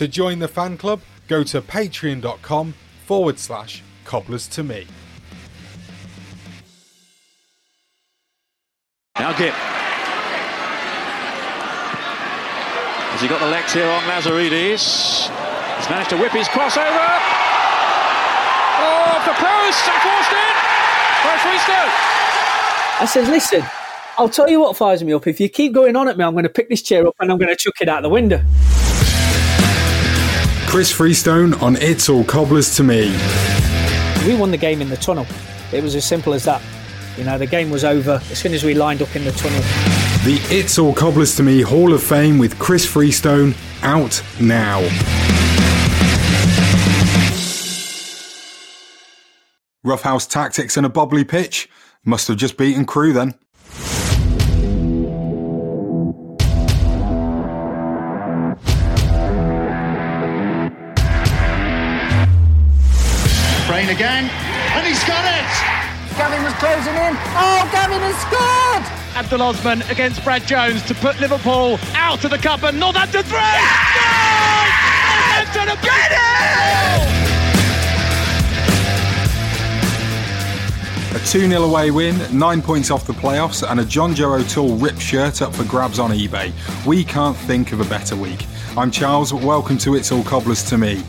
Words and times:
To 0.00 0.08
join 0.08 0.38
the 0.38 0.48
fan 0.48 0.78
club, 0.78 1.02
go 1.28 1.44
to 1.44 1.60
patreon.com 1.60 2.72
forward 3.04 3.38
slash 3.38 3.82
cobblers 4.06 4.48
to 4.48 4.62
me. 4.62 4.86
Now 9.18 9.36
Gipp. 9.36 9.52
Has 13.12 13.20
he 13.20 13.28
got 13.28 13.40
the 13.40 13.48
legs 13.48 13.74
here 13.74 13.84
on 13.84 14.00
Lazaridis? 14.04 15.28
He's 15.76 15.90
managed 15.90 16.08
to 16.08 16.16
whip 16.16 16.32
his 16.32 16.48
crossover. 16.48 17.20
Oh, 18.80 19.20
for 19.20 19.36
post 19.36 19.84
and 19.84 20.00
forced 20.00 20.32
in 20.32 20.56
by 21.28 21.36
Freestone. 21.44 21.92
I 23.00 23.06
said, 23.06 23.28
listen, 23.28 23.62
I'll 24.16 24.30
tell 24.30 24.48
you 24.48 24.60
what 24.60 24.78
fires 24.78 25.04
me 25.04 25.12
up. 25.12 25.26
If 25.26 25.38
you 25.40 25.50
keep 25.50 25.74
going 25.74 25.94
on 25.94 26.08
at 26.08 26.16
me, 26.16 26.24
I'm 26.24 26.32
going 26.32 26.44
to 26.44 26.48
pick 26.48 26.70
this 26.70 26.80
chair 26.80 27.06
up 27.06 27.16
and 27.20 27.30
I'm 27.30 27.36
going 27.36 27.50
to 27.50 27.56
chuck 27.56 27.74
it 27.82 27.88
out 27.90 28.00
the 28.00 28.08
window. 28.08 28.42
Chris 30.70 30.92
Freestone 30.92 31.52
on 31.54 31.74
It's 31.78 32.08
All 32.08 32.22
Cobblers 32.22 32.76
to 32.76 32.84
Me. 32.84 33.10
We 34.24 34.36
won 34.36 34.52
the 34.52 34.56
game 34.56 34.80
in 34.80 34.88
the 34.88 34.96
tunnel. 34.96 35.26
It 35.72 35.82
was 35.82 35.96
as 35.96 36.04
simple 36.04 36.32
as 36.32 36.44
that. 36.44 36.62
You 37.18 37.24
know, 37.24 37.38
the 37.38 37.46
game 37.48 37.70
was 37.70 37.82
over 37.82 38.22
as 38.30 38.38
soon 38.38 38.54
as 38.54 38.62
we 38.62 38.74
lined 38.74 39.02
up 39.02 39.16
in 39.16 39.24
the 39.24 39.32
tunnel. 39.32 39.60
The 40.22 40.38
It's 40.48 40.78
All 40.78 40.94
Cobblers 40.94 41.34
to 41.38 41.42
Me 41.42 41.60
Hall 41.60 41.92
of 41.92 42.00
Fame 42.00 42.38
with 42.38 42.56
Chris 42.60 42.86
Freestone 42.86 43.56
out 43.82 44.22
now. 44.40 44.78
Roughhouse 49.82 50.28
tactics 50.28 50.76
and 50.76 50.86
a 50.86 50.88
bobbly 50.88 51.26
pitch. 51.26 51.68
Must 52.04 52.28
have 52.28 52.36
just 52.36 52.56
beaten 52.56 52.84
Crewe 52.84 53.12
then. 53.12 53.34
Brain 63.80 63.96
again, 63.96 64.28
and 64.76 64.84
he's 64.86 65.02
got 65.04 65.24
it! 65.24 65.48
Gavin 66.18 66.44
was 66.44 66.52
closing 66.54 66.92
in. 66.92 67.16
Oh, 67.32 67.66
Gavin 67.72 68.02
has 68.02 68.16
scored! 68.20 68.84
Abdul 69.16 69.40
Osman 69.40 69.80
against 69.90 70.22
Brad 70.22 70.46
Jones 70.46 70.82
to 70.82 70.94
put 70.96 71.18
Liverpool 71.18 71.78
out 71.94 72.22
of 72.22 72.30
the 72.30 72.36
cup 72.36 72.62
and 72.62 72.78
not 72.78 72.94
Northampton 72.94 73.22
three. 73.22 73.38
Yeah! 73.38 74.66
Northampton 75.54 75.82
get 75.82 76.12
it! 76.12 76.18
A 81.16 81.18
2 81.26 81.48
0 81.48 81.62
away 81.62 81.90
win, 81.90 82.20
9 82.38 82.60
points 82.60 82.90
off 82.90 83.06
the 83.06 83.14
playoffs, 83.14 83.66
and 83.66 83.80
a 83.80 83.84
John 83.86 84.14
Joe 84.14 84.34
O'Toole 84.34 84.76
ripped 84.76 85.00
shirt 85.00 85.40
up 85.40 85.54
for 85.54 85.64
grabs 85.64 85.98
on 85.98 86.10
eBay. 86.10 86.52
We 86.84 87.02
can't 87.02 87.34
think 87.34 87.72
of 87.72 87.80
a 87.80 87.86
better 87.86 88.14
week. 88.14 88.44
I'm 88.76 88.90
Charles, 88.90 89.32
welcome 89.32 89.78
to 89.78 89.94
It's 89.94 90.12
All 90.12 90.22
Cobblers 90.22 90.62
to 90.64 90.76
Me. 90.76 91.02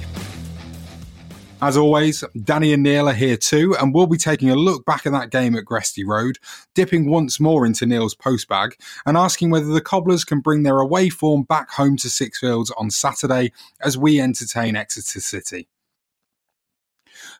As 1.63 1.77
always, 1.77 2.23
Danny 2.43 2.73
and 2.73 2.81
Neil 2.81 3.07
are 3.07 3.13
here 3.13 3.37
too, 3.37 3.75
and 3.79 3.93
we'll 3.93 4.07
be 4.07 4.17
taking 4.17 4.49
a 4.49 4.55
look 4.55 4.83
back 4.83 5.05
at 5.05 5.11
that 5.11 5.29
game 5.29 5.55
at 5.55 5.63
Gresty 5.63 6.03
Road, 6.03 6.39
dipping 6.73 7.07
once 7.07 7.39
more 7.39 7.67
into 7.67 7.85
Neil's 7.85 8.15
postbag, 8.15 8.71
and 9.05 9.15
asking 9.15 9.51
whether 9.51 9.67
the 9.67 9.79
Cobblers 9.79 10.25
can 10.25 10.39
bring 10.39 10.63
their 10.63 10.79
away 10.79 11.09
form 11.09 11.43
back 11.43 11.69
home 11.69 11.97
to 11.97 12.07
Sixfields 12.07 12.71
on 12.77 12.89
Saturday 12.89 13.51
as 13.79 13.95
we 13.95 14.19
entertain 14.19 14.75
Exeter 14.75 15.19
City. 15.19 15.67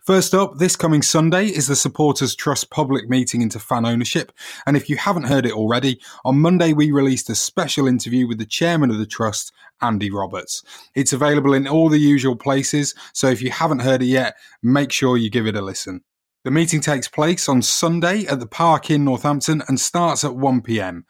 First 0.04 0.34
up, 0.34 0.58
this 0.58 0.76
coming 0.76 1.02
Sunday 1.02 1.48
is 1.48 1.68
the 1.68 1.76
Supporters 1.76 2.36
Trust 2.36 2.70
public 2.70 3.10
meeting 3.10 3.42
into 3.42 3.60
fan 3.60 3.86
ownership. 3.86 4.32
And 4.66 4.78
if 4.78 4.90
you 4.90 4.98
haven't 4.98 5.24
heard 5.24 5.46
it 5.46 5.52
already, 5.52 6.00
on 6.26 6.40
Monday 6.40 6.74
we 6.74 6.92
released 6.92 7.30
a 7.30 7.36
special 7.36 7.88
interview 7.88 8.28
with 8.28 8.38
the 8.38 8.46
chairman 8.46 8.92
of 8.92 8.98
the 8.98 9.06
trust, 9.06 9.52
Andy 9.82 10.12
Roberts. 10.12 10.64
It's 10.96 11.14
available 11.14 11.54
in 11.54 11.68
all 11.68 11.90
the 11.90 12.00
usual 12.00 12.36
places, 12.36 12.96
so 13.14 13.28
if 13.28 13.42
you 13.42 13.52
haven't 13.52 13.80
heard 13.80 14.02
it 14.02 14.08
yet, 14.08 14.36
make 14.62 14.92
sure 14.92 15.18
you 15.18 15.30
give 15.30 15.48
it 15.48 15.56
a 15.56 15.62
listen. 15.62 16.02
The 16.44 16.52
meeting 16.52 16.82
takes 16.82 17.08
place 17.08 17.48
on 17.48 17.62
Sunday 17.62 18.26
at 18.26 18.40
the 18.40 18.48
Park 18.48 18.90
in 18.90 19.06
Northampton 19.06 19.62
and 19.68 19.80
starts 19.80 20.24
at 20.24 20.32
1pm. 20.32 21.04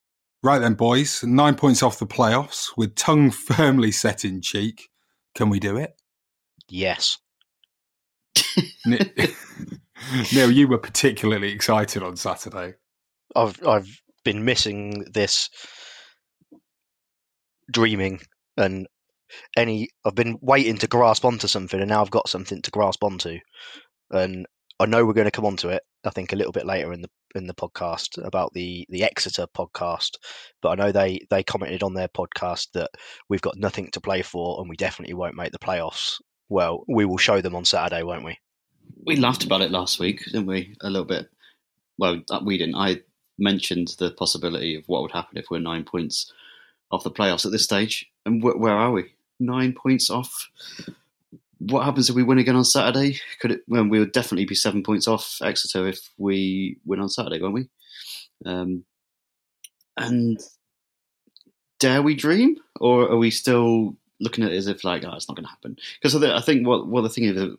Right 0.44 0.60
then, 0.60 0.74
boys, 0.74 1.24
nine 1.24 1.56
points 1.56 1.84
off 1.84 2.00
the 2.00 2.08
playoffs 2.08 2.72
with 2.76 2.96
tongue 2.96 3.32
firmly 3.32 3.92
set 3.92 4.26
in 4.26 4.42
cheek. 4.42 4.90
Can 5.36 5.50
we 5.50 5.60
do 5.60 5.78
it? 5.78 5.94
Yes. 6.68 7.18
Neil, 8.86 10.52
you 10.52 10.68
were 10.68 10.78
particularly 10.78 11.52
excited 11.52 12.04
on 12.04 12.18
Saturday. 12.18 12.74
I've 13.36 13.66
I've 13.66 14.02
been 14.24 14.44
missing 14.44 15.06
this 15.14 15.50
dreaming 17.72 18.22
and 18.62 18.88
any 19.58 19.90
I've 20.06 20.16
been 20.16 20.38
waiting 20.42 20.78
to 20.78 20.88
grasp 20.88 21.26
onto 21.26 21.48
something 21.48 21.80
and 21.80 21.90
now 21.90 22.02
I've 22.02 22.12
got 22.12 22.30
something 22.30 22.62
to 22.62 22.72
grasp 22.72 23.04
onto. 23.04 23.40
And 24.12 24.46
I 24.80 24.86
know 24.86 25.06
we're 25.06 25.14
going 25.14 25.26
to 25.26 25.32
come 25.32 25.46
onto 25.46 25.70
it, 25.70 25.84
I 26.04 26.10
think 26.10 26.34
a 26.34 26.36
little 26.36 26.52
bit 26.52 26.66
later 26.66 26.94
in 26.94 27.02
the 27.02 27.10
in 27.34 27.48
the 27.48 27.54
podcast 27.54 28.24
about 28.26 28.54
the 28.54 28.86
the 28.90 29.04
Exeter 29.04 29.48
podcast, 29.48 30.18
but 30.62 30.70
I 30.70 30.76
know 30.76 30.92
they 30.92 31.20
they 31.30 31.44
commented 31.44 31.84
on 31.84 31.94
their 31.94 32.08
podcast 32.10 32.72
that 32.74 32.92
we've 33.30 33.42
got 33.42 33.58
nothing 33.58 33.90
to 33.92 34.02
play 34.02 34.22
for 34.22 34.60
and 34.60 34.70
we 34.70 34.76
definitely 34.76 35.14
won't 35.14 35.36
make 35.36 35.52
the 35.52 35.60
playoffs. 35.60 36.20
Well, 36.50 36.84
we 36.88 37.06
will 37.06 37.18
show 37.18 37.42
them 37.42 37.56
on 37.56 37.64
Saturday, 37.64 38.04
won't 38.04 38.26
we? 38.26 38.38
We 39.06 39.16
laughed 39.16 39.46
about 39.46 39.62
it 39.62 39.72
last 39.72 40.00
week, 40.00 40.26
didn't 40.26 40.48
we? 40.48 40.76
A 40.82 40.90
little 40.90 41.06
bit. 41.06 41.30
Well, 41.98 42.22
uh, 42.30 42.42
we 42.44 42.58
didn't. 42.58 42.76
I 42.76 43.02
mentioned 43.38 43.96
the 44.00 44.12
possibility 44.12 44.76
of 44.76 44.84
what 44.88 45.02
would 45.02 45.12
happen 45.12 45.38
if 45.38 45.46
we're 45.50 45.60
nine 45.60 45.86
points 45.86 46.32
off 46.92 47.04
the 47.04 47.12
playoffs 47.12 47.46
at 47.46 47.52
this 47.52 47.64
stage. 47.64 48.10
And 48.26 48.42
wh- 48.42 48.60
where 48.60 48.76
are 48.76 48.92
we? 48.92 49.12
nine 49.42 49.74
points 49.74 50.10
off. 50.10 50.50
What 51.60 51.84
happens 51.84 52.10
if 52.10 52.16
we 52.16 52.24
win 52.24 52.38
again 52.38 52.56
on 52.56 52.64
Saturday? 52.64 53.20
Could 53.40 53.52
it? 53.52 53.62
Well, 53.68 53.84
we 53.88 54.00
would 54.00 54.14
definitely 54.14 54.46
be 54.46 54.56
seven 54.56 54.84
points 54.84 55.08
off 55.08 55.38
Exeter 55.42 55.88
if 55.88 56.00
we 56.18 56.78
win 56.86 57.00
on 57.00 57.10
Saturday, 57.10 57.42
won't 57.42 57.54
we? 57.54 57.70
Um, 58.46 58.86
and 59.98 60.40
dare 61.80 62.02
we 62.02 62.16
dream, 62.16 62.56
or 62.80 63.12
are 63.12 63.18
we 63.18 63.30
still 63.30 63.96
looking 64.20 64.44
at 64.44 64.52
it 64.52 64.58
as 64.58 64.68
if 64.68 64.84
like, 64.84 65.04
oh, 65.04 65.14
it's 65.14 65.28
not 65.28 65.36
going 65.36 65.46
to 65.46 65.50
happen? 65.50 65.78
Because 66.02 66.16
I 66.24 66.42
think 66.42 66.66
what 66.66 66.88
what 66.88 67.02
the 67.02 67.10
thing 67.10 67.26
is 67.26 67.56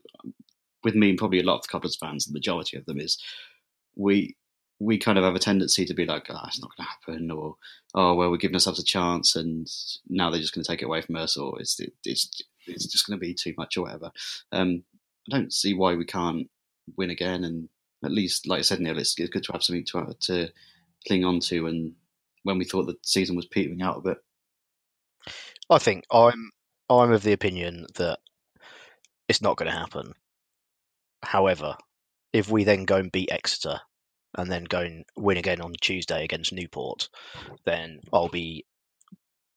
with 0.82 0.94
me 0.94 1.10
and 1.10 1.18
probably 1.18 1.40
a 1.40 1.44
lot 1.44 1.56
of 1.56 1.62
the 1.62 1.68
Cobblers 1.68 1.96
fans, 1.96 2.26
the 2.26 2.32
majority 2.32 2.76
of 2.76 2.86
them 2.86 2.98
is 2.98 3.22
we 3.94 4.34
we 4.82 4.98
kind 4.98 5.16
of 5.16 5.24
have 5.24 5.36
a 5.36 5.38
tendency 5.38 5.84
to 5.84 5.94
be 5.94 6.04
like, 6.04 6.26
oh, 6.28 6.40
it's 6.46 6.60
not 6.60 6.70
going 6.76 6.86
to 6.86 6.90
happen, 6.90 7.30
or 7.30 7.56
oh, 7.94 8.14
well, 8.14 8.30
we're 8.30 8.36
giving 8.36 8.56
ourselves 8.56 8.80
a 8.80 8.84
chance, 8.84 9.36
and 9.36 9.68
now 10.08 10.30
they're 10.30 10.40
just 10.40 10.54
going 10.54 10.64
to 10.64 10.68
take 10.68 10.82
it 10.82 10.86
away 10.86 11.00
from 11.00 11.16
us, 11.16 11.36
or 11.36 11.60
it's 11.60 11.78
it, 11.78 11.92
it's 12.04 12.42
it's 12.66 12.86
just 12.86 13.06
going 13.06 13.18
to 13.18 13.20
be 13.20 13.32
too 13.32 13.54
much, 13.56 13.76
or 13.76 13.82
whatever. 13.82 14.10
Um, 14.50 14.82
I 15.32 15.36
don't 15.36 15.52
see 15.52 15.74
why 15.74 15.94
we 15.94 16.04
can't 16.04 16.48
win 16.96 17.10
again, 17.10 17.44
and 17.44 17.68
at 18.04 18.10
least, 18.10 18.48
like 18.48 18.58
I 18.58 18.62
said, 18.62 18.80
Neil, 18.80 18.98
it's, 18.98 19.14
it's 19.18 19.30
good 19.30 19.44
to 19.44 19.52
have 19.52 19.62
something 19.62 19.84
to 19.86 20.16
to 20.20 20.48
cling 21.06 21.24
on 21.24 21.38
to, 21.40 21.66
and 21.66 21.92
when 22.42 22.58
we 22.58 22.64
thought 22.64 22.86
the 22.86 22.96
season 23.02 23.36
was 23.36 23.46
petering 23.46 23.82
out 23.82 23.98
a 23.98 24.00
bit. 24.00 24.18
I 25.70 25.78
think 25.78 26.04
I'm 26.10 26.50
I'm 26.90 27.12
of 27.12 27.22
the 27.22 27.32
opinion 27.32 27.86
that 27.94 28.18
it's 29.28 29.42
not 29.42 29.56
going 29.56 29.70
to 29.70 29.78
happen. 29.78 30.14
However, 31.22 31.76
if 32.32 32.50
we 32.50 32.64
then 32.64 32.84
go 32.84 32.96
and 32.96 33.12
beat 33.12 33.30
Exeter 33.30 33.80
and 34.36 34.50
then 34.50 34.64
go 34.64 34.80
and 34.80 35.04
win 35.16 35.36
again 35.36 35.60
on 35.60 35.74
Tuesday 35.80 36.24
against 36.24 36.52
Newport, 36.52 37.08
then 37.64 38.00
I'll 38.12 38.28
be 38.28 38.64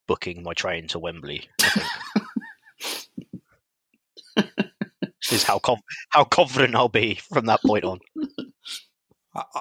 booking 0.07 0.43
my 0.43 0.53
train 0.53 0.87
to 0.89 0.99
Wembley. 0.99 1.49
is 5.31 5.43
how 5.43 5.59
com- 5.59 5.81
how 6.09 6.23
confident 6.23 6.75
I'll 6.75 6.89
be 6.89 7.15
from 7.15 7.45
that 7.45 7.61
point 7.61 7.83
on. 7.83 7.99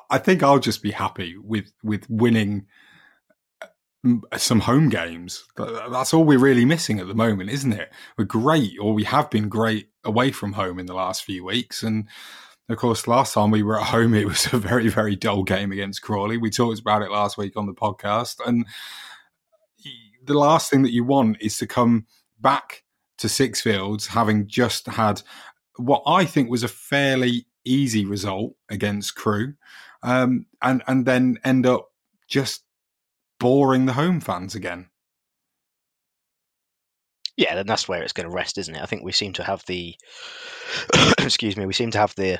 I 0.08 0.18
think 0.18 0.42
I'll 0.42 0.60
just 0.60 0.82
be 0.82 0.92
happy 0.92 1.36
with 1.36 1.72
with 1.82 2.08
winning 2.08 2.66
uh, 3.60 3.66
some 4.36 4.60
home 4.60 4.88
games. 4.88 5.44
That's 5.56 6.14
all 6.14 6.24
we're 6.24 6.38
really 6.38 6.64
missing 6.64 7.00
at 7.00 7.08
the 7.08 7.14
moment, 7.14 7.50
isn't 7.50 7.72
it? 7.72 7.92
We're 8.16 8.24
great, 8.24 8.72
or 8.80 8.94
we 8.94 9.04
have 9.04 9.30
been 9.30 9.48
great 9.48 9.88
away 10.04 10.30
from 10.30 10.52
home 10.52 10.78
in 10.78 10.86
the 10.86 10.94
last 10.94 11.24
few 11.24 11.44
weeks, 11.44 11.82
and 11.82 12.08
of 12.68 12.78
course, 12.78 13.06
last 13.06 13.34
time 13.34 13.50
we 13.50 13.62
were 13.62 13.78
at 13.78 13.86
home, 13.86 14.14
it 14.14 14.26
was 14.26 14.52
a 14.52 14.58
very, 14.58 14.88
very 14.88 15.16
dull 15.16 15.42
game 15.42 15.72
against 15.72 16.02
Crawley. 16.02 16.38
We 16.38 16.50
talked 16.50 16.80
about 16.80 17.02
it 17.02 17.10
last 17.10 17.36
week 17.36 17.56
on 17.56 17.66
the 17.66 17.74
podcast. 17.74 18.36
And 18.46 18.66
the 20.24 20.34
last 20.34 20.70
thing 20.70 20.82
that 20.82 20.92
you 20.92 21.04
want 21.04 21.36
is 21.40 21.58
to 21.58 21.66
come 21.66 22.06
back 22.40 22.84
to 23.18 23.26
Sixfields 23.26 24.08
having 24.08 24.46
just 24.46 24.86
had 24.86 25.22
what 25.76 26.02
I 26.06 26.24
think 26.24 26.50
was 26.50 26.62
a 26.62 26.68
fairly 26.68 27.46
easy 27.64 28.04
result 28.04 28.54
against 28.68 29.16
Crewe, 29.16 29.54
um, 30.02 30.46
and 30.62 30.82
and 30.86 31.04
then 31.06 31.38
end 31.44 31.66
up 31.66 31.88
just 32.28 32.62
boring 33.40 33.86
the 33.86 33.92
home 33.92 34.20
fans 34.20 34.54
again. 34.54 34.88
Yeah, 37.36 37.56
then 37.56 37.66
that's 37.66 37.88
where 37.88 38.02
it's 38.02 38.12
going 38.12 38.28
to 38.28 38.34
rest, 38.34 38.58
isn't 38.58 38.74
it? 38.74 38.82
I 38.82 38.86
think 38.86 39.02
we 39.02 39.10
seem 39.12 39.32
to 39.34 39.42
have 39.42 39.64
the 39.66 39.96
excuse 41.18 41.56
me, 41.56 41.66
we 41.66 41.72
seem 41.72 41.90
to 41.90 41.98
have 41.98 42.14
the 42.14 42.38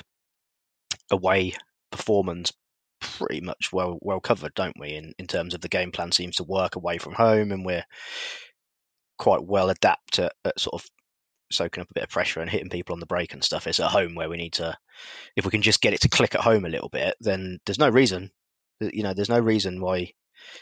away 1.14 1.54
performance 1.90 2.52
pretty 3.00 3.40
much 3.40 3.70
well 3.72 3.98
well 4.02 4.20
covered, 4.20 4.52
don't 4.54 4.78
we? 4.78 4.94
In 4.94 5.14
in 5.18 5.26
terms 5.26 5.54
of 5.54 5.60
the 5.60 5.68
game 5.68 5.90
plan 5.90 6.12
seems 6.12 6.36
to 6.36 6.44
work 6.44 6.76
away 6.76 6.98
from 6.98 7.14
home, 7.14 7.52
and 7.52 7.64
we're 7.64 7.84
quite 9.18 9.44
well 9.44 9.70
adept 9.70 10.18
at, 10.18 10.32
at 10.44 10.58
sort 10.58 10.74
of 10.74 10.86
soaking 11.52 11.82
up 11.82 11.90
a 11.90 11.94
bit 11.94 12.04
of 12.04 12.10
pressure 12.10 12.40
and 12.40 12.50
hitting 12.50 12.70
people 12.70 12.94
on 12.94 13.00
the 13.00 13.06
break 13.06 13.32
and 13.32 13.44
stuff. 13.44 13.66
It's 13.66 13.80
at 13.80 13.90
home 13.90 14.14
where 14.14 14.28
we 14.28 14.36
need 14.36 14.54
to, 14.54 14.76
if 15.36 15.44
we 15.44 15.50
can 15.50 15.62
just 15.62 15.80
get 15.80 15.92
it 15.92 16.00
to 16.00 16.08
click 16.08 16.34
at 16.34 16.40
home 16.40 16.64
a 16.64 16.70
little 16.70 16.88
bit, 16.88 17.14
then 17.20 17.58
there's 17.64 17.78
no 17.78 17.88
reason, 17.88 18.30
you 18.80 19.02
know, 19.02 19.14
there's 19.14 19.28
no 19.28 19.38
reason 19.38 19.80
why, 19.80 20.10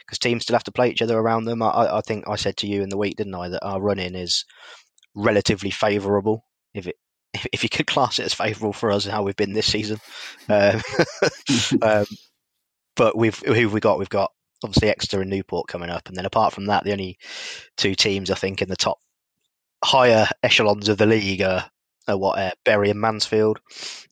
because 0.01 0.19
teams 0.19 0.43
still 0.43 0.55
have 0.55 0.65
to 0.65 0.73
play 0.73 0.91
each 0.91 1.01
other 1.01 1.17
around 1.17 1.45
them. 1.45 1.63
I, 1.63 1.97
I 1.97 2.01
think 2.03 2.29
I 2.29 2.37
said 2.37 2.59
to 2.59 2.67
you 2.67 2.83
in 2.83 2.91
the 2.91 2.99
week, 2.99 3.17
didn't 3.17 3.35
I, 3.35 3.49
that 3.49 3.65
our 3.65 3.81
run 3.81 3.99
in 3.99 4.15
is 4.15 4.45
relatively 5.15 5.71
favourable. 5.71 6.45
If 6.75 6.87
it 6.87 6.97
if, 7.35 7.47
if 7.53 7.63
you 7.63 7.69
could 7.69 7.87
class 7.87 8.19
it 8.19 8.25
as 8.25 8.35
favourable 8.35 8.73
for 8.73 8.91
us 8.91 9.05
and 9.05 9.13
how 9.13 9.23
we've 9.23 9.37
been 9.37 9.53
this 9.53 9.67
season. 9.67 9.99
Um, 10.49 10.81
um, 11.83 12.07
but 12.97 13.17
we've 13.17 13.39
who've 13.39 13.73
we 13.73 13.81
got? 13.81 13.99
We've 13.99 14.09
got 14.09 14.33
obviously 14.65 14.89
Exeter 14.89 15.21
and 15.21 15.31
Newport 15.31 15.69
coming 15.69 15.91
up, 15.91 16.09
and 16.09 16.17
then 16.17 16.27
apart 16.27 16.53
from 16.53 16.67
that, 16.67 16.85
the 16.85 16.93
only 16.93 17.19
two 17.77 17.95
teams 17.95 18.31
I 18.31 18.35
think 18.35 18.63
in 18.63 18.69
the 18.69 18.77
top 18.77 18.99
higher 19.85 20.29
echelons 20.43 20.89
of 20.89 20.99
the 20.99 21.07
league 21.07 21.43
are, 21.43 21.69
are 22.09 22.17
what 22.17 22.39
uh, 22.39 22.53
Bury 22.65 22.91
and 22.91 23.01
Mansfield. 23.01 23.61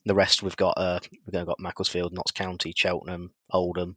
The 0.05 0.15
rest 0.15 0.43
we've 0.43 0.57
got 0.57 0.75
uh, 0.77 1.01
we've 1.27 1.47
got 1.47 1.61
Macclesfield, 1.61 2.13
Notts 2.13 2.33
County, 2.33 2.73
Cheltenham, 2.77 3.33
Oldham, 3.53 3.97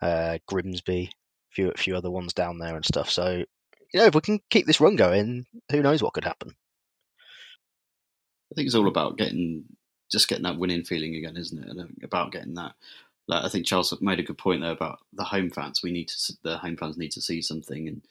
uh, 0.00 0.38
Grimsby, 0.46 1.10
a 1.10 1.54
few 1.54 1.70
a 1.70 1.78
few 1.78 1.96
other 1.96 2.10
ones 2.10 2.34
down 2.34 2.58
there 2.58 2.76
and 2.76 2.84
stuff. 2.84 3.10
So 3.10 3.44
you 3.92 4.00
know 4.00 4.06
if 4.06 4.14
we 4.14 4.20
can 4.20 4.40
keep 4.50 4.66
this 4.66 4.80
run 4.80 4.96
going, 4.96 5.46
who 5.70 5.82
knows 5.82 6.02
what 6.02 6.12
could 6.12 6.24
happen. 6.24 6.54
I 8.52 8.54
think 8.54 8.66
it's 8.66 8.74
all 8.74 8.88
about 8.88 9.16
getting 9.16 9.64
just 10.10 10.28
getting 10.28 10.44
that 10.44 10.58
winning 10.58 10.84
feeling 10.84 11.16
again, 11.16 11.36
isn't 11.36 11.62
it? 11.62 11.68
And 11.70 11.96
about 12.04 12.32
getting 12.32 12.54
that. 12.54 12.74
Like 13.28 13.44
I 13.44 13.48
think 13.48 13.66
Charles 13.66 13.96
made 14.02 14.18
a 14.18 14.24
good 14.24 14.36
point 14.36 14.60
there 14.60 14.72
about 14.72 14.98
the 15.12 15.24
home 15.24 15.50
fans. 15.50 15.80
We 15.82 15.92
need 15.92 16.08
to 16.08 16.32
the 16.42 16.58
home 16.58 16.76
fans 16.76 16.98
need 16.98 17.12
to 17.12 17.22
see 17.22 17.40
something 17.40 17.88
and 17.88 18.02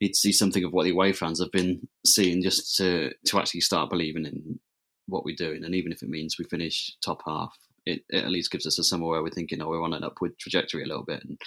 need 0.00 0.10
to 0.10 0.18
see 0.18 0.32
something 0.32 0.62
of 0.64 0.72
what 0.72 0.84
the 0.84 0.90
away 0.90 1.12
fans 1.12 1.40
have 1.40 1.52
been 1.52 1.88
seeing, 2.04 2.42
just 2.42 2.76
to 2.76 3.12
to 3.26 3.38
actually 3.38 3.62
start 3.62 3.88
believing 3.88 4.26
in 4.26 4.60
what 5.06 5.24
we're 5.24 5.36
doing. 5.36 5.64
And 5.64 5.74
even 5.74 5.92
if 5.92 6.02
it 6.02 6.08
means 6.10 6.38
we 6.38 6.44
finish 6.44 6.94
top 7.02 7.22
half, 7.24 7.56
it, 7.86 8.02
it 8.10 8.24
at 8.24 8.30
least 8.30 8.50
gives 8.50 8.66
us 8.66 8.78
a 8.78 8.84
somewhere 8.84 9.12
where 9.12 9.22
we're 9.22 9.30
thinking, 9.30 9.62
oh, 9.62 9.68
we're 9.68 9.82
on 9.82 9.94
an 9.94 10.04
upward 10.04 10.38
trajectory 10.38 10.82
a 10.82 10.86
little 10.86 11.04
bit, 11.04 11.24
and 11.24 11.40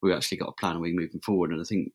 we've 0.00 0.14
actually 0.14 0.38
got 0.38 0.48
a 0.48 0.60
plan 0.60 0.72
and 0.72 0.80
we're 0.80 0.94
moving 0.94 1.20
forward. 1.20 1.50
And 1.50 1.60
I 1.60 1.64
think 1.64 1.92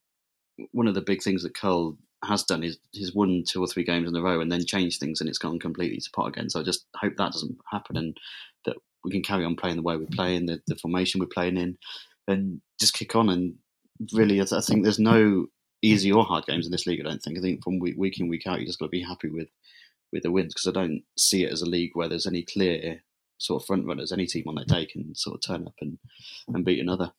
one 0.72 0.88
of 0.88 0.96
the 0.96 1.02
big 1.02 1.24
things 1.24 1.44
that 1.44 1.56
Curle 1.56 1.98
has 2.24 2.44
done 2.44 2.64
is 2.64 2.78
he's 2.92 3.14
won 3.14 3.44
two 3.48 3.62
or 3.62 3.68
three 3.68 3.84
games 3.84 4.10
in 4.10 4.16
a 4.16 4.22
row 4.22 4.42
and 4.42 4.52
then 4.52 4.66
changed 4.66 5.00
things 5.00 5.22
and 5.22 5.30
it's 5.30 5.38
gone 5.38 5.60
completely 5.60 6.00
to 6.00 6.10
pot 6.12 6.28
again. 6.28 6.50
So 6.50 6.60
I 6.60 6.64
just 6.64 6.86
hope 6.96 7.14
that 7.18 7.32
doesn't 7.32 7.58
happen 7.72 7.98
and 7.98 8.18
that 8.66 8.78
we 9.04 9.12
can 9.12 9.24
carry 9.24 9.46
on 9.46 9.56
playing 9.56 9.76
the 9.76 9.84
way 9.84 9.98
we're 9.98 10.08
playing, 10.08 10.48
the, 10.48 10.62
the 10.68 10.76
formation 10.76 11.20
we're 11.20 11.28
playing 11.28 11.58
in, 11.58 11.78
and 12.28 12.62
just 12.80 12.94
kick 12.94 13.16
on. 13.16 13.30
And 13.30 13.56
really, 14.14 14.42
I 14.42 14.46
think 14.46 14.84
there's 14.84 15.00
no 15.00 15.48
easy 15.82 16.12
or 16.12 16.24
hard 16.24 16.46
games 16.46 16.66
in 16.66 16.72
this 16.72 16.88
league. 16.88 17.00
I 17.00 17.10
don't 17.10 17.22
think. 17.22 17.38
I 17.38 17.42
think 17.42 17.64
from 17.64 17.80
week, 17.80 17.96
week 17.98 18.20
in 18.20 18.28
week 18.28 18.48
out, 18.48 18.60
you 18.60 18.66
just 18.66 18.80
got 18.80 18.86
to 18.86 18.90
be 18.90 19.04
happy 19.04 19.30
with 19.30 19.50
with 20.12 20.24
the 20.24 20.32
wins 20.32 20.54
because 20.54 20.68
I 20.68 20.80
don't 20.80 21.04
see 21.18 21.44
it 21.44 21.52
as 21.52 21.62
a 21.62 21.70
league 21.70 21.92
where 21.94 22.08
there's 22.08 22.28
any 22.28 22.44
clear 22.44 23.02
sort 23.38 23.62
of 23.62 23.68
front 23.68 23.86
runners. 23.86 24.12
Any 24.12 24.26
team 24.26 24.46
on 24.48 24.56
that 24.56 24.68
day 24.68 24.86
can 24.86 25.14
sort 25.16 25.36
of 25.36 25.42
turn 25.42 25.68
up 25.68 25.76
and 25.82 25.98
and 26.48 26.66
beat 26.66 26.80
another 26.80 27.12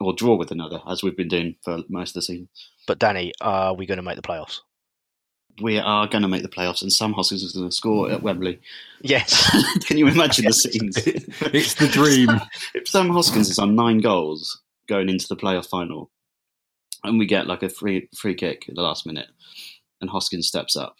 or 0.00 0.14
draw 0.14 0.34
with 0.34 0.50
another, 0.50 0.80
as 0.88 1.02
we've 1.02 1.16
been 1.16 1.28
doing 1.28 1.54
for 1.62 1.78
most 1.88 2.10
of 2.10 2.14
the 2.14 2.22
season. 2.22 2.48
But 2.86 2.98
Danny, 2.98 3.32
are 3.40 3.74
we 3.74 3.86
going 3.86 3.98
to 3.98 4.02
make 4.02 4.16
the 4.16 4.22
playoffs? 4.22 4.60
We 5.60 5.78
are 5.78 6.06
going 6.06 6.22
to 6.22 6.28
make 6.28 6.42
the 6.42 6.48
playoffs, 6.48 6.80
and 6.80 6.92
Sam 6.92 7.12
Hoskins 7.12 7.42
is 7.42 7.52
going 7.52 7.68
to 7.68 7.74
score 7.74 8.10
at 8.10 8.22
Wembley. 8.22 8.60
Yes. 9.02 9.50
Can 9.86 9.98
you 9.98 10.08
imagine 10.08 10.44
yes. 10.44 10.62
the 10.62 10.70
scenes? 10.70 10.96
it's 11.52 11.74
the 11.74 11.88
dream. 11.88 12.30
if 12.74 12.88
Sam 12.88 13.10
Hoskins 13.10 13.50
is 13.50 13.58
on 13.58 13.74
nine 13.74 13.98
goals 13.98 14.62
going 14.88 15.10
into 15.10 15.28
the 15.28 15.36
playoff 15.36 15.68
final, 15.68 16.10
and 17.04 17.18
we 17.18 17.26
get 17.26 17.46
like 17.46 17.62
a 17.62 17.68
free 17.68 18.08
free 18.16 18.34
kick 18.34 18.66
at 18.68 18.74
the 18.74 18.82
last 18.82 19.06
minute, 19.06 19.28
and 20.00 20.08
Hoskins 20.08 20.48
steps 20.48 20.76
up, 20.76 20.96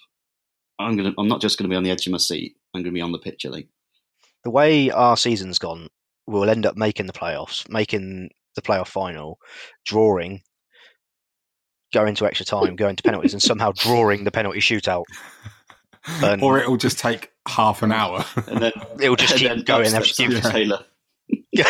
I'm 0.79 0.97
gonna. 0.97 1.15
I'm 1.17 1.29
not 1.29 1.41
just 1.41 1.59
going 1.59 1.69
to 1.69 1.73
be 1.73 1.77
on 1.77 1.85
the 1.85 1.91
edge 1.91 2.07
of 2.07 2.13
my 2.13 2.19
seat. 2.19 2.57
I'm 2.75 2.83
going 2.83 2.93
to 2.93 2.99
be 2.99 3.01
on 3.01 3.13
the 3.13 3.19
pitch. 3.19 3.47
I 3.47 3.51
think. 3.51 3.69
The 4.45 4.51
way 4.51 4.91
our 4.91 5.17
season's 5.17 5.59
gone, 5.59 5.89
we'll 6.27 6.51
end 6.51 6.67
up 6.67 6.77
making 6.77 7.07
the 7.07 7.13
playoffs, 7.13 7.69
making 7.69 8.31
the 8.55 8.63
playoff 8.63 8.89
final, 8.89 9.39
drawing, 9.85 10.41
going 11.93 12.15
to 12.15 12.27
extra 12.27 12.47
time, 12.47 12.77
going 12.77 12.97
to 12.97 13.03
penalties, 13.03 13.33
and 13.33 13.43
somehow 13.43 13.73
drawing 13.73 14.25
the 14.25 14.31
penalty 14.31 14.61
shootout. 14.61 15.05
And, 16.23 16.43
or 16.43 16.59
it'll 16.59 16.77
just 16.77 16.99
take 16.99 17.31
half 17.47 17.83
an 17.83 17.93
hour, 17.93 18.25
and 18.47 18.63
then 18.63 18.73
it'll 19.01 19.17
just 19.17 19.37
keep 19.37 19.67
going. 19.67 19.95
Ash 19.95 20.19
yeah. 20.19 20.41
Taylor. 20.41 20.85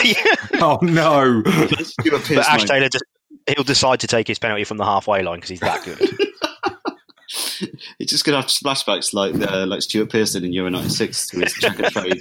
Oh 0.55 0.79
no! 0.83 1.43
but 1.43 2.31
Ash 2.31 2.65
Taylor 2.65 2.89
just 2.89 3.05
he'll 3.47 3.65
decide 3.65 4.01
to 4.01 4.07
take 4.07 4.29
his 4.29 4.39
penalty 4.39 4.65
from 4.65 4.77
the 4.77 4.85
halfway 4.85 5.23
line 5.23 5.37
because 5.37 5.51
he's 5.51 5.61
that 5.61 5.85
good. 5.85 5.99
it's 7.99 8.11
just 8.11 8.25
going 8.25 8.35
to 8.35 8.41
have 8.41 8.51
flashbacks 8.51 9.13
like 9.13 9.35
uh, 9.35 9.67
like 9.67 9.83
Stuart 9.83 10.11
Pearson 10.11 10.45
in 10.45 10.53
Euro 10.53 10.71
'96 10.71 11.27
to 11.29 11.41
his 11.41 11.55
Checkatrade 11.55 12.21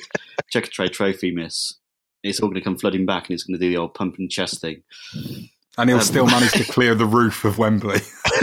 Checkatrade 0.53 0.91
trophy 0.91 1.31
miss 1.31 1.75
it's 2.23 2.39
all 2.39 2.49
going 2.49 2.59
to 2.59 2.63
come 2.63 2.77
flooding 2.77 3.05
back, 3.05 3.27
and 3.29 3.33
it's 3.33 3.43
going 3.43 3.59
to 3.59 3.65
do 3.65 3.69
the 3.69 3.77
old 3.77 3.93
pump 3.93 4.17
and 4.17 4.29
chest 4.29 4.61
thing. 4.61 4.83
And 5.77 5.89
he'll 5.89 5.99
um, 5.99 6.03
still 6.03 6.25
manage 6.25 6.51
to 6.53 6.63
clear 6.65 6.95
the 6.95 7.05
roof 7.05 7.45
of 7.45 7.57
Wembley. 7.57 7.99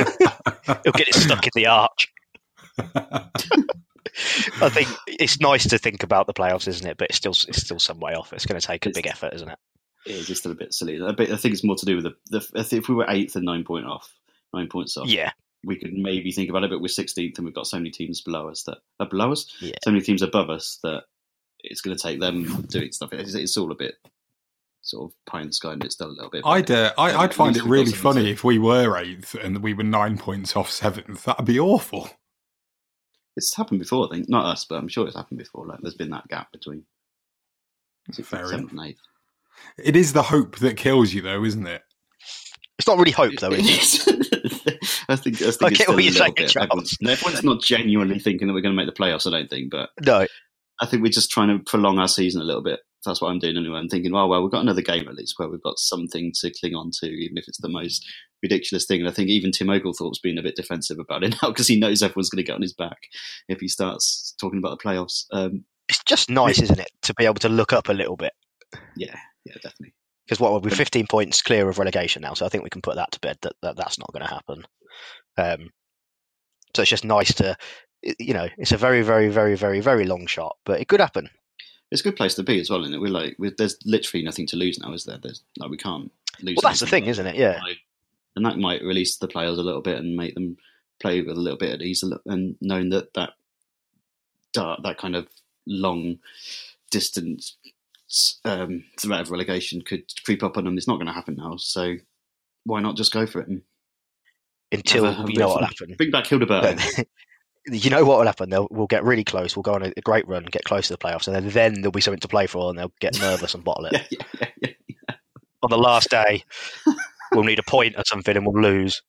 he'll 0.66 0.92
get 0.92 1.09
it 1.09 1.14
stuck 1.14 1.45
in 1.45 1.50
the 1.54 1.66
arch. 1.66 2.12
I 4.62 4.68
think 4.71 4.88
it's 5.06 5.40
nice 5.40 5.68
to 5.68 5.78
think 5.78 6.02
about 6.02 6.26
the 6.26 6.33
playoffs, 6.33 6.68
isn't 6.68 6.87
it? 6.87 6.97
But 6.97 7.09
it's 7.09 7.16
still 7.16 7.35
it's 7.49 7.61
still 7.62 7.78
some 7.78 8.00
way 8.00 8.14
off. 8.14 8.33
It's 8.33 8.47
going 8.47 8.61
to 8.61 8.66
take 8.66 8.87
a 8.87 8.90
big 8.90 9.06
effort, 9.06 9.35
isn't 9.35 9.49
it? 9.49 9.59
It 10.06 10.12
is 10.12 10.26
just 10.26 10.47
a 10.47 10.54
bit 10.54 10.73
silly. 10.73 11.00
I 11.02 11.12
think 11.14 11.52
it's 11.52 11.64
more 11.64 11.76
to 11.76 11.87
do 11.87 11.97
with 11.97 12.04
the, 12.04 12.14
the 12.54 12.76
if 12.76 12.88
we 12.88 12.95
were 12.95 13.06
eighth 13.09 13.37
and 13.37 13.45
nine 13.45 13.64
point 13.64 13.87
off, 13.87 14.14
nine 14.54 14.68
points 14.68 14.97
off. 14.97 15.09
Yeah, 15.09 15.33
we 15.64 15.76
could 15.76 15.92
maybe 15.92 16.33
think 16.33 16.49
about 16.49 16.64
it. 16.64 16.71
But 16.71 16.80
we're 16.80 16.87
16th 16.87 17.37
and 17.37 17.45
we've 17.45 17.54
got 17.54 17.66
so 17.66 17.76
many 17.76 17.90
teams 17.90 18.21
below 18.23 18.49
us 18.49 18.62
that 18.64 18.78
are 19.00 19.09
below 19.09 19.33
us, 19.33 19.52
Yeah. 19.61 19.75
so 19.85 19.90
many 19.90 20.02
teams 20.02 20.23
above 20.23 20.49
us 20.49 20.78
that 20.83 21.04
it's 21.70 21.80
going 21.80 21.96
to 21.96 22.02
take 22.02 22.20
them 22.20 22.62
doing 22.70 22.92
stuff. 22.92 23.12
It's, 23.12 23.35
it's 23.35 23.56
all 23.56 23.70
a 23.73 23.76
bit 23.76 23.94
sort 24.82 25.11
of 25.11 25.16
pie 25.26 25.40
in 25.40 25.49
the 25.49 25.52
sky, 25.52 25.73
and 25.73 25.85
it's 25.85 25.94
still 25.94 26.08
a 26.08 26.11
little 26.12 26.30
bit. 26.30 26.42
I'd 26.44 26.70
uh, 26.70 26.92
I, 26.96 27.14
I'd 27.25 27.35
find 27.35 27.56
it 27.56 27.64
really 27.64 27.92
funny 27.92 28.23
to- 28.25 28.30
if 28.30 28.44
we 28.44 28.58
were 28.58 28.96
eighth 28.99 29.35
and 29.35 29.62
we 29.62 29.75
were 29.75 29.82
nine 29.85 30.16
points 30.18 30.56
off 30.56 30.70
seventh. 30.70 31.25
That'd 31.25 31.44
be 31.44 31.58
awful. 31.61 32.08
It's 33.37 33.54
happened 33.54 33.80
before, 33.80 34.06
I 34.06 34.14
think. 34.16 34.28
Not 34.28 34.46
us, 34.46 34.64
but 34.64 34.76
I'm 34.76 34.88
sure 34.88 35.06
it's 35.06 35.16
happened 35.16 35.38
before. 35.38 35.66
Like 35.66 35.80
there's 35.82 35.94
been 35.94 36.11
that 36.11 36.28
gap 36.28 36.52
between 36.52 36.85
sixth, 38.12 38.30
Fair 38.30 38.46
seventh, 38.46 38.70
and 38.73 38.80
eighth. 38.80 39.00
It 39.78 39.96
is 39.96 40.12
the 40.12 40.23
hope 40.23 40.58
that 40.58 40.76
kills 40.76 41.12
you, 41.12 41.23
though, 41.23 41.44
isn't 41.44 41.66
it? 41.66 41.82
It's 42.78 42.87
not 42.87 42.99
really 42.99 43.11
hope, 43.11 43.32
though, 43.40 43.52
is 43.52 44.06
it? 44.06 44.16
I 45.08 45.16
think, 45.16 45.37
I 45.40 45.50
think 45.50 45.62
I 45.62 45.66
it's 45.68 45.78
get 45.78 45.80
still 45.82 45.94
what 45.94 46.00
a 46.00 46.02
you're 46.02 46.12
little 46.12 46.12
saying, 46.12 46.35
bit. 46.37 46.50
Charles. 46.50 46.66
Everyone's, 46.70 46.96
no, 47.00 47.11
everyone's 47.12 47.42
not 47.44 47.62
genuinely 47.62 48.18
thinking 48.18 48.49
that 48.49 48.54
we're 48.54 48.61
going 48.61 48.76
to 48.76 48.85
make 48.85 48.92
the 48.92 49.00
playoffs. 49.00 49.26
I 49.26 49.30
don't 49.38 49.49
think, 49.49 49.70
but 49.70 49.90
No. 50.04 50.26
I 50.80 50.87
think 50.87 51.02
we're 51.02 51.11
just 51.11 51.30
trying 51.30 51.49
to 51.49 51.64
prolong 51.64 51.99
our 51.99 52.09
season 52.09 52.40
a 52.40 52.45
little 52.45 52.62
bit. 52.62 52.80
That's 53.04 53.21
what 53.21 53.28
I'm 53.28 53.38
doing 53.38 53.56
anyway. 53.56 53.78
I'm 53.78 53.88
thinking, 53.88 54.12
well, 54.12 54.28
well, 54.28 54.42
we've 54.42 54.50
got 54.50 54.62
another 54.62 54.83
game 54.83 55.06
at 55.09 55.14
least 55.14 55.35
where 55.38 55.49
we've 55.49 55.62
got 55.62 55.78
something 55.78 56.33
to 56.40 56.50
cling 56.50 56.75
on 56.75 56.90
to, 57.00 57.06
even 57.06 57.38
if 57.38 57.47
it's 57.47 57.61
the 57.61 57.68
most 57.68 58.04
ridiculous 58.42 58.85
thing. 58.85 59.00
And 59.00 59.09
I 59.09 59.12
think 59.12 59.28
even 59.28 59.52
Tim 59.52 59.71
Oglethorpe's 59.71 60.18
been 60.18 60.38
a 60.38 60.42
bit 60.42 60.56
defensive 60.56 60.99
about 60.99 61.23
it 61.23 61.37
now 61.42 61.49
because 61.49 61.68
he 61.68 61.78
knows 61.78 62.02
everyone's 62.02 62.30
going 62.30 62.45
to 62.45 62.47
get 62.47 62.56
on 62.56 62.62
his 62.62 62.75
back 62.75 62.99
if 63.49 63.61
he 63.61 63.68
starts 63.68 64.35
talking 64.40 64.59
about 64.59 64.78
the 64.78 64.85
playoffs. 64.85 65.25
Um, 65.33 65.64
It's 65.88 66.02
just 66.04 66.28
nice, 66.30 66.61
isn't 66.61 66.80
it, 66.80 66.90
to 67.02 67.14
be 67.14 67.26
able 67.26 67.35
to 67.37 67.49
look 67.49 67.73
up 67.73 67.88
a 67.88 67.95
little 67.95 68.16
bit? 68.16 68.33
yeah, 68.97 69.16
yeah, 69.45 69.54
definitely. 69.54 69.95
Because 70.26 70.40
what 70.40 70.61
we're 70.64 70.71
15 70.71 71.06
points 71.06 71.40
clear 71.42 71.68
of 71.68 71.78
relegation 71.78 72.23
now, 72.23 72.35
so 72.35 72.45
I 72.45 72.49
think 72.49 72.64
we 72.64 72.71
can 72.71 72.83
put 72.83 72.97
that 72.97 73.12
to 73.12 73.21
bed 73.21 73.38
that, 73.42 73.52
that 73.62 73.76
that's 73.76 73.99
not 74.00 74.12
going 74.12 74.26
to 74.26 74.35
happen. 74.35 74.66
Um, 75.38 75.71
so 76.75 76.83
it's 76.83 76.90
just 76.90 77.04
nice 77.04 77.33
to, 77.35 77.56
you 78.03 78.35
know, 78.35 78.49
it's 78.59 78.73
a 78.73 78.76
very, 78.76 79.03
very, 79.03 79.29
very, 79.29 79.57
very, 79.57 79.81
very 79.81 80.05
long 80.05 80.26
shot, 80.26 80.57
but 80.65 80.81
it 80.81 80.88
could 80.88 81.00
happen. 81.00 81.29
It's 81.91 82.00
a 82.00 82.05
good 82.05 82.17
place 82.17 82.35
to 82.35 82.43
be 82.43 82.61
as 82.61 82.69
well, 82.71 82.83
isn't 82.83 82.95
it? 82.95 83.00
We're 83.00 83.09
like, 83.11 83.37
we're, 83.38 83.53
there's 83.57 83.76
literally 83.85 84.25
nothing 84.25 84.47
to 84.49 84.57
lose 84.57 84.79
now, 84.81 84.93
is 84.93 85.05
there? 85.05 85.19
There's 85.23 85.43
like 85.59 85.71
we 85.71 85.76
can't 85.76 86.11
lose. 86.43 86.57
Well, 86.62 86.71
that's 86.71 86.81
the 86.81 86.87
thing, 86.87 87.05
isn't 87.07 87.26
it? 87.26 87.37
Yeah. 87.37 87.61
and 88.35 88.45
that 88.45 88.59
might 88.59 88.83
release 88.83 89.17
the 89.17 89.29
players 89.29 89.59
a 89.59 89.62
little 89.62 89.83
bit 89.83 89.99
and 89.99 90.17
make 90.17 90.35
them 90.35 90.57
play 91.00 91.21
with 91.23 91.37
a 91.37 91.41
little 91.41 91.59
bit 91.59 91.73
at 91.73 91.83
ease, 91.83 92.03
and 92.26 92.57
knowing 92.61 92.88
that 92.91 93.15
that 93.15 93.31
dark, 94.53 94.83
that 94.83 94.99
kind 94.99 95.15
of 95.15 95.29
long 95.67 96.19
distance 96.91 97.57
um, 98.45 98.85
threat 99.00 99.21
of 99.21 99.31
relegation 99.31 99.81
could 99.83 100.05
creep 100.25 100.43
up 100.43 100.57
on 100.57 100.65
them. 100.65 100.76
It's 100.76 100.88
not 100.88 100.97
going 100.97 101.07
to 101.07 101.12
happen 101.12 101.37
now, 101.37 101.57
so 101.57 101.97
why 102.65 102.81
not 102.81 102.97
just 102.97 103.12
go 103.12 103.26
for 103.26 103.41
it? 103.41 103.49
And 103.49 103.62
Until 104.73 105.05
have 105.05 105.15
a- 105.15 105.17
have 105.19 105.29
a 105.29 105.33
you 105.33 105.38
know 105.38 105.49
what 105.49 105.61
will 105.61 105.67
fun. 105.69 105.88
happen. 105.88 105.95
Bring 105.97 106.11
back 106.11 106.25
Hildeberg. 106.25 107.07
you 107.70 107.90
know 107.90 108.04
what 108.04 108.18
will 108.18 108.26
happen? 108.26 108.50
They'll 108.50 108.68
we'll 108.70 108.87
get 108.87 109.04
really 109.04 109.25
close. 109.25 109.56
We'll 109.56 109.62
go 109.62 109.75
on 109.75 109.82
a, 109.82 109.92
a 109.96 110.00
great 110.00 110.26
run, 110.28 110.44
get 110.44 110.64
close 110.64 110.88
to 110.88 110.94
the 110.94 110.99
playoffs, 110.99 111.26
and 111.26 111.35
then, 111.35 111.49
then 111.49 111.75
there'll 111.75 111.92
be 111.92 112.00
something 112.00 112.20
to 112.20 112.28
play 112.28 112.46
for, 112.46 112.70
and 112.70 112.78
they'll 112.78 112.92
get 113.00 113.18
nervous 113.20 113.54
and 113.54 113.64
bottle 113.64 113.87
it. 113.87 114.76
On 115.62 115.70
the 115.70 115.78
last 115.78 116.11
day, 116.11 116.44
we'll 117.32 117.44
need 117.44 117.58
a 117.58 117.64
point 117.64 117.94
or 117.96 118.04
something, 118.04 118.37
and 118.37 118.46
we'll 118.46 118.62
lose. 118.62 119.02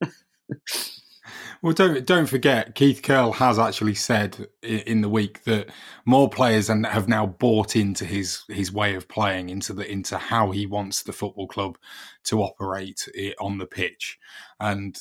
Well, 1.62 1.74
don't 1.74 2.06
don't 2.06 2.26
forget, 2.26 2.74
Keith 2.74 3.02
Curle 3.02 3.32
has 3.32 3.58
actually 3.58 3.94
said 3.94 4.48
in 4.62 5.02
the 5.02 5.10
week 5.10 5.44
that 5.44 5.68
more 6.06 6.30
players 6.30 6.70
and 6.70 6.86
have 6.86 7.06
now 7.06 7.26
bought 7.26 7.76
into 7.76 8.06
his 8.06 8.44
his 8.48 8.72
way 8.72 8.94
of 8.94 9.08
playing, 9.08 9.50
into 9.50 9.74
the 9.74 9.90
into 9.90 10.16
how 10.16 10.52
he 10.52 10.64
wants 10.64 11.02
the 11.02 11.12
football 11.12 11.46
club 11.46 11.76
to 12.24 12.42
operate 12.42 13.06
on 13.38 13.58
the 13.58 13.66
pitch. 13.66 14.18
And 14.58 14.98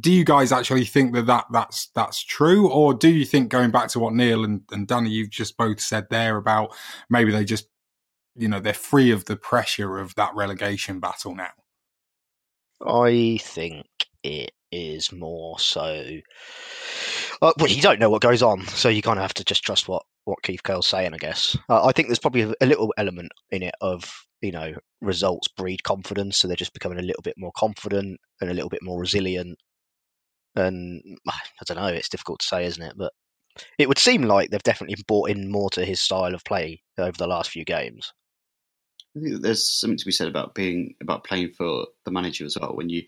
do 0.00 0.12
you 0.12 0.24
guys 0.24 0.52
actually 0.52 0.84
think 0.84 1.14
that, 1.14 1.26
that 1.26 1.46
that's 1.52 1.88
that's 1.94 2.22
true, 2.22 2.68
or 2.70 2.94
do 2.94 3.08
you 3.08 3.24
think 3.24 3.50
going 3.50 3.70
back 3.70 3.88
to 3.88 4.00
what 4.00 4.14
Neil 4.14 4.44
and, 4.44 4.62
and 4.72 4.86
Danny 4.86 5.10
you've 5.10 5.30
just 5.30 5.56
both 5.56 5.80
said 5.80 6.08
there 6.10 6.36
about 6.36 6.74
maybe 7.08 7.30
they 7.30 7.44
just 7.44 7.68
you 8.34 8.48
know 8.48 8.60
they're 8.60 8.74
free 8.74 9.10
of 9.10 9.26
the 9.26 9.36
pressure 9.36 9.98
of 9.98 10.14
that 10.16 10.34
relegation 10.34 11.00
battle 11.00 11.34
now? 11.34 11.50
I 12.84 13.38
think 13.40 13.86
it 14.22 14.52
is 14.72 15.12
more 15.12 15.58
so. 15.58 16.18
Uh, 17.40 17.52
well, 17.58 17.68
you 17.68 17.82
don't 17.82 18.00
know 18.00 18.10
what 18.10 18.22
goes 18.22 18.42
on, 18.42 18.66
so 18.66 18.88
you 18.88 19.02
kind 19.02 19.18
of 19.18 19.22
have 19.22 19.34
to 19.34 19.44
just 19.44 19.62
trust 19.62 19.88
what 19.88 20.04
what 20.24 20.42
Keith 20.42 20.62
Curle's 20.64 20.88
saying, 20.88 21.14
I 21.14 21.18
guess. 21.18 21.56
Uh, 21.68 21.86
I 21.86 21.92
think 21.92 22.08
there's 22.08 22.18
probably 22.18 22.42
a, 22.42 22.54
a 22.60 22.66
little 22.66 22.92
element 22.98 23.30
in 23.50 23.62
it 23.62 23.74
of 23.80 24.25
you 24.42 24.52
know 24.52 24.74
results 25.00 25.48
breed 25.48 25.82
confidence, 25.82 26.38
so 26.38 26.48
they're 26.48 26.56
just 26.56 26.74
becoming 26.74 26.98
a 26.98 27.02
little 27.02 27.22
bit 27.22 27.34
more 27.36 27.52
confident 27.56 28.20
and 28.40 28.50
a 28.50 28.54
little 28.54 28.70
bit 28.70 28.82
more 28.82 29.00
resilient. 29.00 29.58
And 30.54 31.18
I 31.28 31.64
don't 31.66 31.78
know, 31.78 31.86
it's 31.86 32.08
difficult 32.08 32.40
to 32.40 32.46
say, 32.46 32.64
isn't 32.66 32.82
it? 32.82 32.94
But 32.96 33.12
it 33.78 33.88
would 33.88 33.98
seem 33.98 34.22
like 34.22 34.50
they've 34.50 34.62
definitely 34.62 35.02
bought 35.06 35.30
in 35.30 35.50
more 35.50 35.70
to 35.70 35.84
his 35.84 36.00
style 36.00 36.34
of 36.34 36.44
play 36.44 36.82
over 36.98 37.16
the 37.16 37.26
last 37.26 37.50
few 37.50 37.64
games. 37.64 38.12
I 39.16 39.20
think 39.20 39.42
there's 39.42 39.66
something 39.66 39.96
to 39.96 40.04
be 40.04 40.12
said 40.12 40.28
about 40.28 40.54
being 40.54 40.94
about 41.00 41.24
playing 41.24 41.52
for 41.52 41.86
the 42.04 42.10
manager 42.10 42.44
as 42.44 42.58
well. 42.60 42.74
When 42.74 42.90
you 42.90 43.04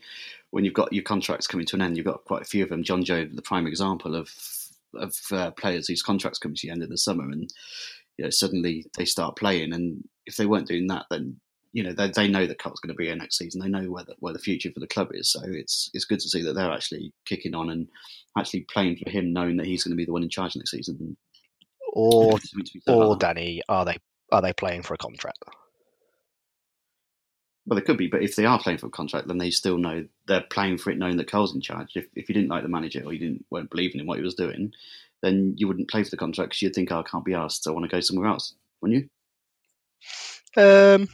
when 0.50 0.64
you've 0.64 0.74
got 0.74 0.92
your 0.92 1.02
contracts 1.02 1.46
coming 1.46 1.66
to 1.66 1.76
an 1.76 1.82
end, 1.82 1.96
you've 1.96 2.06
got 2.06 2.24
quite 2.24 2.42
a 2.42 2.46
few 2.46 2.62
of 2.62 2.70
them. 2.70 2.82
John 2.82 3.04
Joe, 3.04 3.26
the 3.26 3.42
prime 3.42 3.66
example 3.66 4.14
of 4.14 4.30
of 4.94 5.14
uh, 5.30 5.50
players 5.50 5.86
whose 5.86 6.02
contracts 6.02 6.38
come 6.38 6.54
to 6.54 6.66
the 6.66 6.72
end 6.72 6.82
of 6.82 6.88
the 6.88 6.96
summer, 6.96 7.24
and 7.24 7.52
you 8.18 8.24
know 8.24 8.30
suddenly 8.30 8.86
they 8.96 9.04
start 9.04 9.36
playing. 9.36 9.72
And 9.72 10.06
if 10.26 10.36
they 10.36 10.46
weren't 10.46 10.68
doing 10.68 10.88
that, 10.88 11.06
then 11.10 11.40
you 11.72 11.82
know 11.82 11.92
they, 11.92 12.10
they 12.10 12.28
know 12.28 12.46
that 12.46 12.58
Curle's 12.58 12.80
going 12.80 12.92
to 12.92 12.98
be 12.98 13.06
here 13.06 13.16
next 13.16 13.38
season. 13.38 13.60
They 13.60 13.68
know 13.68 13.90
where 13.90 14.04
the, 14.04 14.14
where 14.18 14.32
the 14.32 14.38
future 14.38 14.70
for 14.72 14.80
the 14.80 14.86
club 14.86 15.10
is. 15.12 15.30
So 15.30 15.40
it's 15.44 15.90
it's 15.94 16.04
good 16.04 16.20
to 16.20 16.28
see 16.28 16.42
that 16.42 16.54
they're 16.54 16.72
actually 16.72 17.12
kicking 17.24 17.54
on 17.54 17.70
and 17.70 17.88
actually 18.36 18.66
playing 18.70 18.98
for 19.02 19.10
him, 19.10 19.32
knowing 19.32 19.56
that 19.56 19.66
he's 19.66 19.84
going 19.84 19.92
to 19.92 19.96
be 19.96 20.04
the 20.04 20.12
one 20.12 20.22
in 20.22 20.28
charge 20.28 20.56
next 20.56 20.72
season. 20.72 20.96
And 21.00 21.16
Or 21.92 22.32
there's 22.32 22.50
something 22.50 22.66
to 22.66 22.72
be 22.74 22.80
said 22.80 22.94
about 22.94 23.08
or. 23.08 23.16
Danny, 23.16 23.62
are 23.68 23.84
they 23.84 23.96
are 24.32 24.42
they 24.42 24.52
playing 24.52 24.82
for 24.82 24.94
a 24.94 24.98
contract? 24.98 25.42
Well, 27.66 27.78
they 27.78 27.84
could 27.84 27.98
be, 27.98 28.06
but 28.06 28.22
if 28.22 28.34
they 28.34 28.46
are 28.46 28.58
playing 28.58 28.78
for 28.78 28.86
a 28.86 28.90
contract, 28.90 29.28
then 29.28 29.36
they 29.36 29.50
still 29.50 29.76
know 29.76 30.06
they're 30.26 30.40
playing 30.40 30.78
for 30.78 30.90
it, 30.90 30.96
knowing 30.96 31.18
that 31.18 31.30
Curle's 31.30 31.54
in 31.54 31.60
charge. 31.60 31.96
If, 31.96 32.06
if 32.14 32.26
you 32.28 32.34
didn't 32.34 32.48
like 32.48 32.62
the 32.62 32.68
manager 32.68 33.02
or 33.04 33.12
you 33.12 33.18
didn't 33.18 33.44
weren't 33.50 33.68
believing 33.68 34.00
in 34.00 34.06
what 34.06 34.16
he 34.16 34.24
was 34.24 34.34
doing, 34.34 34.72
then 35.22 35.54
you 35.56 35.66
wouldn't 35.66 35.90
play 35.90 36.04
for 36.04 36.10
the 36.10 36.16
contract 36.16 36.50
because 36.50 36.62
you'd 36.62 36.74
think, 36.74 36.92
"Oh, 36.92 37.00
I 37.00 37.08
can't 37.08 37.24
be 37.24 37.34
asked. 37.34 37.66
I 37.66 37.70
want 37.70 37.84
to 37.88 37.94
go 37.94 38.00
somewhere 38.00 38.28
else." 38.28 38.54
Wouldn't 38.80 39.02
you? 40.56 40.62
Um, 40.62 41.08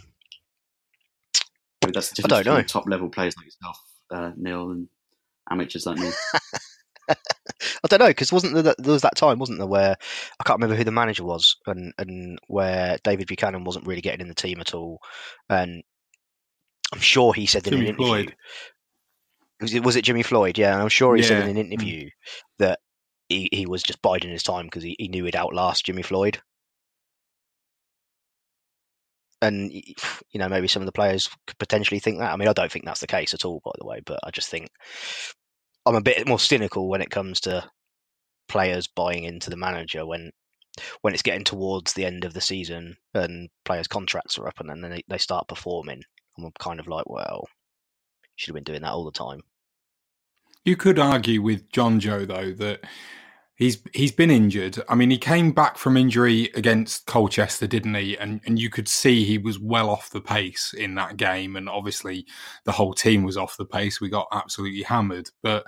I 1.83 1.87
mean, 1.87 1.93
that's 1.93 2.11
the 2.11 2.23
I 2.25 2.43
don't 2.43 2.47
know. 2.47 2.63
top 2.63 2.89
level 2.89 3.09
players 3.09 3.37
like 3.37 3.47
yourself, 3.47 3.79
uh, 4.11 4.33
Neil, 4.37 4.71
and 4.71 4.89
amateurs 5.51 5.87
like 5.87 5.99
me. 5.99 6.11
I 7.11 7.87
don't 7.89 8.01
know 8.01 8.09
because 8.09 8.33
wasn't 8.33 8.55
there, 8.55 8.63
that, 8.63 8.77
there 8.79 8.93
was 8.93 9.03
that 9.03 9.17
time, 9.17 9.39
wasn't 9.39 9.59
there, 9.59 9.67
where 9.67 9.97
I 10.41 10.45
can't 10.45 10.59
remember 10.59 10.77
who 10.77 10.85
the 10.85 10.91
manager 10.91 11.25
was, 11.25 11.57
and 11.67 11.93
and 11.99 12.39
where 12.47 12.99
David 13.05 13.29
Buchanan 13.29 13.65
wasn't 13.65 13.87
really 13.87 14.01
getting 14.01 14.21
in 14.21 14.29
the 14.29 14.35
team 14.35 14.61
at 14.61 14.75
all, 14.75 15.01
and 15.49 15.83
I'm 16.93 17.01
sure 17.01 17.35
he 17.35 17.47
said 17.47 17.67
in 17.67 17.73
Jimmy 17.73 17.83
an 17.83 17.89
interview, 17.89 18.07
Floyd. 18.07 18.37
was 19.61 19.75
it 19.75 19.85
was 19.85 19.97
it 19.97 20.05
Jimmy 20.05 20.23
Floyd? 20.23 20.59
Yeah, 20.59 20.73
and 20.73 20.83
I'm 20.83 20.89
sure 20.89 21.17
he 21.17 21.23
said 21.23 21.43
in 21.45 21.57
an 21.57 21.73
interview 21.73 22.09
that 22.59 22.79
he, 23.29 23.49
he 23.53 23.67
was 23.67 23.83
just 23.83 24.03
biding 24.03 24.31
his 24.31 24.43
time 24.43 24.67
because 24.67 24.83
he, 24.83 24.97
he 24.99 25.09
knew 25.09 25.25
he'd 25.25 25.37
outlast 25.37 25.87
Jimmy 25.87 26.03
Floyd. 26.03 26.41
And 29.43 29.73
you 29.73 30.39
know, 30.39 30.49
maybe 30.49 30.69
some 30.69 30.83
of 30.83 30.87
the 30.87 30.93
players 30.93 31.29
could 31.47 31.59
potentially 31.59 32.01
think 32.01 32.19
that. 32.19 32.33
I 32.33 32.37
mean, 32.37 32.49
I 32.49 32.55
don't 32.55 32.73
think 32.73 32.85
that's 32.87 33.01
the 33.01 33.07
case 33.07 33.35
at 33.35 33.45
all, 33.45 33.61
by 33.65 33.73
the 33.79 33.87
way. 33.87 34.01
But 34.05 34.21
I 34.25 34.31
just 34.31 34.49
think 34.49 34.69
I'm 35.85 35.97
a 35.97 36.01
bit 36.01 36.27
more 36.27 36.39
cynical 36.39 36.89
when 36.89 37.03
it 37.03 37.11
comes 37.11 37.41
to 37.43 37.69
players 38.49 38.87
buying 38.89 39.25
into 39.25 39.51
the 39.51 39.57
manager 39.57 40.07
when 40.07 40.31
when 41.03 41.15
it's 41.15 41.23
getting 41.23 41.45
towards 41.45 41.93
the 41.93 42.05
end 42.05 42.25
of 42.25 42.35
the 42.35 42.41
season 42.41 42.97
and 43.15 43.49
players' 43.65 43.89
contracts 43.89 44.39
are 44.39 44.49
up 44.49 44.59
and 44.61 44.69
then 44.69 44.91
they, 44.91 45.03
they 45.09 45.19
start 45.19 45.47
performing. 45.49 46.03
I'm 46.37 46.51
kind 46.59 46.81
of 46.81 46.89
like, 46.89 47.09
well, 47.09 47.47
should 48.37 48.49
have 48.49 48.55
been 48.55 48.65
doing 48.65 48.83
that 48.83 48.93
all 48.93 49.05
the 49.05 49.13
time. 49.13 49.41
You 50.65 50.77
could 50.77 50.99
argue 50.99 51.43
with 51.43 51.71
John 51.71 52.01
Joe 52.01 52.25
though 52.25 52.53
that 52.53 52.85
he's 53.57 53.79
he's 53.93 54.13
been 54.13 54.31
injured. 54.31 54.79
I 54.89 54.95
mean, 54.95 55.11
he 55.11 55.19
came 55.19 55.53
back 55.53 55.77
from 55.77 55.97
injury 55.97 56.51
against 56.55 57.07
Colchester, 57.07 57.67
didn't 57.67 57.95
he? 57.95 58.17
And 58.17 58.41
and 58.47 58.59
you 58.59 58.71
could 58.71 58.89
see 58.89 59.25
he 59.25 59.39
was 59.39 59.59
well 59.59 59.91
off 59.91 60.11
the 60.11 60.21
pace 60.21 60.75
in 60.77 60.95
that 60.97 61.17
game, 61.17 61.57
and 61.57 61.69
obviously 61.69 62.27
the 62.65 62.73
whole 62.73 62.95
team 62.95 63.25
was 63.25 63.37
off 63.37 63.57
the 63.57 63.67
pace. 63.67 64.01
We 64.01 64.09
got 64.09 64.29
absolutely 64.33 64.83
hammered, 64.83 65.31
but 65.43 65.67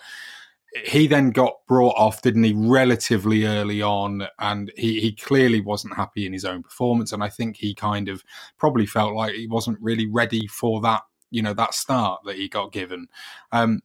he 0.85 1.07
then 1.07 1.31
got 1.31 1.55
brought 1.67 1.95
off, 1.97 2.23
didn't 2.23 2.43
he, 2.45 2.53
relatively 2.53 3.47
early 3.47 3.81
on, 3.81 4.27
and 4.39 4.71
he, 4.77 5.01
he 5.01 5.13
clearly 5.13 5.61
wasn't 5.61 5.97
happy 5.97 6.27
in 6.27 6.33
his 6.33 6.45
own 6.45 6.63
performance. 6.63 7.13
And 7.13 7.23
I 7.23 7.29
think 7.29 7.57
he 7.57 7.75
kind 7.75 8.09
of 8.09 8.23
probably 8.59 8.85
felt 8.85 9.15
like 9.15 9.35
he 9.35 9.47
wasn't 9.47 9.81
really 9.81 10.07
ready 10.07 10.47
for 10.49 10.81
that, 10.83 11.03
you 11.31 11.41
know, 11.41 11.55
that 11.55 11.73
start 11.73 12.21
that 12.27 12.37
he 12.37 12.49
got 12.49 12.73
given. 12.73 13.09
Um, 13.53 13.81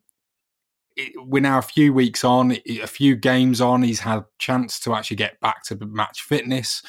we're 1.18 1.42
now 1.42 1.58
a 1.58 1.64
few 1.64 1.94
weeks 1.94 2.24
on, 2.24 2.58
a 2.68 2.88
few 2.88 3.16
games 3.16 3.62
on. 3.62 3.84
He's 3.84 4.00
had 4.00 4.26
chance 4.40 4.80
to 4.82 4.94
actually 4.94 5.18
get 5.18 5.40
back 5.40 5.64
to 5.66 5.78
match 5.86 6.22
fitness. 6.22 6.82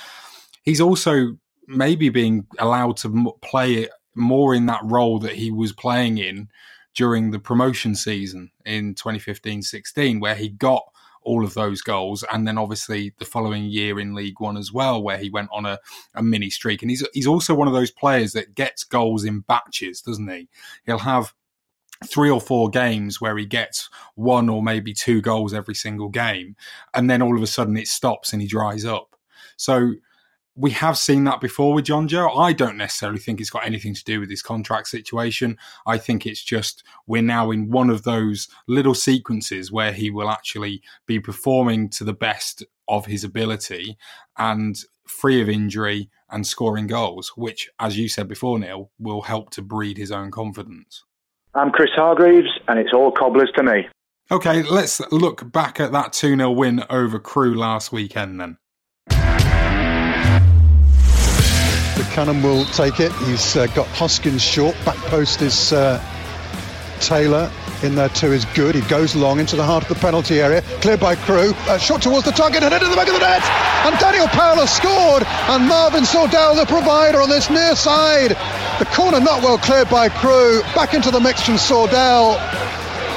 He's 0.63 0.81
also 0.81 1.37
maybe 1.67 2.09
being 2.09 2.47
allowed 2.59 2.97
to 2.99 3.35
play 3.43 3.89
more 4.15 4.55
in 4.55 4.67
that 4.67 4.81
role 4.85 5.19
that 5.21 5.35
he 5.35 5.51
was 5.51 5.73
playing 5.73 6.19
in 6.19 6.49
during 6.95 7.31
the 7.31 7.39
promotion 7.39 7.95
season 7.95 8.51
in 8.67 8.95
2015-16 8.95 10.21
where 10.21 10.35
he 10.35 10.49
got 10.49 10.83
all 11.23 11.45
of 11.45 11.55
those 11.55 11.81
goals. 11.81 12.25
And 12.33 12.47
then 12.47 12.59
obviously 12.59 13.15
the 13.19 13.25
following 13.25 13.65
year 13.65 13.99
in 13.99 14.15
League 14.15 14.41
One 14.41 14.57
as 14.57 14.73
well, 14.73 15.03
where 15.03 15.19
he 15.19 15.31
went 15.31 15.49
on 15.53 15.65
a, 15.65 15.79
a 16.15 16.23
mini 16.23 16.51
streak. 16.51 16.83
And 16.83 16.91
he's, 16.91 17.07
he's 17.13 17.27
also 17.27 17.55
one 17.55 17.69
of 17.69 17.75
those 17.75 17.91
players 17.91 18.33
that 18.33 18.55
gets 18.55 18.85
goals 18.85 19.25
in 19.25 19.41
batches, 19.41 20.01
doesn't 20.03 20.29
he? 20.29 20.49
He'll 20.85 20.99
have 20.99 21.33
three 22.05 22.31
or 22.31 22.41
four 22.41 22.71
games 22.71 23.21
where 23.21 23.37
he 23.37 23.47
gets 23.47 23.89
one 24.15 24.49
or 24.49 24.63
maybe 24.63 24.93
two 24.93 25.21
goals 25.21 25.55
every 25.55 25.75
single 25.75 26.09
game. 26.09 26.57
And 26.95 27.09
then 27.09 27.23
all 27.23 27.37
of 27.37 27.43
a 27.43 27.47
sudden 27.47 27.77
it 27.77 27.89
stops 27.89 28.33
and 28.33 28.43
he 28.43 28.49
dries 28.49 28.85
up. 28.85 29.17
So 29.57 29.93
we 30.55 30.71
have 30.73 30.99
seen 30.99 31.25
that 31.25 31.41
before 31.41 31.73
with 31.73 31.87
John 31.87 32.09
Joe. 32.09 32.29
I 32.29 32.53
don't 32.53 32.77
necessarily 32.77 33.19
think 33.19 33.41
it's 33.41 33.51
got 33.51 33.65
anything 33.65 33.95
to 33.95 34.05
do 34.05 34.21
with 34.21 34.29
his 34.29 34.43
contract 34.43 34.89
situation. 34.89 35.57
I 35.87 35.97
think 35.97 36.27
it's 36.27 36.43
just 36.43 36.85
we're 37.07 37.23
now 37.23 37.51
in 37.51 37.71
one 37.71 37.89
of 37.89 38.03
those 38.03 38.49
little 38.69 38.95
sequences 38.95 39.73
where 39.73 39.93
he 39.93 40.11
will 40.11 40.29
actually 40.29 40.83
be 41.07 41.21
performing 41.21 41.89
to 41.91 42.05
the 42.05 42.13
best 42.13 42.63
of 42.89 43.07
his 43.07 43.25
ability 43.25 43.97
and 44.37 44.79
free 45.07 45.41
of 45.41 45.49
injury 45.49 46.11
and 46.31 46.47
scoring 46.47 46.87
goals, 46.87 47.33
which, 47.37 47.71
as 47.79 47.97
you 47.97 48.09
said 48.09 48.29
before, 48.29 48.59
Neil, 48.59 48.91
will 48.99 49.23
help 49.23 49.51
to 49.51 49.63
breed 49.63 49.97
his 49.97 50.13
own 50.13 50.31
confidence. 50.31 51.05
I'm 51.55 51.71
Chris 51.71 51.91
Hargreaves, 51.95 52.49
and 52.67 52.79
it's 52.79 52.95
all 52.95 53.13
cobblers 53.13 53.53
to 53.57 53.63
me. 53.63 53.87
Okay, 54.31 54.63
let's 54.63 55.01
look 55.13 55.53
back 55.53 55.81
at 55.81 55.93
that 55.93 56.15
2 56.15 56.37
0 56.37 56.51
win 56.51 56.83
over 56.89 57.19
Crewe 57.19 57.55
last 57.55 57.93
weekend 57.93 58.41
then. 58.41 58.57
The 59.09 59.19
Cannon 62.13 62.43
will 62.43 62.65
take 62.67 63.01
it. 63.01 63.13
He's 63.27 63.55
uh, 63.55 63.67
got 63.69 63.87
Hoskins 63.89 64.43
short. 64.43 64.75
Back 64.87 64.97
post 64.97 65.43
is 65.43 65.75
uh, 65.75 66.03
Taylor. 67.01 67.51
In 67.83 67.97
there 67.97 68.09
too 68.11 68.33
is 68.33 68.45
good. 68.55 68.77
He 68.77 68.81
goes 68.83 69.17
long 69.17 69.41
into 69.41 69.57
the 69.57 69.65
heart 69.65 69.83
of 69.83 69.89
the 69.89 69.97
penalty 69.97 70.41
area. 70.41 70.63
Cleared 70.81 71.01
by 71.01 71.17
Crewe, 71.17 71.53
Uh, 71.69 71.79
shot 71.79 72.01
towards 72.01 72.25
the 72.25 72.31
target 72.31 72.63
and 72.63 72.73
into 72.73 72.87
the 72.87 72.95
back 72.95 73.09
of 73.09 73.15
the 73.15 73.19
net. 73.19 73.43
And 73.85 73.99
Daniel 73.99 74.29
Powell 74.29 74.61
has 74.61 74.71
scored. 74.73 75.25
And 75.49 75.67
Marvin 75.67 76.05
Sordell, 76.05 76.55
the 76.55 76.65
provider 76.67 77.21
on 77.21 77.29
this 77.29 77.51
near 77.51 77.75
side. 77.75 78.37
The 78.79 78.85
corner 78.87 79.19
not 79.19 79.43
well 79.43 79.59
cleared 79.59 79.91
by 79.91 80.09
Crewe, 80.09 80.63
Back 80.77 80.95
into 80.95 81.11
the 81.11 81.19
mix 81.19 81.43
from 81.43 81.57
Sordell. 81.57 82.39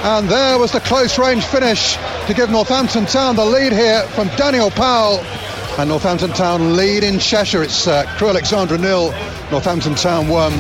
And 0.04 0.28
there 0.30 0.58
was 0.58 0.72
the 0.72 0.80
close 0.80 1.20
range 1.20 1.46
finish 1.46 1.98
to 2.26 2.34
give 2.34 2.50
Northampton 2.50 3.06
Town 3.06 3.36
the 3.36 3.46
lead 3.46 3.72
here 3.72 4.02
from 4.16 4.30
Daniel 4.30 4.72
Powell. 4.72 5.20
And 5.78 5.90
Northampton 5.90 6.32
Town 6.32 6.76
lead 6.76 7.04
in 7.04 7.20
Cheshire. 7.20 7.62
It's 7.62 7.86
uh, 7.86 8.06
Crewe 8.18 8.30
Alexandra 8.30 8.80
nil, 8.80 9.12
Northampton 9.52 9.94
Town 9.94 10.28
one. 10.28 10.54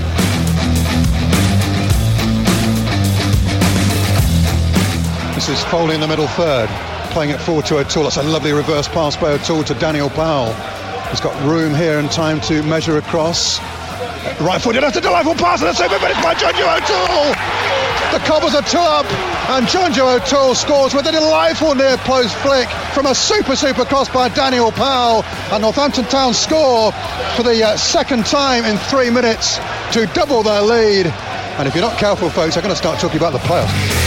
This 5.36 5.50
is 5.50 5.62
Foley 5.65 5.96
in 5.96 6.00
the 6.00 6.08
middle 6.08 6.27
third, 6.27 6.70
playing 7.12 7.32
it 7.32 7.42
forward 7.42 7.65
to 7.65 7.77
O'Toole. 7.77 8.04
That's 8.04 8.15
a 8.15 8.24
lovely 8.24 8.54
reverse 8.54 8.88
pass 8.88 9.18
by 9.18 9.32
O'Toole 9.32 9.65
to 9.65 9.74
Daniel 9.74 10.10
Powell. 10.10 10.54
He's 11.10 11.20
got 11.20 11.36
room 11.46 11.75
here 11.75 12.00
and 12.00 12.10
time 12.10 12.39
to 12.48 12.63
measure 12.63 12.98
across. 12.98 13.60
Right 14.39 14.62
footed, 14.62 14.82
that's 14.82 14.96
a 14.96 15.01
delightful 15.01 15.36
pass 15.36 15.60
and 15.60 15.70
a 15.70 15.74
super 15.75 16.00
finish 16.00 16.15
by 16.24 16.36
Jonjoe 16.36 16.77
O'Toole. 16.77 17.36
The 18.18 18.25
Cobblers 18.25 18.56
are 18.56 18.63
two 18.63 18.80
up, 18.80 19.06
and 19.51 19.68
Jonjoe 19.68 20.22
O'Toole 20.22 20.56
scores 20.56 20.94
with 20.94 21.06
a 21.06 21.12
delightful 21.12 21.75
near 21.75 21.98
post 21.98 22.34
flick 22.38 22.70
from 22.94 23.06
a 23.06 23.13
super, 23.13 23.58
super 23.58 23.84
cross 23.84 24.08
by 24.08 24.30
Daniel 24.30 24.72
Powell. 24.72 25.25
And 25.51 25.63
Northampton 25.63 26.06
Town 26.06 26.34
score 26.34 26.94
for 27.36 27.44
the 27.44 27.62
uh, 27.62 27.75
second 27.75 28.25
time 28.25 28.63
in 28.63 28.77
three 28.77 29.10
minutes 29.10 29.58
to 29.92 30.10
double 30.13 30.44
their 30.44 30.62
lead. 30.62 31.08
And 31.08 31.68
if 31.68 31.75
you're 31.75 31.84
not 31.84 32.00
careful, 32.00 32.30
folks, 32.30 32.56
I'm 32.56 32.63
going 32.63 32.74
to 32.74 32.80
start 32.80 33.01
talking 33.01 33.18
about 33.18 33.34
the 33.34 33.39
playoffs. 33.39 34.05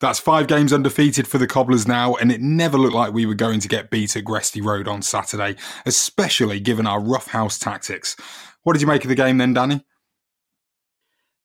That's 0.00 0.18
five 0.18 0.46
games 0.46 0.72
undefeated 0.72 1.26
for 1.26 1.38
the 1.38 1.46
Cobblers 1.46 1.88
now, 1.88 2.14
and 2.16 2.30
it 2.30 2.42
never 2.42 2.76
looked 2.76 2.94
like 2.94 3.14
we 3.14 3.24
were 3.24 3.34
going 3.34 3.60
to 3.60 3.68
get 3.68 3.90
beat 3.90 4.14
at 4.14 4.24
Gresty 4.24 4.62
Road 4.62 4.86
on 4.86 5.00
Saturday, 5.00 5.56
especially 5.86 6.60
given 6.60 6.86
our 6.86 7.00
roughhouse 7.00 7.58
tactics. 7.58 8.14
What 8.62 8.74
did 8.74 8.82
you 8.82 8.88
make 8.88 9.04
of 9.04 9.08
the 9.08 9.14
game 9.14 9.38
then, 9.38 9.54
Danny? 9.54 9.84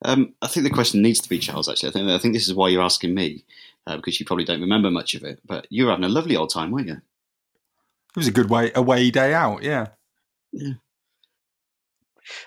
Um, 0.04 0.34
I 0.42 0.48
think 0.48 0.66
the 0.66 0.74
question 0.74 1.02
needs 1.02 1.20
to 1.22 1.30
be 1.30 1.40
Charles. 1.40 1.70
Actually, 1.70 1.90
I 1.90 1.92
think 1.94 2.10
I 2.10 2.18
think 2.18 2.34
this 2.34 2.48
is 2.48 2.54
why 2.54 2.70
you're 2.70 2.82
asking 2.82 3.14
me 3.14 3.46
uh, 3.88 3.96
because 3.96 4.20
you 4.20 4.26
probably 4.26 4.46
don't 4.46 4.62
remember 4.62 4.92
much 4.92 5.14
of 5.16 5.24
it. 5.24 5.40
But 5.46 5.68
you 5.70 5.86
were 5.86 5.92
having 5.92 6.06
a 6.06 6.10
lovely 6.10 6.36
old 6.36 6.50
time, 6.50 6.72
weren't 6.72 6.88
you? 6.88 6.96
It 6.96 8.18
was 8.18 8.28
a 8.28 8.32
good 8.32 8.50
way 8.50 8.72
away 8.76 9.12
day 9.12 9.34
out. 9.34 9.64
Yeah. 9.64 9.88
Yeah. 10.52 10.74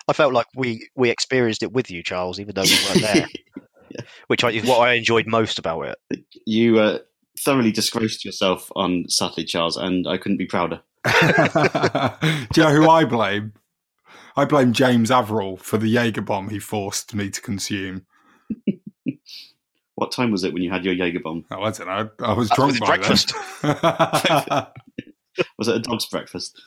I 0.09 0.13
felt 0.13 0.33
like 0.33 0.47
we 0.55 0.89
we 0.95 1.11
experienced 1.11 1.63
it 1.63 1.73
with 1.73 1.91
you, 1.91 2.03
Charles, 2.03 2.41
even 2.41 2.55
though 2.55 2.63
we 2.63 2.79
weren't 2.89 3.01
there. 3.01 3.27
which 4.27 4.45
is 4.45 4.65
what 4.65 4.89
I 4.89 4.95
enjoyed 4.95 5.27
most 5.27 5.59
about 5.59 5.97
it. 6.11 6.25
You 6.47 6.79
uh, 6.79 6.99
thoroughly 7.39 7.73
disgraced 7.73 8.25
yourself 8.25 8.71
on 8.77 9.05
Saturday, 9.09 9.45
Charles, 9.45 9.77
and 9.77 10.07
I 10.07 10.17
couldn't 10.19 10.39
be 10.39 10.47
prouder. 10.47 10.81
Do 11.05 11.11
you 12.57 12.63
know 12.63 12.75
who 12.75 12.89
I 12.89 13.05
blame? 13.05 13.53
I 14.37 14.45
blame 14.45 14.73
James 14.73 15.11
Averill 15.11 15.57
for 15.59 15.79
the 15.79 15.89
Jaeger 15.89 16.23
bomb 16.23 16.49
he 16.49 16.59
forced 16.59 17.15
me 17.15 17.31
to 17.31 17.41
consume. 17.41 18.07
what 19.95 20.11
time 20.13 20.31
was 20.31 20.43
it 20.43 20.53
when 20.53 20.63
you 20.63 20.71
had 20.71 20.85
your 20.85 20.95
Jaeger 20.95 21.21
bomb? 21.21 21.45
Oh, 21.51 21.63
I 21.63 21.71
don't 21.71 21.87
know. 21.87 22.11
I 22.21 22.33
was 22.33 22.49
That's 22.49 22.57
drunk 22.57 22.81
by 22.81 22.87
breakfast. 22.87 23.35
was 25.59 25.69
it 25.69 25.77
a 25.77 25.81
dog's 25.81 26.07
breakfast? 26.07 26.61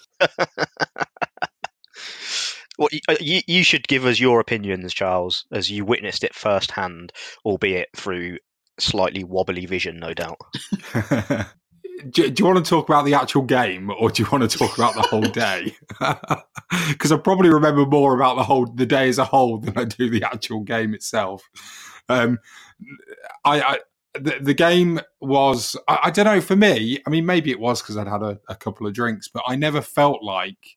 Well, 2.77 2.89
uh, 3.07 3.15
you, 3.19 3.41
you 3.47 3.63
should 3.63 3.87
give 3.87 4.05
us 4.05 4.19
your 4.19 4.39
opinions, 4.39 4.93
Charles, 4.93 5.45
as 5.51 5.69
you 5.69 5.83
witnessed 5.83 6.23
it 6.23 6.35
firsthand, 6.35 7.11
albeit 7.43 7.89
through 7.95 8.37
slightly 8.79 9.23
wobbly 9.23 9.65
vision, 9.65 9.99
no 9.99 10.13
doubt. 10.13 10.37
do, 12.09 12.29
do, 12.29 12.33
you 12.37 12.45
want 12.45 12.63
to 12.63 12.69
talk 12.69 12.87
about 12.87 13.05
the 13.05 13.15
actual 13.15 13.41
game, 13.41 13.89
or 13.99 14.09
do 14.09 14.23
you 14.23 14.29
want 14.31 14.49
to 14.49 14.57
talk 14.57 14.77
about 14.77 14.93
the 14.95 15.01
whole 15.01 15.21
day? 15.21 15.75
Because 16.89 17.13
I 17.13 17.17
probably 17.17 17.49
remember 17.49 17.85
more 17.85 18.13
about 18.13 18.35
the 18.35 18.43
whole 18.43 18.65
the 18.65 18.85
day 18.85 19.07
as 19.07 19.17
a 19.17 19.23
whole 19.23 19.57
than 19.57 19.77
I 19.77 19.85
do 19.85 20.09
the 20.09 20.23
actual 20.23 20.63
game 20.63 20.93
itself. 20.93 21.49
Um, 22.09 22.39
I, 23.45 23.61
I 23.61 23.79
the, 24.15 24.37
the, 24.41 24.53
game 24.53 24.99
was 25.21 25.77
I, 25.87 25.99
I, 26.03 26.11
don't 26.11 26.25
know 26.25 26.41
for 26.41 26.57
me. 26.57 26.99
I 27.07 27.09
mean, 27.09 27.25
maybe 27.25 27.51
it 27.51 27.59
was 27.59 27.81
because 27.81 27.95
I'd 27.95 28.07
had 28.07 28.21
a, 28.21 28.37
a 28.49 28.55
couple 28.55 28.85
of 28.85 28.93
drinks, 28.93 29.29
but 29.29 29.43
I 29.47 29.55
never 29.55 29.81
felt 29.81 30.21
like 30.23 30.75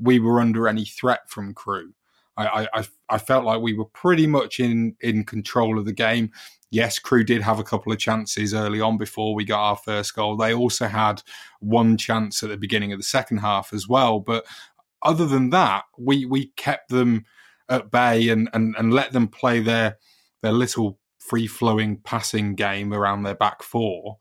we 0.00 0.18
were 0.18 0.40
under 0.40 0.68
any 0.68 0.84
threat 0.84 1.28
from 1.28 1.54
Crewe. 1.54 1.92
I, 2.36 2.68
I, 2.72 2.84
I 3.08 3.18
felt 3.18 3.44
like 3.44 3.60
we 3.60 3.74
were 3.74 3.84
pretty 3.86 4.26
much 4.26 4.60
in, 4.60 4.94
in 5.00 5.24
control 5.24 5.78
of 5.78 5.84
the 5.84 5.92
game. 5.92 6.30
Yes, 6.70 6.98
Crewe 6.98 7.24
did 7.24 7.42
have 7.42 7.58
a 7.58 7.64
couple 7.64 7.92
of 7.92 7.98
chances 7.98 8.54
early 8.54 8.80
on 8.80 8.96
before 8.96 9.34
we 9.34 9.44
got 9.44 9.70
our 9.70 9.76
first 9.76 10.14
goal. 10.14 10.36
They 10.36 10.54
also 10.54 10.86
had 10.86 11.22
one 11.60 11.96
chance 11.96 12.42
at 12.42 12.50
the 12.50 12.56
beginning 12.56 12.92
of 12.92 12.98
the 12.98 13.04
second 13.04 13.38
half 13.38 13.72
as 13.72 13.88
well. 13.88 14.20
But 14.20 14.44
other 15.02 15.26
than 15.26 15.50
that, 15.50 15.84
we 15.96 16.26
we 16.26 16.52
kept 16.56 16.90
them 16.90 17.24
at 17.68 17.90
bay 17.90 18.28
and, 18.28 18.48
and, 18.52 18.74
and 18.78 18.92
let 18.92 19.12
them 19.12 19.28
play 19.28 19.60
their 19.60 19.96
their 20.42 20.52
little 20.52 20.98
free 21.18 21.46
flowing 21.46 21.98
passing 22.04 22.54
game 22.54 22.92
around 22.92 23.22
their 23.22 23.34
back 23.34 23.62
four 23.62 24.18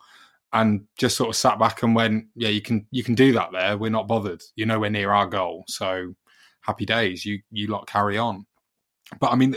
and 0.54 0.86
just 0.98 1.18
sort 1.18 1.30
of 1.30 1.36
sat 1.36 1.60
back 1.60 1.84
and 1.84 1.96
went, 1.96 2.26
yeah, 2.36 2.50
you 2.50 2.62
can 2.62 2.88
you 2.92 3.04
can 3.04 3.16
do 3.16 3.34
that 3.34 3.52
there. 3.52 3.78
We're 3.78 3.90
not 3.92 4.08
bothered. 4.08 4.42
You're 4.56 4.68
nowhere 4.68 4.90
near 4.90 5.12
our 5.12 5.28
goal, 5.28 5.66
so 5.68 6.14
happy 6.62 6.86
days. 6.86 7.26
You 7.26 7.40
you 7.52 7.68
lot 7.68 7.88
carry 7.88 8.18
on. 8.18 8.46
But 9.20 9.32
I 9.32 9.36
mean, 9.36 9.56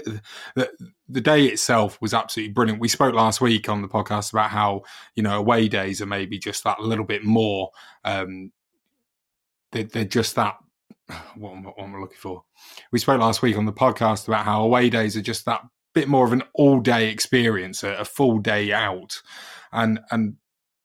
the, 0.54 0.70
the 1.08 1.20
day 1.20 1.46
itself 1.46 2.00
was 2.00 2.14
absolutely 2.14 2.52
brilliant. 2.52 2.80
We 2.80 2.86
spoke 2.88 3.14
last 3.14 3.40
week 3.40 3.68
on 3.68 3.82
the 3.82 3.88
podcast 3.88 4.32
about 4.32 4.50
how 4.50 4.82
you 5.16 5.22
know 5.22 5.38
away 5.38 5.68
days 5.68 6.00
are 6.00 6.06
maybe 6.06 6.38
just 6.38 6.64
that 6.64 6.80
little 6.80 7.04
bit 7.04 7.24
more. 7.24 7.70
Um, 8.04 8.52
they're, 9.72 9.84
they're 9.84 10.04
just 10.04 10.36
that. 10.36 10.56
What 11.36 11.52
am, 11.52 11.64
what 11.64 11.78
am 11.78 11.96
I 11.96 11.98
looking 11.98 12.18
for? 12.18 12.44
We 12.92 13.00
spoke 13.00 13.20
last 13.20 13.42
week 13.42 13.56
on 13.56 13.66
the 13.66 13.72
podcast 13.72 14.28
about 14.28 14.44
how 14.44 14.62
away 14.62 14.90
days 14.90 15.16
are 15.16 15.22
just 15.22 15.44
that 15.46 15.62
bit 15.92 16.08
more 16.08 16.24
of 16.24 16.32
an 16.32 16.42
all 16.54 16.80
day 16.80 17.10
experience, 17.10 17.82
a, 17.82 17.94
a 17.94 18.04
full 18.04 18.38
day 18.38 18.72
out, 18.72 19.20
and 19.72 20.00
and 20.10 20.36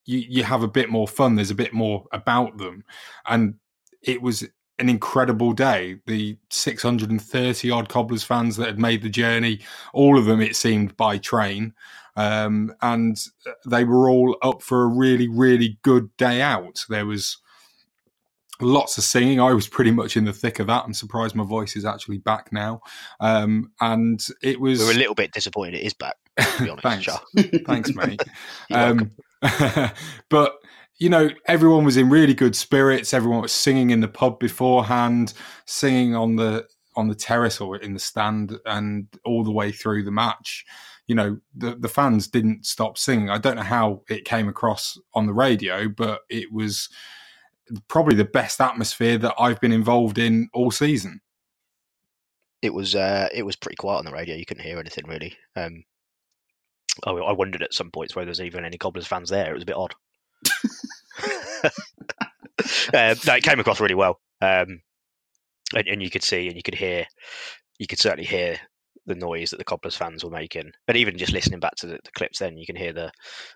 you, 0.05 0.19
you 0.19 0.43
have 0.43 0.63
a 0.63 0.67
bit 0.67 0.89
more 0.89 1.07
fun. 1.07 1.35
There's 1.35 1.51
a 1.51 1.55
bit 1.55 1.73
more 1.73 2.05
about 2.11 2.57
them. 2.57 2.83
And 3.25 3.55
it 4.01 4.21
was 4.21 4.43
an 4.79 4.89
incredible 4.89 5.53
day. 5.53 5.99
The 6.05 6.37
630 6.49 7.71
odd 7.71 7.89
Cobblers 7.89 8.23
fans 8.23 8.57
that 8.57 8.67
had 8.67 8.79
made 8.79 9.01
the 9.01 9.09
journey, 9.09 9.59
all 9.93 10.17
of 10.17 10.25
them, 10.25 10.41
it 10.41 10.55
seemed, 10.55 10.95
by 10.97 11.17
train. 11.17 11.73
Um, 12.15 12.73
and 12.81 13.17
they 13.65 13.83
were 13.83 14.09
all 14.09 14.37
up 14.41 14.61
for 14.61 14.83
a 14.83 14.87
really, 14.87 15.27
really 15.27 15.77
good 15.81 16.15
day 16.17 16.41
out. 16.41 16.85
There 16.87 17.05
was 17.05 17.37
lots 18.61 18.97
of 18.97 19.03
singing. 19.03 19.39
I 19.39 19.53
was 19.53 19.67
pretty 19.67 19.91
much 19.91 20.15
in 20.15 20.25
the 20.25 20.33
thick 20.33 20.59
of 20.59 20.67
that. 20.67 20.83
I'm 20.85 20.93
surprised 20.93 21.35
my 21.35 21.43
voice 21.43 21.75
is 21.75 21.85
actually 21.85 22.19
back 22.19 22.51
now. 22.53 22.81
Um, 23.19 23.71
and 23.81 24.25
it 24.41 24.59
was. 24.59 24.79
We're 24.79 24.91
a 24.91 24.95
little 24.95 25.15
bit 25.15 25.31
disappointed 25.31 25.75
it 25.75 25.83
is 25.83 25.93
back, 25.93 26.15
to 26.39 26.63
be 26.63 26.69
honest. 26.69 26.83
Thanks. 27.35 27.63
Thanks, 27.65 27.93
mate. 27.93 28.21
um, 28.71 29.11
but 30.29 30.55
you 30.97 31.10
know, 31.10 31.29
everyone 31.45 31.84
was 31.84 31.97
in 31.97 32.10
really 32.10 32.34
good 32.34 32.55
spirits. 32.55 33.13
Everyone 33.13 33.41
was 33.41 33.51
singing 33.51 33.89
in 33.89 33.99
the 33.99 34.08
pub 34.08 34.39
beforehand, 34.39 35.34
singing 35.65 36.15
on 36.15 36.36
the 36.36 36.67
on 36.95 37.10
the 37.10 37.15
terrace 37.15 37.60
or 37.60 37.75
in 37.77 37.93
the 37.93 37.99
stand, 37.99 38.58
and 38.65 39.08
all 39.25 39.43
the 39.43 39.51
way 39.51 39.71
through 39.71 40.03
the 40.03 40.12
match. 40.12 40.65
You 41.08 41.15
know, 41.15 41.38
the 41.55 41.75
the 41.75 41.89
fans 41.89 42.27
didn't 42.27 42.65
stop 42.65 42.97
singing. 42.97 43.29
I 43.29 43.38
don't 43.38 43.58
know 43.58 43.63
how 43.63 44.03
it 44.10 44.25
came 44.25 44.47
across 44.47 44.97
on 45.13 45.27
the 45.27 45.34
radio, 45.34 45.89
but 45.89 46.21
it 46.29 46.51
was 46.51 46.89
probably 47.88 48.15
the 48.15 48.25
best 48.25 48.62
atmosphere 48.62 49.17
that 49.17 49.36
I've 49.39 49.60
been 49.60 49.71
involved 49.71 50.17
in 50.17 50.49
all 50.53 50.71
season. 50.71 51.21
It 52.62 52.73
was 52.73 52.95
uh, 52.95 53.27
it 53.34 53.43
was 53.43 53.55
pretty 53.55 53.75
quiet 53.75 53.99
on 53.99 54.05
the 54.05 54.12
radio. 54.12 54.36
You 54.36 54.45
couldn't 54.45 54.63
hear 54.63 54.79
anything 54.79 55.05
really. 55.08 55.36
Um, 55.55 55.84
I, 57.05 57.12
I 57.12 57.31
wondered 57.34 57.62
at 57.62 57.73
some 57.73 57.91
points 57.91 58.15
whether 58.15 58.25
there's 58.25 58.41
even 58.41 58.65
any 58.65 58.77
Cobblers 58.77 59.08
fans 59.08 59.29
there. 59.29 59.51
It 59.51 59.53
was 59.53 59.63
a 59.63 59.67
bit 59.67 59.75
odd. 59.75 59.95
uh, 62.93 63.15
no, 63.27 63.36
it 63.36 63.43
came 63.43 63.60
across 63.60 63.79
really 63.79 63.95
well, 63.95 64.19
um, 64.41 64.81
and, 65.73 65.88
and, 65.88 66.03
you 66.03 66.10
could 66.10 66.23
see 66.23 66.47
and 66.47 66.55
you 66.55 66.63
could 66.63 66.75
hear, 66.75 67.05
you 67.79 67.88
could 67.88 67.99
certainly 67.99 68.25
hear 68.25 68.58
the 69.05 69.15
noise 69.15 69.49
that 69.49 69.58
the 69.58 69.63
Cobblers 69.63 69.95
fans 69.95 70.23
were 70.23 70.29
making, 70.29 70.71
and 70.88 70.97
even 70.97 71.17
just 71.17 71.34
listening 71.34 71.60
back 71.60 71.75
to 71.75 71.88
the, 71.88 71.99
the 72.03 72.12
clips, 72.15 72.39
then 72.39 72.58
you 72.58 72.65
can 72.65 72.75
hear 72.75 72.93
the 72.93 73.12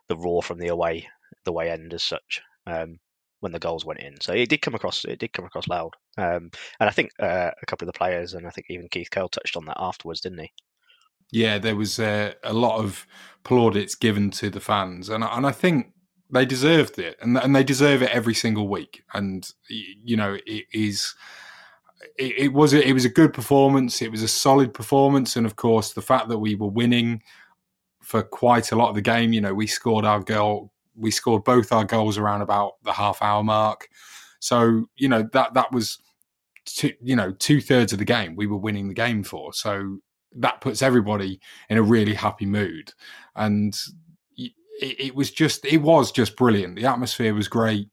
the 0.07 0.17
roar 0.17 0.43
from 0.43 0.59
the 0.59 0.67
away 0.67 1.07
the 1.45 1.53
way 1.53 1.69
end 1.69 1.93
as 1.93 2.03
such. 2.03 2.41
Um, 2.65 2.99
when 3.41 3.53
the 3.53 3.59
goals 3.59 3.85
went 3.85 4.01
in, 4.01 4.19
so 4.19 4.33
it 4.33 4.49
did 4.49 4.61
come 4.61 4.75
across. 4.75 5.05
It 5.05 5.17
did 5.17 5.31
come 5.31 5.45
across 5.45 5.67
loud, 5.67 5.95
um, 6.17 6.51
and 6.79 6.89
I 6.89 6.91
think 6.91 7.11
uh, 7.19 7.51
a 7.61 7.65
couple 7.65 7.87
of 7.87 7.93
the 7.93 7.97
players, 7.97 8.33
and 8.33 8.45
I 8.45 8.49
think 8.49 8.67
even 8.69 8.89
Keith 8.89 9.09
Curle 9.09 9.29
touched 9.29 9.55
on 9.55 9.65
that 9.65 9.77
afterwards, 9.79 10.19
didn't 10.19 10.39
he? 10.39 10.51
Yeah, 11.31 11.59
there 11.59 11.75
was 11.75 11.99
uh, 11.99 12.33
a 12.43 12.53
lot 12.53 12.79
of 12.79 13.05
plaudits 13.43 13.95
given 13.95 14.31
to 14.31 14.49
the 14.49 14.59
fans, 14.59 15.09
and 15.09 15.23
and 15.23 15.45
I 15.45 15.51
think 15.51 15.93
they 16.29 16.45
deserved 16.45 16.99
it, 16.99 17.17
and 17.21 17.37
and 17.37 17.55
they 17.55 17.63
deserve 17.63 18.01
it 18.01 18.11
every 18.11 18.33
single 18.33 18.67
week. 18.67 19.03
And 19.13 19.49
you 19.67 20.17
know, 20.17 20.37
it 20.45 20.65
is. 20.73 21.15
It, 22.17 22.37
it 22.37 22.53
was 22.53 22.73
a, 22.73 22.85
it 22.85 22.93
was 22.93 23.05
a 23.05 23.09
good 23.09 23.33
performance. 23.33 24.01
It 24.01 24.11
was 24.11 24.23
a 24.23 24.27
solid 24.27 24.73
performance, 24.73 25.35
and 25.35 25.45
of 25.45 25.55
course, 25.55 25.93
the 25.93 26.01
fact 26.01 26.29
that 26.29 26.39
we 26.39 26.55
were 26.55 26.69
winning 26.69 27.21
for 28.01 28.23
quite 28.23 28.71
a 28.71 28.75
lot 28.75 28.89
of 28.89 28.95
the 28.95 29.01
game. 29.01 29.33
You 29.33 29.41
know, 29.41 29.53
we 29.53 29.67
scored 29.67 30.05
our 30.05 30.19
goal. 30.19 30.71
We 30.95 31.11
scored 31.11 31.43
both 31.43 31.71
our 31.71 31.85
goals 31.85 32.17
around 32.17 32.41
about 32.41 32.73
the 32.83 32.93
half 32.93 33.21
hour 33.21 33.43
mark. 33.43 33.87
So 34.39 34.85
you 34.95 35.07
know 35.09 35.29
that 35.33 35.53
that 35.53 35.71
was, 35.71 35.99
two, 36.65 36.93
you 37.01 37.15
know, 37.15 37.31
two 37.33 37.61
thirds 37.61 37.93
of 37.93 37.99
the 37.99 38.05
game 38.05 38.35
we 38.35 38.47
were 38.47 38.57
winning 38.57 38.87
the 38.87 38.93
game 38.93 39.23
for. 39.23 39.53
So 39.53 39.99
that 40.37 40.61
puts 40.61 40.81
everybody 40.81 41.39
in 41.69 41.77
a 41.77 41.83
really 41.83 42.13
happy 42.13 42.45
mood. 42.45 42.93
And 43.35 43.77
it, 44.37 44.53
it 44.81 45.15
was 45.15 45.31
just 45.31 45.65
it 45.65 45.81
was 45.81 46.11
just 46.11 46.35
brilliant. 46.35 46.75
The 46.75 46.85
atmosphere 46.85 47.33
was 47.33 47.47
great. 47.47 47.89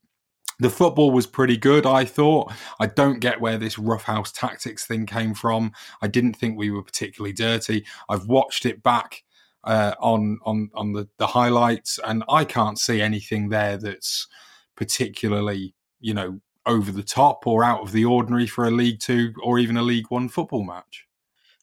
The 0.59 0.71
football 0.71 1.11
was 1.11 1.27
pretty 1.27 1.59
good, 1.59 1.85
I 1.85 2.07
thought. 2.07 2.51
I 2.81 2.87
don't 2.87 3.21
get 3.21 3.43
where 3.43 3.59
this 3.59 3.79
roughhouse 3.79 4.33
tactics 4.33 4.87
thing 4.87 5.05
came 5.05 5.35
from. 5.35 5.73
I 6.01 6.09
didn't 6.09 6.35
think 6.35 6.57
we 6.57 6.71
were 6.71 6.83
particularly 6.83 7.35
dirty. 7.35 7.85
I've 8.09 8.27
watched 8.27 8.65
it 8.65 8.83
back 8.83 9.23
uh, 9.65 9.95
on 10.01 10.39
on 10.45 10.71
on 10.75 10.93
the, 10.93 11.09
the 11.19 11.27
highlights, 11.27 11.99
and 12.07 12.25
I 12.29 12.45
can't 12.45 12.79
see 12.79 13.03
anything 13.03 13.51
there 13.51 13.77
that's 13.77 14.29
particularly, 14.77 15.75
you 16.01 16.15
know, 16.15 16.41
over 16.65 16.91
the 16.91 17.03
top 17.03 17.47
or 17.47 17.63
out 17.63 17.83
of 17.83 17.93
the 17.93 18.05
ordinary 18.05 18.47
for 18.47 18.65
a 18.65 18.71
League 18.71 19.01
Two 19.01 19.35
or 19.43 19.59
even 19.59 19.77
a 19.77 19.83
League 19.83 20.11
One 20.11 20.29
football 20.29 20.65
match. 20.65 21.06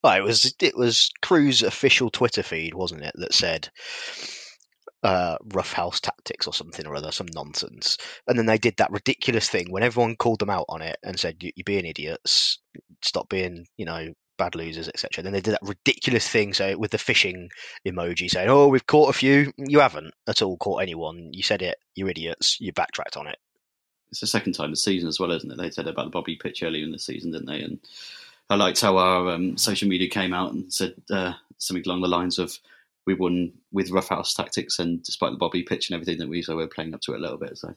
Well, 0.03 0.17
it 0.17 0.23
was 0.23 0.53
it 0.59 0.75
was 0.75 1.11
Crewe's 1.21 1.61
official 1.61 2.09
Twitter 2.09 2.43
feed, 2.43 2.73
wasn't 2.73 3.03
it, 3.03 3.13
that 3.15 3.33
said 3.33 3.69
uh, 5.03 5.37
roughhouse 5.53 5.99
tactics 5.99 6.47
or 6.47 6.53
something 6.53 6.85
or 6.87 6.95
other, 6.95 7.11
some 7.11 7.27
nonsense. 7.33 7.97
And 8.27 8.37
then 8.37 8.45
they 8.45 8.57
did 8.57 8.75
that 8.77 8.91
ridiculous 8.91 9.49
thing 9.49 9.71
when 9.71 9.83
everyone 9.83 10.15
called 10.15 10.39
them 10.39 10.49
out 10.49 10.65
on 10.69 10.81
it 10.81 10.97
and 11.03 11.19
said, 11.19 11.37
"You're 11.41 11.51
being 11.65 11.85
idiots. 11.85 12.59
Stop 13.01 13.29
being, 13.29 13.67
you 13.77 13.85
know, 13.85 14.13
bad 14.37 14.55
losers, 14.55 14.87
etc." 14.87 15.23
Then 15.23 15.33
they 15.33 15.41
did 15.41 15.53
that 15.53 15.61
ridiculous 15.67 16.27
thing, 16.27 16.53
so 16.53 16.77
with 16.77 16.91
the 16.91 16.97
fishing 16.97 17.49
emoji, 17.85 18.29
saying, 18.29 18.49
"Oh, 18.49 18.67
we've 18.67 18.87
caught 18.87 19.09
a 19.09 19.13
few. 19.13 19.51
You 19.57 19.79
haven't 19.79 20.13
at 20.27 20.41
all 20.41 20.57
caught 20.57 20.81
anyone. 20.81 21.29
You 21.33 21.43
said 21.43 21.61
it. 21.61 21.77
You're 21.95 22.09
idiots. 22.09 22.57
You 22.59 22.71
backtracked 22.73 23.17
on 23.17 23.27
it." 23.27 23.37
It's 24.09 24.21
the 24.21 24.27
second 24.27 24.53
time 24.53 24.69
this 24.69 24.83
season 24.83 25.09
as 25.09 25.19
well, 25.19 25.31
isn't 25.31 25.51
it? 25.51 25.57
They 25.57 25.71
said 25.71 25.87
about 25.87 26.05
the 26.05 26.11
Bobby 26.11 26.35
pitch 26.35 26.61
earlier 26.61 26.83
in 26.83 26.91
the 26.91 26.99
season, 26.99 27.31
didn't 27.31 27.47
they? 27.47 27.61
And 27.61 27.79
I 28.49 28.55
liked 28.55 28.81
how 28.81 28.97
our 28.97 29.29
um, 29.29 29.57
social 29.57 29.87
media 29.87 30.09
came 30.09 30.33
out 30.33 30.53
and 30.53 30.71
said 30.71 30.95
uh, 31.11 31.33
something 31.57 31.83
along 31.85 32.01
the 32.01 32.07
lines 32.07 32.39
of 32.39 32.57
we 33.05 33.13
won 33.13 33.51
with 33.71 33.91
roughhouse 33.91 34.33
tactics 34.33 34.79
and 34.79 35.03
despite 35.03 35.31
the 35.31 35.37
Bobby 35.37 35.63
pitch 35.63 35.89
and 35.89 35.95
everything 35.95 36.19
that 36.19 36.29
we 36.29 36.41
so 36.41 36.55
we're 36.55 36.67
playing 36.67 36.93
up 36.93 37.01
to 37.01 37.13
it 37.13 37.17
a 37.17 37.21
little 37.21 37.37
bit. 37.37 37.57
So 37.57 37.73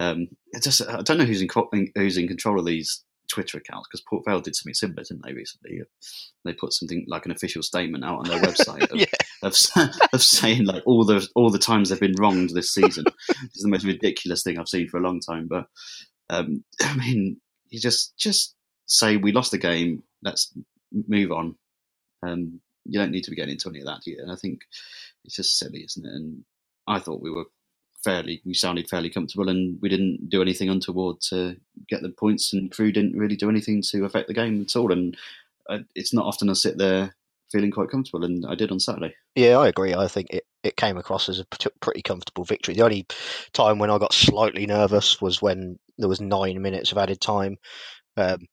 um, 0.00 0.28
just 0.62 0.82
I 0.88 1.02
don't 1.02 1.18
know 1.18 1.24
who's 1.24 1.42
in 1.42 1.48
who's 1.94 2.16
in 2.16 2.28
control 2.28 2.58
of 2.58 2.66
these 2.66 3.04
Twitter 3.32 3.58
accounts 3.58 3.88
because 3.88 4.02
Port 4.02 4.24
Vale 4.26 4.40
did 4.40 4.54
something 4.54 4.74
similar, 4.74 5.02
didn't 5.02 5.24
they? 5.24 5.32
Recently, 5.32 5.82
they 6.44 6.52
put 6.52 6.72
something 6.72 7.04
like 7.08 7.24
an 7.24 7.32
official 7.32 7.62
statement 7.62 8.04
out 8.04 8.18
on 8.18 8.24
their 8.28 8.40
website 8.40 8.82
of, 8.90 8.98
yeah. 8.98 9.06
of, 9.42 9.54
of, 10.12 10.22
saying 10.22 10.66
like 10.66 10.82
all 10.86 11.04
the 11.04 11.26
all 11.34 11.50
the 11.50 11.58
times 11.58 11.88
they've 11.88 12.00
been 12.00 12.14
wronged 12.18 12.50
this 12.50 12.74
season. 12.74 13.04
it's 13.44 13.62
the 13.62 13.68
most 13.68 13.84
ridiculous 13.84 14.42
thing 14.42 14.58
I've 14.58 14.68
seen 14.68 14.88
for 14.88 14.98
a 14.98 15.02
long 15.02 15.20
time. 15.20 15.48
But 15.48 15.66
um, 16.30 16.64
I 16.82 16.94
mean, 16.96 17.40
you 17.68 17.80
just 17.80 18.16
just 18.18 18.54
say 18.86 19.16
we 19.16 19.32
lost 19.32 19.50
the 19.50 19.58
game. 19.58 20.02
Let's 20.22 20.52
move 21.08 21.32
on. 21.32 21.56
Um, 22.22 22.60
you 22.84 22.98
don't 22.98 23.10
need 23.10 23.24
to 23.24 23.30
be 23.30 23.36
getting 23.36 23.52
into 23.52 23.68
any 23.68 23.80
of 23.80 23.86
that. 23.86 24.06
And 24.06 24.30
I 24.30 24.36
think 24.36 24.62
it's 25.24 25.36
just 25.36 25.58
silly, 25.58 25.80
isn't 25.80 26.04
it? 26.04 26.12
And 26.12 26.44
I 26.86 26.98
thought 26.98 27.22
we 27.22 27.30
were 27.30 27.44
fairly, 28.04 28.42
we 28.44 28.54
sounded 28.54 28.88
fairly 28.88 29.10
comfortable, 29.10 29.48
and 29.48 29.78
we 29.80 29.88
didn't 29.88 30.28
do 30.28 30.42
anything 30.42 30.68
untoward 30.68 31.20
to 31.28 31.56
get 31.88 32.02
the 32.02 32.10
points. 32.10 32.52
And 32.52 32.70
Crewe 32.70 32.92
didn't 32.92 33.16
really 33.16 33.36
do 33.36 33.48
anything 33.48 33.82
to 33.90 34.04
affect 34.04 34.28
the 34.28 34.34
game 34.34 34.62
at 34.62 34.76
all. 34.76 34.92
And 34.92 35.16
uh, 35.68 35.78
it's 35.94 36.12
not 36.12 36.26
often 36.26 36.50
I 36.50 36.54
sit 36.54 36.78
there 36.78 37.14
feeling 37.50 37.70
quite 37.70 37.90
comfortable, 37.90 38.24
and 38.24 38.44
I 38.46 38.54
did 38.54 38.72
on 38.72 38.80
Saturday. 38.80 39.14
Yeah, 39.34 39.58
I 39.58 39.68
agree. 39.68 39.94
I 39.94 40.08
think 40.08 40.30
it, 40.30 40.44
it 40.64 40.76
came 40.76 40.96
across 40.96 41.28
as 41.28 41.38
a 41.38 41.44
pretty 41.80 42.02
comfortable 42.02 42.44
victory. 42.44 42.74
The 42.74 42.84
only 42.84 43.06
time 43.52 43.78
when 43.78 43.90
I 43.90 43.98
got 43.98 44.12
slightly 44.12 44.66
nervous 44.66 45.20
was 45.20 45.42
when 45.42 45.78
there 45.98 46.08
was 46.08 46.20
nine 46.20 46.60
minutes 46.62 46.92
of 46.92 46.98
added 46.98 47.20
time. 47.20 47.58
Um, 48.16 48.46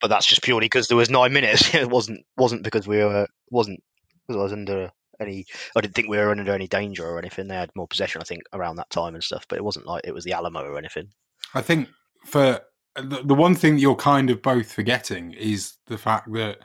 but 0.00 0.08
that's 0.08 0.26
just 0.26 0.42
purely 0.42 0.66
because 0.66 0.88
there 0.88 0.96
was 0.96 1.10
nine 1.10 1.32
minutes. 1.32 1.74
it 1.74 1.90
wasn't 1.90 2.24
wasn't 2.36 2.62
because 2.62 2.86
we 2.86 2.98
were 2.98 3.26
wasn't 3.50 3.82
because 4.26 4.38
I 4.38 4.42
was 4.42 4.52
under 4.52 4.90
any. 5.20 5.44
I 5.76 5.80
didn't 5.80 5.94
think 5.94 6.08
we 6.08 6.18
were 6.18 6.30
under 6.30 6.52
any 6.52 6.66
danger 6.66 7.06
or 7.06 7.18
anything. 7.18 7.48
They 7.48 7.54
had 7.54 7.70
more 7.74 7.88
possession, 7.88 8.20
I 8.20 8.24
think, 8.24 8.42
around 8.52 8.76
that 8.76 8.90
time 8.90 9.14
and 9.14 9.22
stuff. 9.22 9.46
But 9.48 9.58
it 9.58 9.64
wasn't 9.64 9.86
like 9.86 10.02
it 10.04 10.14
was 10.14 10.24
the 10.24 10.32
Alamo 10.32 10.62
or 10.62 10.78
anything. 10.78 11.08
I 11.54 11.62
think 11.62 11.88
for 12.24 12.60
the, 12.96 13.22
the 13.24 13.34
one 13.34 13.54
thing 13.54 13.74
that 13.74 13.80
you're 13.80 13.96
kind 13.96 14.30
of 14.30 14.42
both 14.42 14.72
forgetting 14.72 15.32
is 15.32 15.74
the 15.86 15.98
fact 15.98 16.32
that 16.32 16.58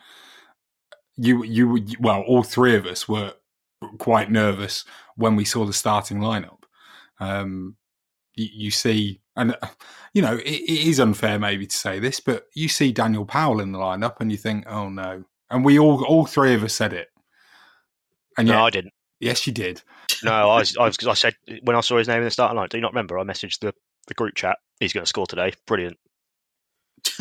you 1.18 1.44
you 1.44 1.86
well, 2.00 2.22
all 2.22 2.44
three 2.44 2.76
of 2.76 2.86
us 2.86 3.08
were 3.08 3.34
quite 4.00 4.32
nervous 4.32 4.86
when 5.16 5.36
we 5.36 5.46
saw 5.46 5.66
the 5.66 5.74
starting 5.74 6.20
lineup. 6.20 6.64
Um, 7.20 7.76
you, 8.34 8.48
you 8.52 8.72
see 8.72 9.22
and 9.36 9.56
uh, 9.62 9.68
you 10.14 10.22
know 10.22 10.36
it, 10.36 10.46
it 10.46 10.88
is 10.88 11.00
unfair 11.00 11.40
maybe 11.40 11.68
to 11.68 11.76
say 11.76 12.00
this, 12.00 12.20
but 12.20 12.48
you 12.54 12.68
see 12.68 12.92
Daniel 12.92 13.26
Powell 13.26 13.60
in 13.60 13.72
the 13.72 13.80
lineup 13.80 14.20
and 14.20 14.32
you 14.32 14.38
think, 14.38 14.66
oh 14.68 14.90
no. 14.90 15.24
And 15.52 15.64
we 15.64 15.78
all, 15.78 16.04
all 16.06 16.26
three 16.26 16.56
of 16.56 16.64
us 16.64 16.74
said 16.74 16.92
it. 16.92 17.10
And 18.38 18.48
no, 18.48 18.66
I 18.66 18.70
didn't. 18.72 18.94
Yes, 19.20 19.48
you 19.48 19.54
did. 19.54 19.82
No, 20.24 20.32
I, 20.32 20.60
was, 20.60 20.76
I, 20.78 20.86
was, 20.86 20.98
I 21.08 21.14
said 21.14 21.36
when 21.64 21.76
I 21.76 21.82
saw 21.82 21.98
his 21.98 22.08
name 22.08 22.18
in 22.18 22.26
the 22.26 22.32
starting 22.32 22.58
line. 22.58 22.68
Do 22.70 22.78
you 22.78 22.82
not 22.82 22.92
remember? 22.92 23.18
I 23.18 23.24
messaged 23.24 23.60
the, 23.60 23.74
the 24.08 24.14
group 24.14 24.36
chat. 24.36 24.58
He's 24.80 24.92
going 24.92 25.04
to 25.04 25.10
score 25.10 25.26
today. 25.26 25.54
Brilliant. 25.66 25.98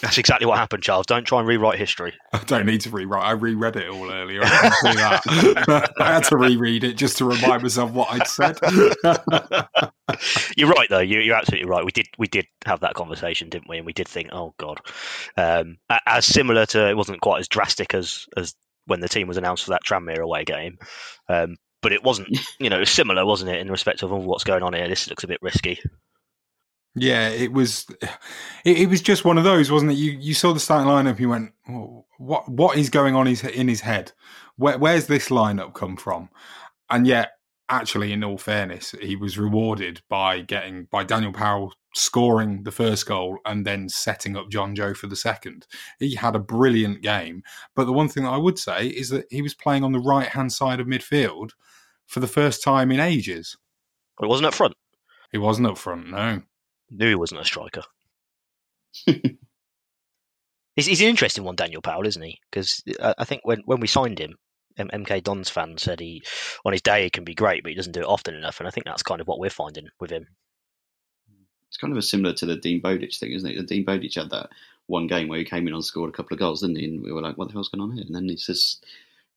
That's 0.00 0.18
exactly 0.18 0.46
what 0.46 0.58
happened, 0.58 0.82
Charles. 0.82 1.06
Don't 1.06 1.24
try 1.24 1.40
and 1.40 1.48
rewrite 1.48 1.78
history. 1.78 2.14
I 2.32 2.38
don't 2.38 2.66
need 2.66 2.80
to 2.82 2.90
rewrite. 2.90 3.22
I 3.22 3.32
reread 3.32 3.76
it 3.76 3.88
all 3.88 4.10
earlier. 4.10 4.40
I, 4.42 5.88
I 6.00 6.12
had 6.14 6.24
to 6.24 6.36
reread 6.36 6.84
it 6.84 6.94
just 6.94 7.18
to 7.18 7.24
remind 7.24 7.62
myself 7.62 7.92
what 7.92 8.08
I'd 8.10 8.26
said. 8.26 8.58
you're 10.56 10.70
right, 10.70 10.88
though. 10.88 11.00
You, 11.00 11.32
are 11.32 11.36
absolutely 11.36 11.68
right. 11.68 11.84
We 11.84 11.92
did 11.92 12.06
we 12.18 12.28
did 12.28 12.46
have 12.64 12.80
that 12.80 12.94
conversation, 12.94 13.48
didn't 13.48 13.68
we? 13.68 13.76
And 13.76 13.86
we 13.86 13.92
did 13.92 14.08
think, 14.08 14.30
oh 14.32 14.54
god, 14.58 14.78
um, 15.36 15.76
as 16.06 16.24
similar 16.24 16.66
to 16.66 16.88
it 16.88 16.96
wasn't 16.96 17.20
quite 17.20 17.40
as 17.40 17.48
drastic 17.48 17.94
as 17.94 18.26
as 18.36 18.54
when 18.86 19.00
the 19.00 19.08
team 19.08 19.28
was 19.28 19.36
announced 19.36 19.64
for 19.64 19.70
that 19.70 19.84
Tranmere 19.84 20.20
away 20.20 20.44
game. 20.44 20.78
Um, 21.28 21.56
but 21.82 21.92
it 21.92 22.02
wasn't, 22.02 22.28
you 22.58 22.68
know, 22.68 22.84
similar, 22.84 23.24
wasn't 23.24 23.50
it, 23.50 23.60
in 23.60 23.70
respect 23.70 24.02
of 24.02 24.12
oh, 24.12 24.16
what's 24.16 24.44
going 24.44 24.62
on 24.62 24.74
here? 24.74 24.88
This 24.88 25.08
looks 25.08 25.24
a 25.24 25.28
bit 25.28 25.40
risky. 25.40 25.80
Yeah, 26.94 27.28
it 27.28 27.52
was. 27.52 27.86
It, 28.64 28.78
it, 28.80 28.88
was 28.88 29.00
just 29.00 29.24
one 29.24 29.38
of 29.38 29.44
those, 29.44 29.70
wasn't 29.70 29.92
it? 29.92 29.94
You 29.94 30.12
you 30.12 30.34
saw 30.34 30.52
the 30.52 30.60
starting 30.60 30.88
lineup, 30.88 31.18
you 31.18 31.28
went, 31.28 31.52
oh, 31.68 32.04
"What 32.18 32.48
what 32.48 32.76
is 32.76 32.90
going 32.90 33.14
on 33.14 33.26
his, 33.26 33.44
in 33.44 33.68
his 33.68 33.80
head? 33.80 34.12
Where, 34.56 34.76
where's 34.76 35.06
this 35.06 35.28
lineup 35.28 35.72
come 35.72 35.96
from?" 35.96 36.28
And 36.90 37.06
yet, 37.06 37.30
actually, 37.68 38.12
in 38.12 38.24
all 38.24 38.38
fairness, 38.38 38.94
he 39.00 39.16
was 39.16 39.38
rewarded 39.38 40.02
by 40.08 40.40
getting 40.40 40.88
by 40.90 41.04
Daniel 41.04 41.32
Powell 41.32 41.72
scoring 41.94 42.62
the 42.64 42.72
first 42.72 43.06
goal 43.06 43.38
and 43.44 43.66
then 43.66 43.88
setting 43.88 44.36
up 44.36 44.50
John 44.50 44.74
Joe 44.74 44.94
for 44.94 45.06
the 45.06 45.16
second. 45.16 45.66
He 45.98 46.14
had 46.14 46.36
a 46.36 46.40
brilliant 46.40 47.02
game. 47.02 47.42
But 47.74 47.84
the 47.84 47.92
one 47.92 48.08
thing 48.08 48.24
that 48.24 48.30
I 48.30 48.36
would 48.36 48.58
say 48.58 48.88
is 48.88 49.08
that 49.10 49.26
he 49.30 49.42
was 49.42 49.54
playing 49.54 49.84
on 49.84 49.92
the 49.92 49.98
right 50.00 50.28
hand 50.28 50.52
side 50.52 50.80
of 50.80 50.86
midfield 50.86 51.50
for 52.06 52.20
the 52.20 52.28
first 52.28 52.62
time 52.62 52.90
in 52.90 53.00
ages. 53.00 53.56
It 54.20 54.26
wasn't 54.26 54.46
up 54.46 54.54
front. 54.54 54.74
He 55.32 55.38
wasn't 55.38 55.68
up 55.68 55.78
front, 55.78 56.10
no. 56.10 56.42
Knew 56.90 57.08
he 57.08 57.14
wasn't 57.14 57.40
a 57.40 57.44
striker. 57.44 57.82
he's, 59.06 60.86
he's 60.86 61.00
an 61.00 61.08
interesting 61.08 61.44
one, 61.44 61.56
Daniel 61.56 61.82
Powell, 61.82 62.06
isn't 62.06 62.22
he? 62.22 62.38
Because 62.50 62.82
I, 63.00 63.02
uh, 63.02 63.14
I 63.18 63.24
think 63.24 63.42
when, 63.44 63.60
when 63.64 63.80
we 63.80 63.86
signed 63.86 64.18
him, 64.18 64.36
M- 64.76 64.88
MK 64.88 65.22
Dons 65.22 65.48
fan 65.48 65.78
said 65.78 66.00
he 66.00 66.22
on 66.64 66.72
his 66.72 66.82
day 66.82 67.04
he 67.04 67.10
can 67.10 67.24
be 67.24 67.34
great, 67.34 67.62
but 67.62 67.70
he 67.70 67.76
doesn't 67.76 67.92
do 67.92 68.00
it 68.00 68.06
often 68.06 68.34
enough. 68.34 68.60
And 68.60 68.66
I 68.66 68.70
think 68.70 68.86
that's 68.86 69.02
kind 69.02 69.20
of 69.20 69.26
what 69.28 69.38
we're 69.38 69.50
finding 69.50 69.88
with 70.00 70.10
him. 70.10 70.26
It's 71.68 71.76
kind 71.76 71.92
of 71.92 71.98
a 71.98 72.02
similar 72.02 72.34
to 72.34 72.46
the 72.46 72.56
Dean 72.56 72.80
Bowditch 72.80 73.18
thing, 73.18 73.32
isn't 73.32 73.48
it? 73.48 73.56
The 73.56 73.62
Dean 73.62 73.84
Bowditch 73.84 74.16
had 74.16 74.30
that 74.30 74.50
one 74.86 75.06
game 75.06 75.28
where 75.28 75.38
he 75.38 75.44
came 75.44 75.68
in 75.68 75.74
and 75.74 75.84
scored 75.84 76.10
a 76.10 76.12
couple 76.12 76.34
of 76.34 76.40
goals, 76.40 76.62
didn't 76.62 76.76
he? 76.76 76.86
And 76.86 77.02
we 77.02 77.12
were 77.12 77.22
like, 77.22 77.38
"What 77.38 77.48
the 77.48 77.52
hell's 77.52 77.68
going 77.68 77.82
on 77.82 77.92
here?" 77.92 78.04
And 78.04 78.14
then 78.14 78.28
he's 78.28 78.46
just 78.46 78.84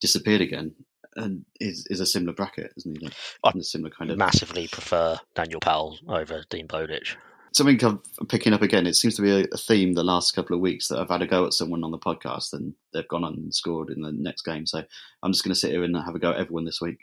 disappeared 0.02 0.42
again. 0.42 0.74
And 1.16 1.46
is 1.60 1.86
is 1.88 2.00
a 2.00 2.08
similar 2.08 2.34
bracket, 2.34 2.74
isn't 2.78 3.00
he? 3.00 3.10
Like, 3.44 3.56
a 3.56 3.64
similar 3.64 3.92
kind 3.92 4.10
of 4.10 4.18
massively 4.18 4.68
prefer 4.68 5.20
Daniel 5.36 5.60
Powell 5.60 6.00
over 6.08 6.44
Dean 6.50 6.66
Bowditch. 6.66 7.16
Something 7.54 7.80
I'm 7.84 8.28
picking 8.28 8.54
up 8.54 8.62
again. 8.62 8.88
It 8.88 8.96
seems 8.96 9.16
to 9.16 9.22
be 9.22 9.32
a, 9.32 9.46
a, 9.52 9.58
theme 9.58 9.94
the 9.94 10.04
last 10.04 10.34
couple 10.34 10.56
of 10.56 10.62
weeks 10.62 10.88
that 10.88 11.00
I've 11.00 11.10
had 11.10 11.22
a 11.22 11.28
go 11.28 11.46
at 11.46 11.54
someone 11.54 11.84
on 11.84 11.92
the 11.92 12.00
podcast 12.00 12.54
and 12.54 12.74
they've 12.94 13.08
gone 13.08 13.24
on 13.24 13.34
and 13.34 13.54
scored 13.54 13.92
in 13.92 14.02
the 14.02 14.12
next 14.12 14.42
game. 14.42 14.66
So 14.66 14.84
I'm 15.22 15.32
just 15.32 15.44
going 15.44 15.54
to 15.54 15.60
sit 15.60 15.72
here 15.72 15.84
and 15.84 15.96
have 15.96 16.16
a 16.16 16.20
go 16.20 16.32
at 16.32 16.38
everyone 16.38 16.66
this 16.66 16.82
week. 16.82 16.98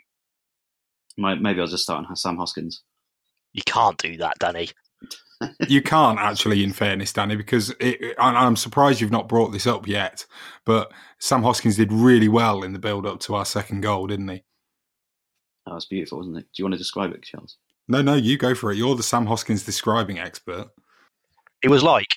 Maybe 1.17 1.59
I'll 1.59 1.67
just 1.67 1.83
start 1.83 2.05
on 2.05 2.15
Sam 2.15 2.37
Hoskins. 2.37 2.83
You 3.53 3.63
can't 3.65 3.97
do 3.97 4.17
that, 4.17 4.39
Danny 4.39 4.69
you 5.67 5.81
can't 5.81 6.19
actually, 6.19 6.63
in 6.63 6.73
fairness, 6.73 7.13
Danny, 7.13 7.35
because 7.35 7.73
it, 7.79 8.15
I'm 8.19 8.55
surprised 8.55 9.01
you've 9.01 9.11
not 9.11 9.29
brought 9.29 9.51
this 9.51 9.67
up 9.67 9.87
yet. 9.87 10.25
But 10.65 10.91
Sam 11.19 11.43
Hoskins 11.43 11.77
did 11.77 11.91
really 11.91 12.27
well 12.27 12.63
in 12.63 12.73
the 12.73 12.79
build 12.79 13.05
up 13.05 13.19
to 13.21 13.35
our 13.35 13.45
second 13.45 13.81
goal, 13.81 14.07
didn't 14.07 14.27
he? 14.27 14.43
That 15.65 15.75
was 15.75 15.85
beautiful, 15.85 16.19
wasn't 16.19 16.37
it? 16.37 16.41
Do 16.41 16.47
you 16.57 16.65
want 16.65 16.73
to 16.73 16.79
describe 16.79 17.11
it, 17.11 17.23
Charles? 17.23 17.57
No, 17.91 18.01
no, 18.01 18.13
you 18.13 18.37
go 18.37 18.55
for 18.55 18.71
it. 18.71 18.77
You're 18.77 18.95
the 18.95 19.03
Sam 19.03 19.25
Hoskins 19.25 19.65
describing 19.65 20.17
expert. 20.17 20.69
It 21.61 21.67
was 21.67 21.83
like 21.83 22.07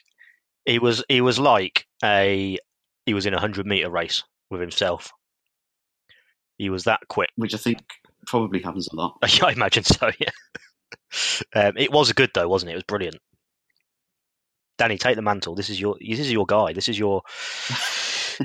he 0.65 0.79
was 0.79 1.03
he 1.09 1.21
was 1.21 1.41
like 1.41 1.85
a 2.05 2.57
he 3.07 3.13
was 3.13 3.27
in 3.27 3.35
a 3.35 3.41
hundred 3.41 3.67
meter 3.67 3.91
race 3.91 4.23
with 4.53 4.61
himself. 4.61 5.13
He 6.59 6.71
was 6.71 6.85
that 6.85 7.01
quick, 7.09 7.31
which 7.35 7.55
I 7.55 7.59
think 7.59 7.81
probably 8.25 8.63
happens 8.63 8.87
a 8.87 8.95
lot. 8.95 9.19
I 9.43 9.51
imagine 9.51 9.83
so. 9.83 10.13
Yeah. 10.21 10.31
Um, 11.57 11.77
it 11.77 11.91
was 11.91 12.13
good 12.13 12.31
though, 12.37 12.47
wasn't 12.47 12.71
it? 12.71 12.75
It 12.75 12.77
was 12.77 12.85
brilliant. 12.85 13.17
Danny, 14.79 14.97
take 14.97 15.17
the 15.17 15.23
mantle. 15.23 15.57
This 15.57 15.71
is 15.71 15.81
your 15.81 15.97
this 16.01 16.21
is 16.21 16.31
your 16.31 16.47
guy. 16.47 16.73
This 16.73 16.89
is 16.89 16.97
your. 16.97 17.23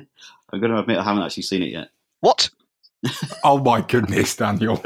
I'm 0.51 0.59
going 0.59 0.71
to 0.71 0.79
admit 0.79 0.97
I 0.97 1.03
haven't 1.03 1.21
actually 1.21 1.43
seen 1.43 1.61
it 1.61 1.71
yet. 1.71 1.89
What? 2.21 2.49
oh 3.43 3.59
my 3.59 3.81
goodness, 3.81 4.35
Daniel. 4.35 4.83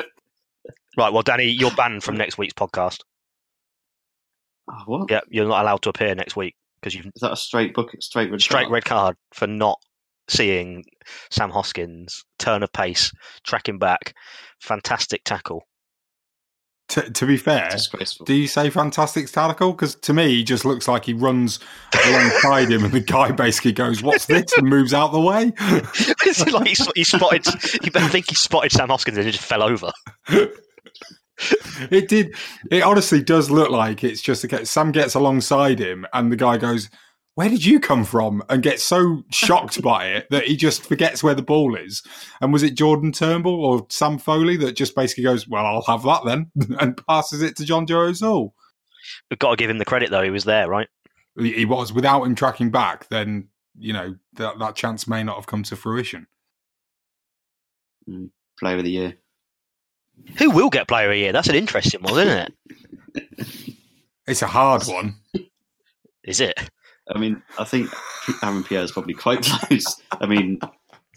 Right, 0.98 1.12
well, 1.12 1.24
Danny, 1.24 1.46
you're 1.46 1.72
banned 1.72 2.04
from 2.04 2.18
next 2.18 2.38
week's 2.38 2.54
podcast. 2.54 3.00
Oh, 4.70 4.84
what? 4.86 5.12
Yeah, 5.12 5.22
you're 5.30 5.48
not 5.48 5.62
allowed 5.62 5.82
to 5.84 5.90
appear 5.90 6.16
next 6.16 6.36
week 6.36 6.56
because 6.80 6.96
you've. 6.96 7.08
Is 7.08 7.22
that 7.22 7.34
a 7.34 7.38
straight 7.38 7.74
book? 7.74 7.92
Straight 8.00 8.32
red. 8.32 8.42
Straight 8.42 8.64
card? 8.64 8.72
red 8.72 8.86
card 8.86 9.16
for 9.34 9.48
not 9.48 9.80
seeing 10.30 10.84
Sam 11.32 11.50
Hoskins 11.50 12.24
turn 12.40 12.64
of 12.64 12.72
pace, 12.72 13.12
tracking 13.46 13.80
back, 13.80 14.14
fantastic 14.62 15.24
tackle. 15.24 15.64
To, 16.90 17.10
to, 17.10 17.26
be 17.26 17.38
fair, 17.38 17.70
do 18.26 18.34
you 18.34 18.46
say 18.46 18.70
fantastic 18.70 19.32
tackle? 19.32 19.72
Because 19.72 19.96
to 19.96 20.14
me, 20.14 20.28
he 20.28 20.44
just 20.44 20.64
looks 20.64 20.88
like 20.88 21.06
he 21.06 21.14
runs 21.14 21.60
alongside 22.06 22.70
him, 22.70 22.84
and 22.84 22.94
the 22.94 23.00
guy 23.00 23.32
basically 23.32 23.72
goes, 23.72 24.04
"What's 24.04 24.26
this?" 24.26 24.56
and 24.58 24.68
moves 24.68 24.94
out 24.94 25.12
the 25.12 25.20
way. 25.20 25.54
it's 25.60 26.46
like 26.52 26.68
he, 26.68 26.76
he 26.96 27.04
spotted. 27.04 27.48
I 27.96 28.08
think 28.10 28.30
he 28.30 28.36
spotted 28.36 28.74
Sam 28.74 28.90
Hoskins 28.90 29.18
and 29.18 29.26
he 29.26 29.32
just 29.32 29.44
fell 29.44 29.64
over. 29.64 29.92
it 31.92 32.08
did. 32.08 32.36
It 32.72 32.84
honestly 32.84 33.22
does 33.22 33.50
look 33.50 33.70
like 33.70 34.04
it's 34.04 34.22
just 34.22 34.44
a 34.44 34.48
case. 34.48 34.70
Sam 34.70 34.92
gets 34.92 35.16
alongside 35.16 35.80
him, 35.80 36.06
and 36.14 36.32
the 36.32 36.36
guy 36.36 36.58
goes, 36.58 36.90
where 37.36 37.50
did 37.50 37.66
you 37.66 37.80
come 37.80 38.04
from? 38.04 38.44
And 38.50 38.62
gets 38.62 38.84
so 38.84 39.24
shocked 39.32 39.82
by 39.82 40.08
it 40.08 40.30
that 40.30 40.46
he 40.46 40.56
just 40.56 40.86
forgets 40.86 41.24
where 41.24 41.34
the 41.34 41.42
ball 41.42 41.76
is. 41.76 42.04
And 42.42 42.54
was 42.54 42.64
it 42.64 42.76
Jordan 42.76 43.12
Turnbull 43.12 43.66
or 43.66 43.88
Sam 43.90 44.20
Foley 44.20 44.56
that 44.58 44.76
just 44.76 44.96
basically 44.96 45.24
goes, 45.24 45.48
well, 45.48 45.66
I'll 45.66 45.82
have 45.84 46.04
that 46.04 46.26
then, 46.26 46.52
and 46.80 47.02
passes 47.08 47.42
it 47.42 47.56
to 47.58 47.64
Jonjo 47.64 48.10
O'Toole? 48.10 48.54
We've 49.30 49.40
got 49.40 49.52
to 49.52 49.56
give 49.58 49.70
him 49.70 49.80
the 49.80 49.86
credit, 49.86 50.12
though. 50.12 50.22
He 50.22 50.30
was 50.30 50.46
there, 50.46 50.70
right? 50.70 50.88
He 51.38 51.66
was. 51.66 51.92
Without 51.92 52.24
him 52.24 52.36
tracking 52.36 52.70
back, 52.70 53.10
then, 53.10 53.50
you 53.78 53.92
know, 53.92 54.16
that, 54.34 54.60
that 54.60 54.76
chance 54.76 55.08
may 55.08 55.24
not 55.24 55.36
have 55.36 55.48
come 55.48 55.64
to 55.64 55.76
fruition. 55.76 56.28
Mm, 58.08 58.30
player 58.60 58.78
of 58.78 58.84
the 58.84 58.92
year. 58.92 59.18
Who 60.38 60.52
will 60.52 60.70
get 60.70 60.88
player 60.88 61.08
of 61.08 61.12
the 61.12 61.20
year? 61.20 61.32
That's 61.32 61.50
an 61.50 61.56
interesting 61.56 62.02
one, 62.02 62.20
isn't 62.20 62.54
it? 63.16 63.76
it's 64.28 64.42
a 64.42 64.48
hard 64.48 64.84
one. 64.84 65.16
Is 66.24 66.40
it? 66.40 66.58
I 67.14 67.20
mean, 67.20 67.42
I 67.60 67.66
think 67.66 67.90
Aaron 68.42 68.64
Pierre 68.64 68.84
is 68.84 68.92
probably 68.92 69.14
quite 69.14 69.44
close. 69.44 70.02
I 70.12 70.26
mean, 70.26 70.60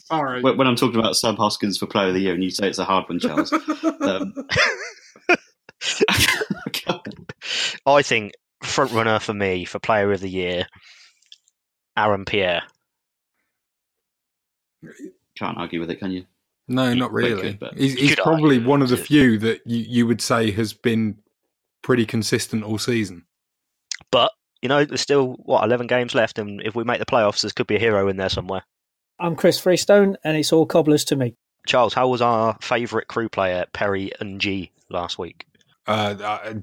Sorry. 0.06 0.40
When, 0.40 0.68
I'm 0.68 0.76
talking 0.76 1.00
about 1.00 1.16
Sam 1.16 1.34
Hoskins 1.34 1.78
for 1.78 1.86
Player 1.86 2.08
of 2.08 2.14
the 2.14 2.20
Year, 2.20 2.34
and 2.34 2.44
you 2.44 2.50
say 2.50 2.68
it's 2.68 2.78
a 2.78 2.84
hard 2.84 3.08
one, 3.08 3.18
Charles. 3.18 3.52
um, 3.52 4.34
I 7.86 8.02
think 8.02 8.34
front 8.62 8.92
runner 8.92 9.18
for 9.18 9.34
me 9.34 9.64
for 9.64 9.80
Player 9.80 10.12
of 10.12 10.20
the 10.20 10.28
Year, 10.28 10.66
Aaron 11.96 12.24
Pierre. 12.24 12.62
Can't 15.36 15.58
argue 15.58 15.80
with 15.80 15.90
it, 15.90 15.98
can 15.98 16.12
you? 16.12 16.24
No, 16.68 16.92
not 16.94 17.12
really. 17.12 17.54
Could, 17.54 17.70
he's, 17.76 17.94
he's 17.94 18.16
probably 18.16 18.58
one 18.58 18.82
of 18.82 18.88
the 18.88 18.96
few 18.96 19.38
that 19.38 19.60
you, 19.66 19.84
you 19.88 20.06
would 20.06 20.20
say 20.20 20.50
has 20.50 20.72
been 20.72 21.18
pretty 21.82 22.04
consistent 22.04 22.64
all 22.64 22.78
season. 22.78 23.24
But 24.10 24.32
you 24.62 24.68
know, 24.68 24.84
there's 24.84 25.00
still 25.00 25.36
what 25.44 25.62
eleven 25.62 25.86
games 25.86 26.14
left, 26.14 26.38
and 26.38 26.60
if 26.62 26.74
we 26.74 26.84
make 26.84 26.98
the 26.98 27.06
playoffs, 27.06 27.42
there 27.42 27.50
could 27.54 27.66
be 27.68 27.76
a 27.76 27.80
hero 27.80 28.08
in 28.08 28.16
there 28.16 28.28
somewhere. 28.28 28.62
I'm 29.18 29.36
Chris 29.36 29.60
Freestone, 29.60 30.16
and 30.24 30.36
it's 30.36 30.52
all 30.52 30.66
cobblers 30.66 31.04
to 31.04 31.16
me. 31.16 31.36
Charles, 31.66 31.94
how 31.94 32.08
was 32.08 32.20
our 32.20 32.56
favourite 32.60 33.08
Crewe 33.08 33.28
player 33.28 33.66
Perry 33.72 34.12
Ng 34.20 34.68
last 34.90 35.18
week? 35.18 35.46
Uh, 35.86 36.16
I 36.20 36.54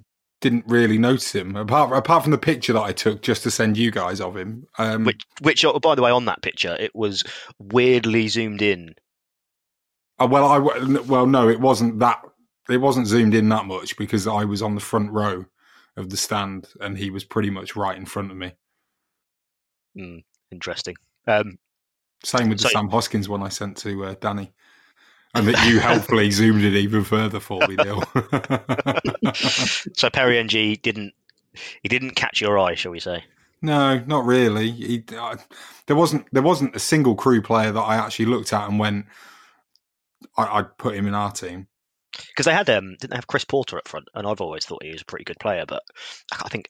didn't 0.42 0.66
really 0.68 0.98
notice 0.98 1.34
him 1.34 1.56
apart 1.56 1.98
apart 1.98 2.24
from 2.24 2.32
the 2.32 2.38
picture 2.38 2.74
that 2.74 2.82
I 2.82 2.92
took 2.92 3.22
just 3.22 3.44
to 3.44 3.52
send 3.52 3.78
you 3.78 3.92
guys 3.92 4.20
of 4.20 4.36
him. 4.36 4.68
Um, 4.78 5.06
which, 5.06 5.22
which, 5.42 5.64
oh, 5.64 5.80
by 5.80 5.96
the 5.96 6.02
way, 6.02 6.12
on 6.12 6.26
that 6.26 6.42
picture, 6.42 6.76
it 6.78 6.94
was 6.94 7.24
weirdly 7.60 8.28
zoomed 8.28 8.62
in. 8.62 8.96
Uh, 10.24 10.28
well, 10.28 10.46
I 10.46 10.58
well 10.58 11.26
no, 11.26 11.50
it 11.50 11.60
wasn't 11.60 12.00
that. 12.00 12.22
It 12.70 12.78
wasn't 12.78 13.08
zoomed 13.08 13.36
in 13.36 13.50
that 13.50 13.66
much 13.66 13.98
because 13.98 14.26
I 14.26 14.46
was 14.46 14.62
on 14.62 14.74
the 14.74 14.82
front 14.82 15.12
row 15.12 15.46
of 15.98 16.10
the 16.10 16.16
stand, 16.16 16.70
and 16.80 16.98
he 16.98 17.10
was 17.10 17.26
pretty 17.26 17.50
much 17.50 17.76
right 17.76 17.98
in 17.98 18.06
front 18.06 18.32
of 18.32 18.38
me. 18.38 18.54
Mm, 19.98 20.24
interesting. 20.50 20.96
Um, 21.28 21.60
Same 22.24 22.48
with 22.48 22.62
so, 22.62 22.70
the 22.70 22.72
Sam 22.72 22.90
Hoskins 22.90 23.28
one 23.28 23.44
I 23.44 23.50
sent 23.50 23.76
to 23.80 24.06
uh, 24.06 24.16
Danny, 24.22 24.54
and 25.36 25.46
that 25.48 25.68
you 25.68 25.80
helpfully 25.82 26.32
zoomed 26.32 26.64
it 26.64 26.76
even 26.76 27.04
further 27.04 27.42
for 27.42 27.60
me, 27.68 27.76
Neil. 27.76 28.02
so 29.34 30.10
Perry 30.10 30.40
Ng 30.40 30.78
didn't 30.82 31.14
he 31.82 31.90
didn't 31.90 32.12
catch 32.12 32.40
your 32.40 32.58
eye, 32.58 32.76
shall 32.76 32.94
we 32.94 33.02
say? 33.02 33.26
No, 33.62 34.00
not 34.08 34.26
really. 34.26 34.72
He, 34.72 35.04
uh, 35.18 35.36
there 35.88 35.98
wasn't 35.98 36.28
there 36.32 36.44
wasn't 36.44 36.78
a 36.78 36.80
single 36.80 37.16
Crewe 37.16 37.42
player 37.42 37.74
that 37.74 37.82
I 37.82 37.98
actually 37.98 38.26
looked 38.26 38.54
at 38.54 38.70
and 38.70 38.80
went, 38.80 39.06
I, 40.38 40.62
would 40.62 40.78
put 40.78 40.96
him 40.96 41.08
in 41.08 41.14
our 41.14 41.32
team 41.32 41.68
because 42.30 42.46
they 42.46 42.54
had 42.54 42.70
um 42.70 42.96
didn't 43.00 43.12
they 43.12 43.16
have 43.16 43.28
Chris 43.28 43.46
Porter 43.46 43.78
up 43.78 43.88
front, 43.88 44.08
and 44.14 44.28
I've 44.28 44.42
always 44.42 44.66
thought 44.66 44.84
he 44.84 44.92
was 44.92 45.02
a 45.02 45.06
pretty 45.06 45.26
good 45.26 45.40
player, 45.40 45.66
but 45.68 45.84
I 46.32 46.50
think 46.50 46.70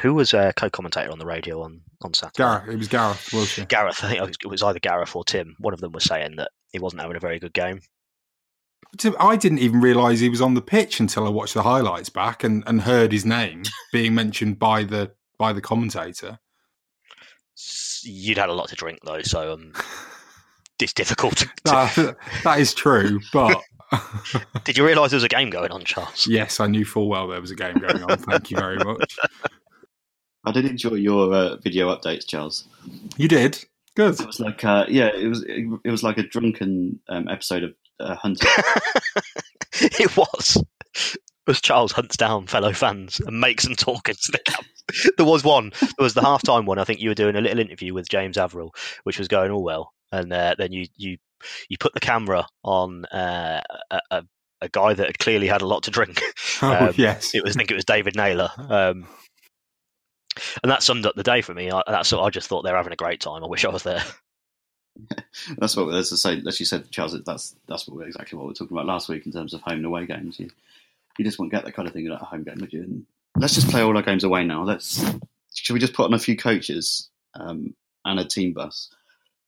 who 0.00 0.14
was 0.14 0.32
a 0.32 0.52
co-commentator 0.56 1.10
on 1.10 1.18
the 1.18 1.26
radio 1.26 1.62
on 1.62 1.80
on 2.02 2.14
Saturday? 2.14 2.38
Gareth. 2.38 2.68
It 2.68 2.76
was 2.76 2.88
Gareth 2.88 3.32
Wilshire. 3.32 3.66
Gareth. 3.66 3.98
I 4.04 4.14
think 4.14 4.44
it 4.44 4.48
was 4.48 4.62
either 4.62 4.78
Gareth 4.78 5.14
or 5.16 5.24
Tim. 5.24 5.56
One 5.58 5.74
of 5.74 5.80
them 5.80 5.92
was 5.92 6.04
saying 6.04 6.36
that 6.36 6.50
he 6.72 6.78
wasn't 6.78 7.02
having 7.02 7.16
a 7.16 7.20
very 7.20 7.38
good 7.38 7.52
game. 7.52 7.80
I 9.20 9.36
didn't 9.36 9.58
even 9.58 9.80
realise 9.80 10.20
he 10.20 10.30
was 10.30 10.40
on 10.40 10.54
the 10.54 10.62
pitch 10.62 10.98
until 10.98 11.26
I 11.26 11.30
watched 11.30 11.54
the 11.54 11.62
highlights 11.62 12.08
back 12.08 12.42
and, 12.42 12.64
and 12.66 12.80
heard 12.80 13.12
his 13.12 13.26
name 13.26 13.64
being 13.92 14.14
mentioned 14.14 14.58
by 14.58 14.84
the 14.84 15.12
by 15.38 15.52
the 15.52 15.60
commentator. 15.60 16.38
You'd 18.02 18.38
had 18.38 18.48
a 18.48 18.54
lot 18.54 18.68
to 18.68 18.76
drink 18.76 19.00
though, 19.04 19.22
so 19.22 19.52
um, 19.52 19.72
it's 20.80 20.92
difficult. 20.92 21.36
To, 21.38 21.48
that, 21.64 22.16
that 22.44 22.60
is 22.60 22.74
true, 22.74 23.20
but 23.32 23.62
Did 24.64 24.76
you 24.76 24.86
realise 24.86 25.10
there 25.10 25.16
was 25.16 25.24
a 25.24 25.28
game 25.28 25.50
going 25.50 25.70
on, 25.70 25.84
Charles? 25.84 26.26
Yes, 26.26 26.60
I 26.60 26.66
knew 26.66 26.84
full 26.84 27.08
well 27.08 27.28
there 27.28 27.40
was 27.40 27.50
a 27.50 27.56
game 27.56 27.78
going 27.78 28.02
on. 28.02 28.18
Thank 28.18 28.50
you 28.50 28.56
very 28.56 28.76
much. 28.76 29.18
I 30.44 30.52
did 30.52 30.66
enjoy 30.66 30.94
your 30.94 31.32
uh, 31.32 31.56
video 31.56 31.94
updates, 31.94 32.26
Charles. 32.26 32.68
You 33.16 33.28
did. 33.28 33.64
Good. 33.96 34.20
It 34.20 34.26
was 34.26 34.40
like, 34.40 34.64
uh, 34.64 34.86
yeah, 34.88 35.10
it 35.14 35.28
was 35.28 35.44
it, 35.44 35.90
was 35.90 36.02
like 36.02 36.18
a 36.18 36.22
drunken 36.22 37.00
um, 37.08 37.28
episode 37.28 37.64
of 37.64 37.74
uh, 37.98 38.14
Hunter. 38.14 38.48
it 39.80 40.16
was. 40.16 40.62
As 41.46 41.62
Charles 41.62 41.92
hunts 41.92 42.16
down 42.16 42.46
fellow 42.46 42.74
fans 42.74 43.20
and 43.20 43.40
makes 43.40 43.64
them 43.64 43.74
talk 43.74 44.08
into 44.10 44.30
the 44.30 44.38
camp. 44.38 44.66
There 45.16 45.24
was 45.24 45.44
one. 45.44 45.72
There 45.80 45.90
was 45.98 46.12
the 46.12 46.20
halftime 46.20 46.66
one. 46.66 46.78
I 46.78 46.84
think 46.84 47.00
you 47.00 47.08
were 47.08 47.14
doing 47.14 47.36
a 47.36 47.40
little 47.40 47.58
interview 47.58 47.94
with 47.94 48.08
James 48.08 48.36
Averill, 48.36 48.74
which 49.04 49.18
was 49.18 49.28
going 49.28 49.50
all 49.50 49.62
well, 49.64 49.94
and 50.12 50.32
uh, 50.32 50.54
then 50.58 50.72
you 50.72 50.86
you 50.96 51.18
you 51.68 51.78
put 51.78 51.94
the 51.94 52.00
camera 52.00 52.46
on 52.64 53.04
uh, 53.06 53.60
a, 53.90 54.24
a, 54.60 54.68
guy 54.70 54.92
that 54.92 55.06
had 55.06 55.18
clearly 55.18 55.46
had 55.46 55.62
a 55.62 55.66
lot 55.66 55.84
to 55.84 55.90
drink. 55.90 56.22
Oh, 56.60 56.92
yes. 56.96 57.36
It 57.36 57.44
was, 57.44 57.54
I 57.54 57.58
think 57.58 57.70
it 57.70 57.76
was 57.76 57.84
David 57.84 58.16
Naylor. 58.16 58.50
Um, 58.58 59.06
and 60.60 60.72
that 60.72 60.82
summed 60.82 61.06
up 61.06 61.14
the 61.14 61.22
day 61.22 61.40
for 61.40 61.54
me. 61.54 61.70
I, 61.70 61.82
that's 61.86 62.12
I 62.12 62.30
just 62.30 62.48
thought 62.48 62.62
they're 62.62 62.76
having 62.76 62.92
a 62.92 62.96
great 62.96 63.20
time. 63.20 63.44
I 63.44 63.46
wish 63.46 63.64
I 63.64 63.68
was 63.68 63.84
there. 63.84 64.02
That's 65.58 65.76
what 65.76 65.94
as 65.94 66.12
I 66.12 66.16
say, 66.16 66.42
as 66.46 66.58
you 66.58 66.66
said, 66.66 66.90
Charles. 66.90 67.16
That's 67.24 67.54
that's 67.68 67.86
what 67.86 67.96
we're, 67.96 68.06
exactly 68.06 68.36
what 68.36 68.46
we 68.46 68.48
were 68.48 68.54
talking 68.54 68.76
about 68.76 68.86
last 68.86 69.08
week 69.08 69.26
in 69.26 69.32
terms 69.32 69.54
of 69.54 69.60
home 69.60 69.76
and 69.76 69.86
away 69.86 70.06
games. 70.06 70.40
You 70.40 70.50
you 71.18 71.24
just 71.24 71.38
won't 71.38 71.52
get 71.52 71.64
that 71.64 71.74
kind 71.74 71.86
of 71.86 71.94
thing 71.94 72.06
at 72.06 72.20
a 72.20 72.24
home 72.24 72.42
game, 72.42 72.58
would 72.60 72.72
you? 72.72 72.82
And 72.82 73.06
let's 73.36 73.54
just 73.54 73.70
play 73.70 73.82
all 73.82 73.96
our 73.96 74.02
games 74.02 74.24
away 74.24 74.44
now. 74.44 74.64
Let's 74.64 75.04
should 75.54 75.74
we 75.74 75.78
just 75.78 75.92
put 75.92 76.06
on 76.06 76.14
a 76.14 76.18
few 76.18 76.36
coaches 76.36 77.08
um, 77.34 77.74
and 78.04 78.18
a 78.18 78.24
team 78.24 78.52
bus 78.52 78.90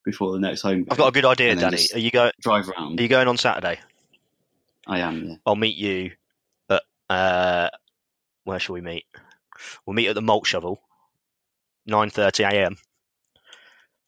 before 0.05 0.31
the 0.33 0.39
next 0.39 0.61
home 0.61 0.79
game? 0.79 0.87
I've 0.91 0.97
got 0.97 1.07
a 1.07 1.11
good 1.11 1.25
idea, 1.25 1.55
Danny. 1.55 1.79
Are 1.93 1.99
you 1.99 2.11
going? 2.11 2.31
drive 2.41 2.69
around? 2.69 2.99
Are 2.99 3.03
you 3.03 3.09
going 3.09 3.27
on 3.27 3.37
Saturday? 3.37 3.79
I 4.87 4.99
am. 4.99 5.23
Yeah. 5.23 5.35
I'll 5.45 5.55
meet 5.55 5.77
you 5.77 6.11
at 6.69 6.81
uh, 7.09 7.69
where 8.43 8.59
shall 8.59 8.73
we 8.73 8.81
meet? 8.81 9.05
We'll 9.85 9.93
meet 9.93 10.07
at 10.07 10.15
the 10.15 10.21
Malt 10.21 10.47
Shovel, 10.47 10.81
nine 11.85 12.09
thirty 12.09 12.43
a.m. 12.43 12.77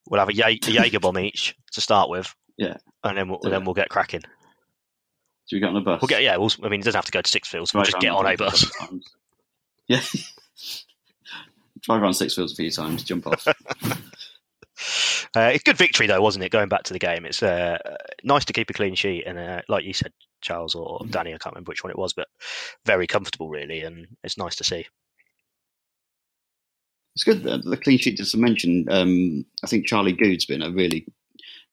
We'll 0.09 0.19
have 0.19 0.29
a, 0.29 0.33
a 0.33 0.57
Jaeger 0.57 0.99
bomb 0.99 1.19
each 1.19 1.55
to 1.73 1.81
start 1.81 2.09
with, 2.09 2.33
Yeah. 2.57 2.75
and 3.03 3.17
then 3.17 3.29
we'll, 3.29 3.39
then 3.39 3.63
we'll 3.63 3.73
get 3.73 3.87
cracking. 3.89 4.21
Should 5.49 5.57
we 5.57 5.59
get 5.61 5.69
on 5.69 5.77
a 5.77 5.81
bus? 5.81 6.01
We'll 6.01 6.07
get 6.07 6.23
yeah. 6.23 6.37
We'll, 6.37 6.51
I 6.63 6.69
mean, 6.69 6.81
it 6.81 6.83
doesn't 6.83 6.97
have 6.97 7.05
to 7.05 7.11
go 7.11 7.21
to 7.21 7.39
Sixfields. 7.39 7.73
We'll 7.73 7.83
just 7.83 7.99
get 7.99 8.11
on 8.11 8.25
a 8.25 8.35
bus. 8.35 8.69
Yeah. 9.87 10.01
Drive 11.81 12.01
around 12.01 12.11
Sixfields 12.13 12.53
a 12.53 12.55
few 12.55 12.71
times, 12.71 13.03
jump 13.03 13.27
off. 13.27 13.45
Uh, 15.35 15.51
it's 15.53 15.63
good 15.63 15.77
victory 15.77 16.07
though, 16.07 16.21
wasn't 16.21 16.43
it? 16.43 16.51
Going 16.51 16.69
back 16.69 16.83
to 16.83 16.93
the 16.93 16.99
game, 16.99 17.25
it's 17.25 17.41
uh, 17.41 17.77
nice 18.23 18.45
to 18.45 18.53
keep 18.53 18.69
a 18.69 18.73
clean 18.73 18.95
sheet, 18.95 19.23
and 19.25 19.37
uh, 19.37 19.61
like 19.67 19.85
you 19.85 19.93
said, 19.93 20.11
Charles 20.41 20.75
or 20.75 21.01
Danny, 21.09 21.33
I 21.33 21.37
can't 21.37 21.55
remember 21.55 21.69
which 21.69 21.83
one 21.83 21.91
it 21.91 21.97
was, 21.97 22.13
but 22.13 22.27
very 22.85 23.07
comfortable 23.07 23.49
really, 23.49 23.81
and 23.81 24.07
it's 24.23 24.37
nice 24.37 24.55
to 24.57 24.63
see. 24.63 24.85
It's 27.15 27.23
good 27.23 27.43
that 27.43 27.63
the 27.63 27.77
clean 27.77 27.97
sheet. 27.97 28.17
Just 28.17 28.31
to 28.31 28.37
mention, 28.37 28.87
um, 28.89 29.45
I 29.63 29.67
think 29.67 29.87
Charlie 29.87 30.13
Goode's 30.13 30.45
been 30.45 30.63
a 30.63 30.71
really 30.71 31.05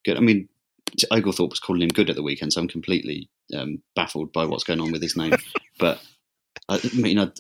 Goode. 0.05 0.17
I 0.17 0.21
mean, 0.21 0.49
Oglethorpe 1.11 1.51
was 1.51 1.61
calling 1.61 1.83
him 1.83 1.89
good 1.89 2.11
at 2.11 2.17
the 2.17 2.23
weekend, 2.23 2.53
so 2.53 2.61
I'm 2.61 2.69
completely 2.69 3.29
um, 3.57 3.83
baffled 3.95 4.33
by 4.33 4.45
what's 4.45 4.65
going 4.65 4.81
on 4.81 4.93
with 4.93 5.03
his 5.03 5.17
name. 5.17 5.35
but 5.79 6.01
I 6.69 6.81
mean, 6.95 7.19
I, 7.19 7.31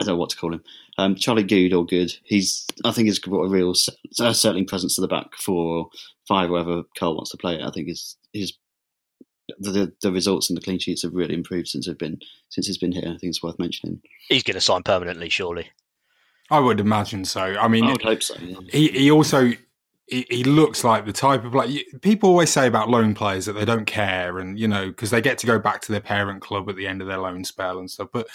I 0.00 0.04
don't 0.04 0.14
know 0.14 0.16
what 0.20 0.30
to 0.30 0.36
call 0.36 0.52
him. 0.52 0.62
Um, 0.98 1.14
Charlie 1.14 1.42
Goode 1.42 1.72
or 1.72 1.86
Good. 1.86 2.12
He's 2.24 2.66
I 2.84 2.90
think 2.90 3.06
he's 3.06 3.18
brought 3.18 3.44
a 3.44 3.48
real 3.48 3.70
s- 3.70 3.88
uh, 4.20 4.32
settling 4.32 4.66
presence 4.66 4.94
to 4.96 5.00
the 5.00 5.08
back 5.08 5.34
for 5.36 5.88
five, 6.28 6.50
wherever 6.50 6.82
Curle 6.98 7.14
wants 7.16 7.30
to 7.30 7.36
play 7.36 7.54
it. 7.56 7.62
I 7.62 7.70
think 7.70 7.88
his 7.88 8.16
his 8.32 8.52
the, 9.58 9.70
the 9.70 9.92
the 10.02 10.12
results 10.12 10.50
and 10.50 10.56
the 10.56 10.60
clean 10.62 10.78
sheets 10.78 11.02
have 11.02 11.14
really 11.14 11.34
improved 11.34 11.68
since 11.68 11.86
have 11.86 11.98
been 11.98 12.18
since 12.50 12.66
he's 12.66 12.78
been 12.78 12.92
here. 12.92 13.04
I 13.04 13.16
think 13.16 13.24
it's 13.24 13.42
worth 13.42 13.58
mentioning. 13.58 14.00
He's 14.28 14.42
going 14.42 14.54
to 14.54 14.60
sign 14.60 14.82
permanently, 14.82 15.28
surely. 15.28 15.70
I 16.50 16.60
would 16.60 16.78
imagine 16.78 17.24
so. 17.24 17.40
I 17.40 17.66
mean, 17.68 17.84
I 17.84 17.92
would 17.92 18.02
hope 18.02 18.22
so. 18.22 18.34
Yeah. 18.38 18.58
he 18.70 18.88
he 18.88 19.10
also 19.10 19.52
he, 20.06 20.26
he 20.30 20.44
looks 20.44 20.84
like 20.84 21.06
the 21.06 21.12
type 21.12 21.44
of 21.44 21.54
like 21.54 21.70
people 22.02 22.30
always 22.30 22.50
say 22.50 22.66
about 22.66 22.88
loan 22.88 23.14
players 23.14 23.46
that 23.46 23.54
they 23.54 23.64
don't 23.64 23.86
care 23.86 24.38
and 24.38 24.58
you 24.58 24.68
know 24.68 24.86
because 24.86 25.10
they 25.10 25.20
get 25.20 25.38
to 25.38 25.46
go 25.46 25.58
back 25.58 25.80
to 25.82 25.92
their 25.92 26.00
parent 26.00 26.42
club 26.42 26.68
at 26.68 26.76
the 26.76 26.86
end 26.86 27.00
of 27.00 27.08
their 27.08 27.18
loan 27.18 27.44
spell 27.44 27.78
and 27.78 27.90
stuff 27.90 28.08
but 28.12 28.28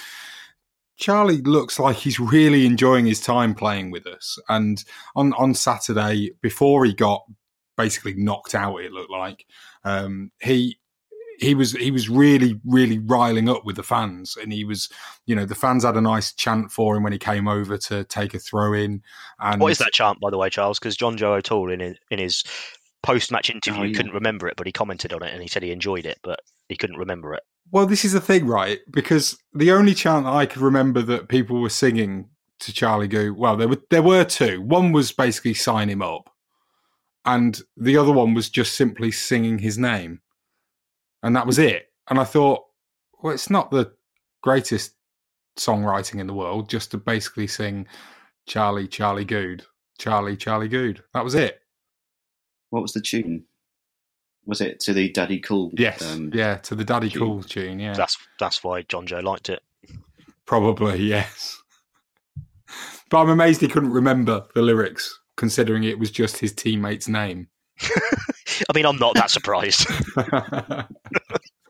Charlie 1.02 1.42
looks 1.42 1.80
like 1.80 1.98
he's 1.98 2.20
really 2.20 2.66
enjoying 2.66 3.08
his 3.08 3.20
time 3.20 3.56
playing 3.56 3.92
with 3.92 4.08
us 4.08 4.38
and 4.48 4.84
on 5.16 5.34
on 5.34 5.54
Saturday 5.54 6.32
before 6.42 6.86
he 6.86 6.94
got 6.94 7.24
basically 7.76 8.14
knocked 8.14 8.54
out 8.54 8.78
it 8.78 8.92
looked 8.92 9.10
like 9.12 9.46
um 9.84 10.32
he 10.40 10.78
he 11.40 11.56
was 11.56 11.72
he 11.72 11.90
was 11.90 12.08
really 12.08 12.62
really 12.66 13.00
riling 13.00 13.50
up 13.50 13.66
with 13.66 13.76
the 13.76 13.84
fans 13.84 14.38
and 14.40 14.54
he 14.54 14.64
was 14.64 14.90
you 15.26 15.36
know 15.36 15.46
the 15.46 15.56
fans 15.56 15.84
had 15.84 15.98
a 15.98 16.02
nice 16.02 16.34
chant 16.34 16.72
for 16.72 16.96
him 16.96 17.02
when 17.02 17.12
he 17.12 17.18
came 17.18 17.48
over 17.48 17.78
to 17.78 18.04
take 18.04 18.36
a 18.36 18.40
throw 18.40 18.74
in 18.74 19.02
and 19.40 19.60
What 19.60 19.72
is 19.72 19.80
that 19.80 19.92
chant, 19.94 20.20
by 20.20 20.30
the 20.30 20.38
way, 20.38 20.52
Charles? 20.52 20.78
Because 20.78 20.96
Jonjo 20.96 21.38
O'Toole 21.38 21.72
in 21.72 21.80
his, 21.80 21.98
in 22.12 22.20
his 22.20 22.44
post-match 23.02 23.50
interview 23.50 23.82
Oh, 23.82 23.86
yeah. 23.86 23.96
couldn't 23.96 24.14
remember 24.14 24.48
it, 24.48 24.54
but 24.56 24.68
he 24.68 24.72
commented 24.72 25.14
on 25.14 25.24
it 25.24 25.34
and 25.34 25.42
he 25.42 25.48
said 25.48 25.64
he 25.64 25.72
enjoyed 25.72 26.06
it, 26.06 26.20
but 26.22 26.40
he 26.70 26.78
couldn't 26.78 26.98
remember 26.98 27.34
it. 27.34 27.42
Well, 27.72 27.86
this 27.86 28.04
is 28.04 28.12
the 28.12 28.22
thing, 28.22 28.48
right? 28.48 28.80
Because 28.90 29.38
the 29.54 29.72
only 29.72 29.94
chant 29.94 30.26
that 30.26 30.34
I 30.34 30.46
could 30.46 30.62
remember 30.62 31.02
that 31.04 31.30
people 31.30 31.62
were 31.62 31.70
singing 31.70 32.30
to 32.60 32.74
Charlie 32.74 33.08
Goo, 33.08 33.34
well, 33.34 33.56
there 33.56 33.68
were 33.70 33.82
there 33.90 34.04
were 34.04 34.26
two. 34.26 34.62
One 34.62 34.92
was 34.92 35.12
basically 35.12 35.54
sign 35.54 35.90
him 35.90 36.02
up, 36.02 36.30
and 37.26 37.62
the 37.78 37.98
other 37.98 38.12
one 38.12 38.34
was 38.34 38.50
just 38.50 38.76
simply 38.76 39.12
singing 39.12 39.60
his 39.60 39.78
name, 39.78 40.22
and 41.24 41.36
that 41.36 41.48
was 41.48 41.60
it. 41.60 41.88
And 42.10 42.20
I 42.20 42.26
thought, 42.26 42.66
well, 43.22 43.34
it's 43.34 43.50
not 43.50 43.72
the 43.72 43.94
greatest 44.42 44.94
songwriting 45.58 46.20
in 46.20 46.28
the 46.28 46.34
world 46.34 46.70
just 46.70 46.92
to 46.92 46.98
basically 46.98 47.48
sing 47.48 47.88
Charlie, 48.48 48.88
Charlie 48.88 49.26
Goode, 49.26 49.64
Charlie, 49.98 50.38
Charlie 50.38 50.68
Goode. 50.68 51.04
That 51.14 51.24
was 51.24 51.36
it. 51.36 51.62
What 52.70 52.82
was 52.82 52.94
the 52.94 53.02
tune? 53.02 53.46
Was 54.46 54.62
it 54.62 54.80
to 54.82 54.94
the 54.94 55.12
Daddy 55.12 55.40
Cool? 55.40 55.72
Yes, 55.74 56.02
um, 56.14 56.32
yeah, 56.34 56.56
to 56.58 56.76
the 56.76 56.84
Daddy 56.84 57.10
tune. 57.10 57.22
Cool 57.22 57.44
tune. 57.44 57.80
Yeah, 57.80 57.94
That's 57.94 58.18
that's 58.40 58.64
why 58.64 58.84
Jonjo 58.84 59.22
liked 59.24 59.50
it. 59.50 59.62
Probably, 60.46 61.02
yes. 61.04 61.62
But 63.10 63.22
I'm 63.22 63.30
amazed 63.30 63.62
he 63.62 63.68
couldn't 63.68 63.92
remember 63.92 64.46
the 64.56 64.62
lyrics, 64.62 65.20
considering 65.38 65.84
it 65.84 66.00
was 66.00 66.12
just 66.12 66.38
his 66.38 66.54
teammate's 66.54 67.08
name. 67.08 67.48
I 67.82 68.74
mean, 68.76 68.86
I'm 68.86 68.98
not 68.98 69.16
that 69.16 69.30
surprised. 69.30 69.88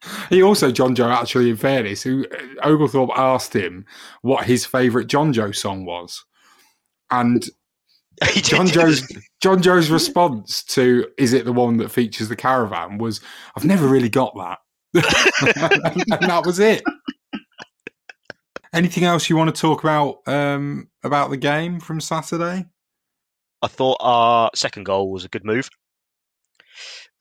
he 0.30 0.42
also, 0.42 0.72
Jonjo, 0.72 1.12
actually, 1.12 1.50
in 1.50 1.58
fairness, 1.58 2.02
who 2.02 2.26
Oglethorpe 2.64 3.12
asked 3.16 3.56
him 3.56 3.86
what 4.22 4.46
his 4.46 4.66
favourite 4.66 5.08
Jonjo 5.08 5.56
song 5.56 5.86
was. 5.86 6.24
And 7.10 7.44
He 8.34 8.42
Jonjo's 8.42 9.06
he? 9.08 9.18
Jonjo's 9.42 9.90
response 9.90 10.64
to 10.66 11.08
"Is 11.18 11.34
it 11.34 11.46
the 11.46 11.54
one 11.54 11.78
that 11.78 11.92
features 11.92 12.30
the 12.30 12.36
caravan?" 12.36 12.98
was, 12.98 13.22
"I've 13.56 13.66
never 13.66 13.88
really 13.88 14.10
got 14.10 14.34
that," 14.36 14.60
and 14.94 16.30
that 16.30 16.44
was 16.46 16.60
it. 16.60 16.84
Anything 18.74 19.04
else 19.04 19.30
you 19.30 19.36
want 19.36 19.54
to 19.54 19.60
talk 19.62 19.84
about 19.84 20.20
um, 20.28 20.90
about 21.04 21.30
the 21.30 21.38
game 21.38 21.80
from 21.80 22.00
Saturday? 22.00 22.66
I 23.62 23.68
thought 23.68 23.98
our 24.00 24.50
second 24.56 24.86
goal 24.86 25.12
was 25.12 25.26
a 25.26 25.30
good 25.30 25.46
move. 25.46 25.70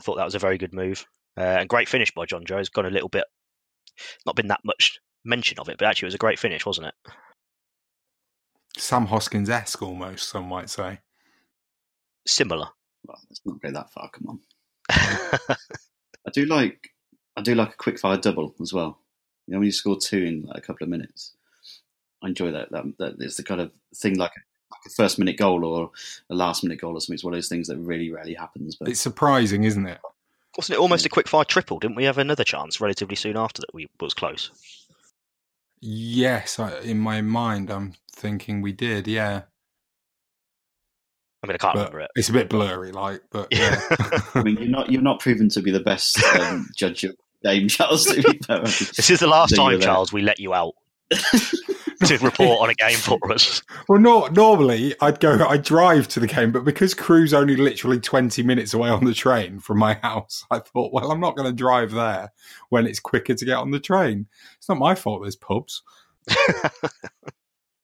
I 0.00 0.02
thought 0.02 0.16
that 0.16 0.24
was 0.24 0.34
a 0.34 0.38
very 0.38 0.58
good 0.58 0.72
move. 0.72 1.04
Uh, 1.36 1.58
and 1.60 1.68
great 1.68 1.88
finish 1.88 2.12
by 2.12 2.26
Jonjo. 2.26 2.58
It's 2.58 2.68
gone 2.68 2.86
a 2.86 2.90
little 2.90 3.08
bit, 3.08 3.24
not 4.26 4.36
been 4.36 4.48
that 4.48 4.60
much 4.64 4.98
mention 5.24 5.58
of 5.58 5.68
it, 5.68 5.78
but 5.78 5.86
actually 5.86 6.06
it 6.06 6.08
was 6.08 6.14
a 6.14 6.18
great 6.18 6.38
finish, 6.38 6.64
wasn't 6.66 6.88
it? 6.88 6.94
Sam 8.78 9.06
Hoskins 9.06 9.50
esque, 9.50 9.82
almost 9.82 10.28
some 10.28 10.48
might 10.48 10.70
say. 10.70 11.00
Similar. 12.26 12.68
Well, 13.06 13.18
let's 13.28 13.40
not 13.44 13.60
go 13.60 13.70
that 13.70 13.90
far. 13.92 14.10
Come 14.10 14.28
on. 14.28 14.40
I 16.26 16.30
do 16.32 16.44
like 16.44 16.90
I 17.36 17.42
do 17.42 17.54
like 17.54 17.70
a 17.70 17.76
quick 17.76 17.98
fire 17.98 18.16
double 18.16 18.54
as 18.60 18.72
well. 18.72 18.98
You 19.46 19.52
know, 19.52 19.58
when 19.60 19.66
you 19.66 19.72
score 19.72 19.98
two 19.98 20.22
in 20.22 20.42
like 20.42 20.58
a 20.58 20.60
couple 20.60 20.84
of 20.84 20.90
minutes, 20.90 21.34
I 22.22 22.28
enjoy 22.28 22.50
that. 22.52 22.70
That, 22.70 22.84
that 22.98 23.14
it's 23.20 23.36
the 23.36 23.42
kind 23.42 23.60
of 23.60 23.72
thing 23.94 24.16
like 24.16 24.32
a, 24.32 24.40
like 24.70 24.80
a 24.86 24.90
first 24.90 25.18
minute 25.18 25.38
goal 25.38 25.64
or 25.64 25.90
a 26.28 26.34
last 26.34 26.62
minute 26.62 26.80
goal 26.80 26.94
or 26.94 27.00
something. 27.00 27.14
It's 27.14 27.24
one 27.24 27.34
of 27.34 27.38
those 27.38 27.48
things 27.48 27.68
that 27.68 27.78
really 27.78 28.10
rarely 28.10 28.34
happens. 28.34 28.76
But 28.76 28.88
It's 28.88 29.00
surprising, 29.00 29.64
isn't 29.64 29.86
it? 29.86 29.98
Wasn't 30.56 30.76
it 30.76 30.80
almost 30.80 31.06
a 31.06 31.08
quick 31.08 31.28
fire 31.28 31.44
triple? 31.44 31.78
Didn't 31.78 31.96
we 31.96 32.04
have 32.04 32.18
another 32.18 32.44
chance 32.44 32.80
relatively 32.80 33.16
soon 33.16 33.36
after 33.36 33.60
that 33.60 33.72
we 33.72 33.88
was 34.00 34.14
close? 34.14 34.50
Yes, 35.80 36.58
I, 36.58 36.78
in 36.80 36.98
my 36.98 37.22
mind, 37.22 37.70
I'm 37.70 37.94
thinking 38.12 38.60
we 38.60 38.72
did. 38.72 39.06
Yeah, 39.08 39.42
I 41.42 41.46
mean, 41.46 41.54
I 41.54 41.58
can't 41.58 41.74
but 41.74 41.78
remember 41.80 42.00
it. 42.00 42.10
it's 42.16 42.28
a 42.28 42.32
bit 42.32 42.48
blurry, 42.48 42.92
like. 42.92 43.22
But 43.30 43.48
yeah, 43.50 43.80
I 44.34 44.42
mean, 44.42 44.56
you're 44.58 44.68
not 44.68 44.90
you're 44.90 45.02
not 45.02 45.20
proven 45.20 45.48
to 45.50 45.62
be 45.62 45.70
the 45.70 45.80
best 45.80 46.22
um, 46.34 46.68
judge 46.76 47.04
of 47.04 47.16
game, 47.42 47.68
Charles. 47.68 48.04
To 48.06 48.22
be. 48.22 48.40
This 48.48 49.10
is 49.10 49.20
the 49.20 49.26
last 49.26 49.54
So 49.54 49.56
time. 49.70 49.80
Charles, 49.80 50.12
we 50.12 50.20
let 50.22 50.38
you 50.38 50.52
out 50.52 50.74
to 52.04 52.18
report 52.18 52.60
on 52.60 52.70
a 52.70 52.74
game 52.74 52.96
for 52.96 53.18
us. 53.32 53.62
well, 53.88 53.98
no, 53.98 54.26
normally 54.28 54.94
I'd 55.00 55.18
go, 55.20 55.46
I'd 55.46 55.64
drive 55.64 56.08
to 56.08 56.20
the 56.20 56.26
game, 56.26 56.52
but 56.52 56.64
because 56.64 56.94
Crewe's 56.94 57.34
only 57.34 57.56
literally 57.56 58.00
20 58.00 58.42
minutes 58.42 58.74
away 58.74 58.88
on 58.90 59.04
the 59.04 59.12
train 59.14 59.58
from 59.60 59.78
my 59.78 59.94
house, 59.94 60.44
I 60.50 60.60
thought, 60.60 60.92
well, 60.92 61.10
I'm 61.10 61.20
not 61.20 61.36
going 61.36 61.50
to 61.50 61.56
drive 61.56 61.90
there 61.90 62.32
when 62.68 62.86
it's 62.86 63.00
quicker 63.00 63.34
to 63.34 63.44
get 63.44 63.56
on 63.56 63.70
the 63.70 63.80
train. 63.80 64.26
It's 64.58 64.68
not 64.68 64.78
my 64.78 64.94
fault 64.94 65.22
there's 65.22 65.36
pubs. 65.36 65.82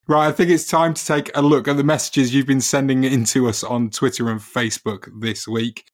Right, 0.07 0.29
I 0.29 0.33
think 0.33 0.51
it's 0.51 0.67
time 0.67 0.95
to 0.95 1.05
take 1.05 1.31
a 1.35 1.43
look 1.43 1.69
at 1.69 1.77
the 1.77 1.85
messages 1.85 2.35
you've 2.35 2.47
been 2.47 2.61
sending 2.61 3.05
in 3.05 3.25
to 3.27 3.49
us 3.49 3.65
on 3.65 3.91
Twitter 3.91 4.29
and 4.31 4.41
Facebook 4.41 5.09
this 5.21 5.47
week. 5.49 5.85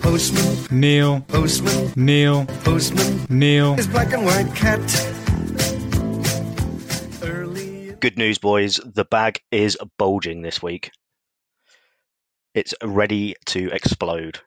Postman, 0.00 0.80
Neil, 0.80 1.20
postman, 1.22 1.92
Neil, 1.96 2.46
postman, 2.62 3.26
Neil. 3.28 3.74
his 3.74 3.86
black 3.88 4.12
and 4.12 4.24
white 4.24 4.54
cat. 4.54 4.80
Early. 7.22 7.92
Good 8.00 8.18
news, 8.18 8.38
boys. 8.38 8.78
The 8.84 9.04
bag 9.04 9.40
is 9.50 9.76
bulging 9.98 10.42
this 10.42 10.62
week. 10.62 10.90
It's 12.54 12.74
ready 12.84 13.34
to 13.46 13.70
explode. 13.72 14.38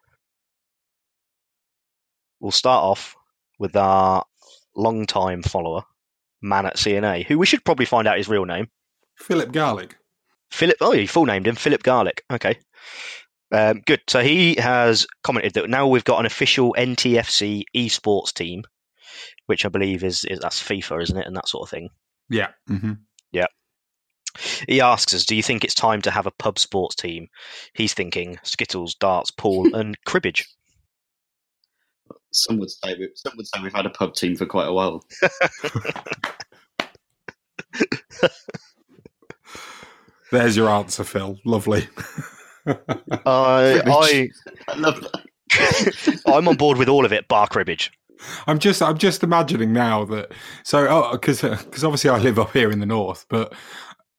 We'll 2.39 2.51
start 2.51 2.83
off 2.83 3.15
with 3.59 3.75
our 3.75 4.23
long-time 4.75 5.41
follower, 5.41 5.83
man 6.41 6.65
at 6.65 6.77
CNA, 6.77 7.25
who 7.25 7.37
we 7.37 7.45
should 7.45 7.63
probably 7.63 7.85
find 7.85 8.07
out 8.07 8.17
his 8.17 8.29
real 8.29 8.45
name. 8.45 8.67
Philip 9.17 9.51
Garlick. 9.51 9.95
Philip. 10.51 10.77
Oh, 10.81 10.93
you 10.93 11.07
full 11.07 11.25
named 11.25 11.47
him 11.47 11.55
Philip 11.55 11.83
Garlick. 11.83 12.23
Okay. 12.31 12.59
Um, 13.51 13.81
good. 13.85 14.01
So 14.07 14.21
he 14.21 14.55
has 14.55 15.07
commented 15.23 15.53
that 15.53 15.69
now 15.69 15.87
we've 15.87 16.03
got 16.03 16.19
an 16.19 16.25
official 16.25 16.75
NTFC 16.77 17.63
esports 17.75 18.33
team, 18.33 18.63
which 19.45 19.65
I 19.65 19.69
believe 19.69 20.03
is, 20.03 20.25
is 20.25 20.39
that's 20.39 20.61
FIFA, 20.61 21.03
isn't 21.03 21.17
it, 21.17 21.27
and 21.27 21.35
that 21.35 21.47
sort 21.47 21.63
of 21.63 21.69
thing. 21.69 21.89
Yeah. 22.29 22.49
hmm 22.67 22.93
Yeah. 23.31 23.47
He 24.67 24.81
asks 24.81 25.13
us, 25.13 25.25
"Do 25.25 25.35
you 25.35 25.41
think 25.41 25.63
it's 25.63 25.73
time 25.73 26.01
to 26.03 26.11
have 26.11 26.27
a 26.27 26.31
pub 26.31 26.59
sports 26.59 26.95
team?" 26.95 27.27
He's 27.73 27.93
thinking 27.93 28.37
skittles, 28.43 28.93
darts, 28.95 29.31
pool, 29.31 29.65
and 29.75 29.97
cribbage. 30.05 30.45
Some 32.37 32.59
would 32.59 32.69
say 32.69 32.95
we- 32.97 33.11
some 33.15 33.33
would 33.37 33.47
say 33.47 33.59
we've 33.61 33.73
had 33.73 33.85
a 33.85 33.89
pub 33.89 34.13
team 34.13 34.35
for 34.35 34.45
quite 34.45 34.67
a 34.67 34.73
while. 34.73 35.03
There's 40.31 40.57
your 40.57 40.69
answer, 40.69 41.03
Phil. 41.03 41.39
Lovely. 41.45 41.87
I, 42.67 42.75
I, 43.25 44.29
I 44.67 44.75
love 44.75 45.01
that. 45.01 46.21
I'm 46.27 46.47
on 46.47 46.57
board 46.57 46.77
with 46.77 46.89
all 46.89 47.05
of 47.05 47.13
it, 47.13 47.27
bar 47.27 47.47
cribbage. 47.47 47.91
I'm 48.47 48.59
just 48.59 48.81
I'm 48.81 48.97
just 48.97 49.23
imagining 49.23 49.73
now 49.73 50.03
that 50.05 50.31
so 50.63 51.11
because 51.13 51.41
because 51.41 51.83
obviously 51.83 52.09
I 52.09 52.17
live 52.17 52.39
up 52.39 52.51
here 52.51 52.71
in 52.71 52.79
the 52.79 52.85
north, 52.85 53.25
but 53.29 53.53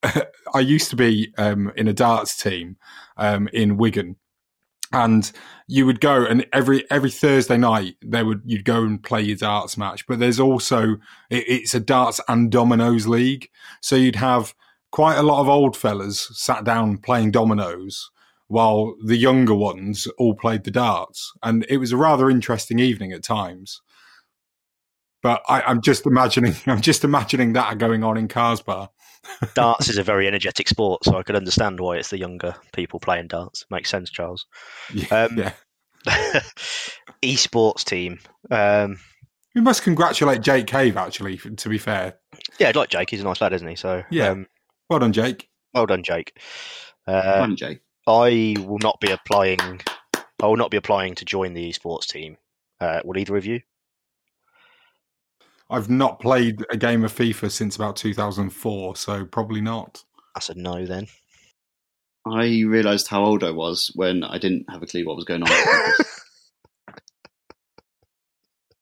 I 0.55 0.61
used 0.61 0.91
to 0.91 0.97
be 0.97 1.33
um, 1.37 1.73
in 1.77 1.89
a 1.89 1.93
darts 1.93 2.41
team 2.41 2.77
um, 3.17 3.49
in 3.53 3.77
Wigan, 3.77 4.17
and 4.93 5.31
you 5.67 5.85
would 5.85 6.01
go 6.01 6.25
and 6.25 6.47
every 6.53 6.91
every 6.91 7.11
Thursday 7.11 7.59
night 7.59 7.97
there 8.01 8.25
would 8.25 8.43
you'd 8.45 8.65
go 8.65 8.83
and 8.83 9.03
play 9.03 9.23
your 9.23 9.37
darts 9.37 9.77
match. 9.77 10.07
But 10.07 10.19
there's 10.19 10.41
also 10.41 10.95
it, 11.31 11.45
it's 11.47 11.75
a 11.75 11.81
darts 11.81 12.21
and 12.29 12.51
dominoes 12.51 13.07
league, 13.07 13.49
so 13.81 13.97
you'd 13.97 14.17
have 14.17 14.55
quite 14.91 15.17
a 15.17 15.23
lot 15.23 15.41
of 15.41 15.49
old 15.49 15.77
fellas 15.77 16.29
sat 16.33 16.65
down 16.65 16.99
playing 16.99 17.31
dominoes 17.31 18.11
while 18.49 18.95
the 19.05 19.17
younger 19.17 19.55
ones 19.55 20.07
all 20.17 20.35
played 20.35 20.65
the 20.65 20.71
darts, 20.71 21.33
and 21.43 21.67
it 21.69 21.77
was 21.77 21.93
a 21.93 21.97
rather 21.97 22.31
interesting 22.31 22.79
evening 22.79 23.13
at 23.13 23.23
times. 23.23 23.83
But 25.23 25.43
I, 25.49 25.63
I'm 25.63 25.83
just 25.83 26.07
imagining, 26.07 26.55
I'm 26.67 26.81
just 26.81 27.05
imagining 27.05 27.53
that 27.53 27.79
going 27.79 28.05
on 28.05 28.17
in 28.17 28.29
Carsbar. 28.29 28.89
Darts 29.55 29.89
is 29.89 29.99
a 29.99 30.03
very 30.03 30.27
energetic 30.27 30.69
sport, 30.69 31.05
so 31.05 31.17
I 31.17 31.23
could 31.23 31.37
understand 31.37 31.81
why 31.81 31.97
it's 31.97 32.11
the 32.11 32.19
younger 32.19 32.55
people 32.73 32.99
playing 33.01 33.29
darts. 33.29 33.65
Makes 33.71 33.91
sense, 33.91 34.11
Charles. 34.11 34.47
Yeah, 34.93 35.25
Um, 35.25 35.39
yeah. 35.39 35.53
Esports 37.23 37.85
team. 37.85 38.19
Um, 38.51 38.99
We 39.55 39.61
must 39.61 39.83
congratulate 39.83 40.41
Jake 40.43 40.67
Cave, 40.67 40.97
actually. 40.97 41.37
To 41.39 41.69
be 41.69 41.79
fair, 41.79 42.15
yeah, 42.59 42.69
I'd 42.69 42.77
like 42.77 42.91
Jake. 42.91 43.11
He's 43.11 43.21
a 43.21 43.25
nice 43.25 43.41
lad, 43.41 43.53
isn't 43.53 43.67
he? 43.69 43.77
So 43.77 44.03
Yeah. 44.11 44.29
um, 44.31 44.47
well 44.89 44.99
done, 45.01 45.13
Jake. 45.13 45.49
well 45.75 45.87
done, 45.87 46.03
Jake. 46.03 46.39
Uh, 47.07 47.39
Fun, 47.41 47.57
Jake. 47.57 47.81
I 48.07 48.57
will 48.61 48.79
not 48.79 49.01
be 49.01 49.11
applying. 49.11 49.59
I 50.41 50.47
will 50.47 50.57
not 50.57 50.71
be 50.71 50.77
applying 50.77 51.15
to 51.17 51.25
join 51.25 51.53
the 51.55 51.69
esports 51.71 52.07
team. 52.07 52.37
Uh, 52.81 53.01
will 53.05 53.19
either 53.19 53.37
of 53.37 53.45
you? 53.45 53.61
I've 55.71 55.91
not 55.91 56.21
played 56.21 56.65
a 56.71 56.77
game 56.77 57.05
of 57.05 57.13
FIFA 57.13 57.51
since 57.51 57.77
about 57.77 57.97
2004, 57.97 58.97
so 58.97 59.25
probably 59.27 59.61
not. 59.61 60.03
I 60.35 60.41
said 60.41 60.57
no. 60.57 60.87
Then 60.87 61.09
I 62.27 62.63
realised 62.67 63.09
how 63.09 63.25
old 63.25 63.45
I 63.45 63.51
was 63.51 63.91
when 63.95 64.25
I 64.25 64.39
didn't 64.39 64.67
have 64.71 64.83
a 64.83 64.87
clue 64.87 65.05
what 65.05 65.17
was 65.17 65.25
going 65.25 65.43
on. 65.43 65.49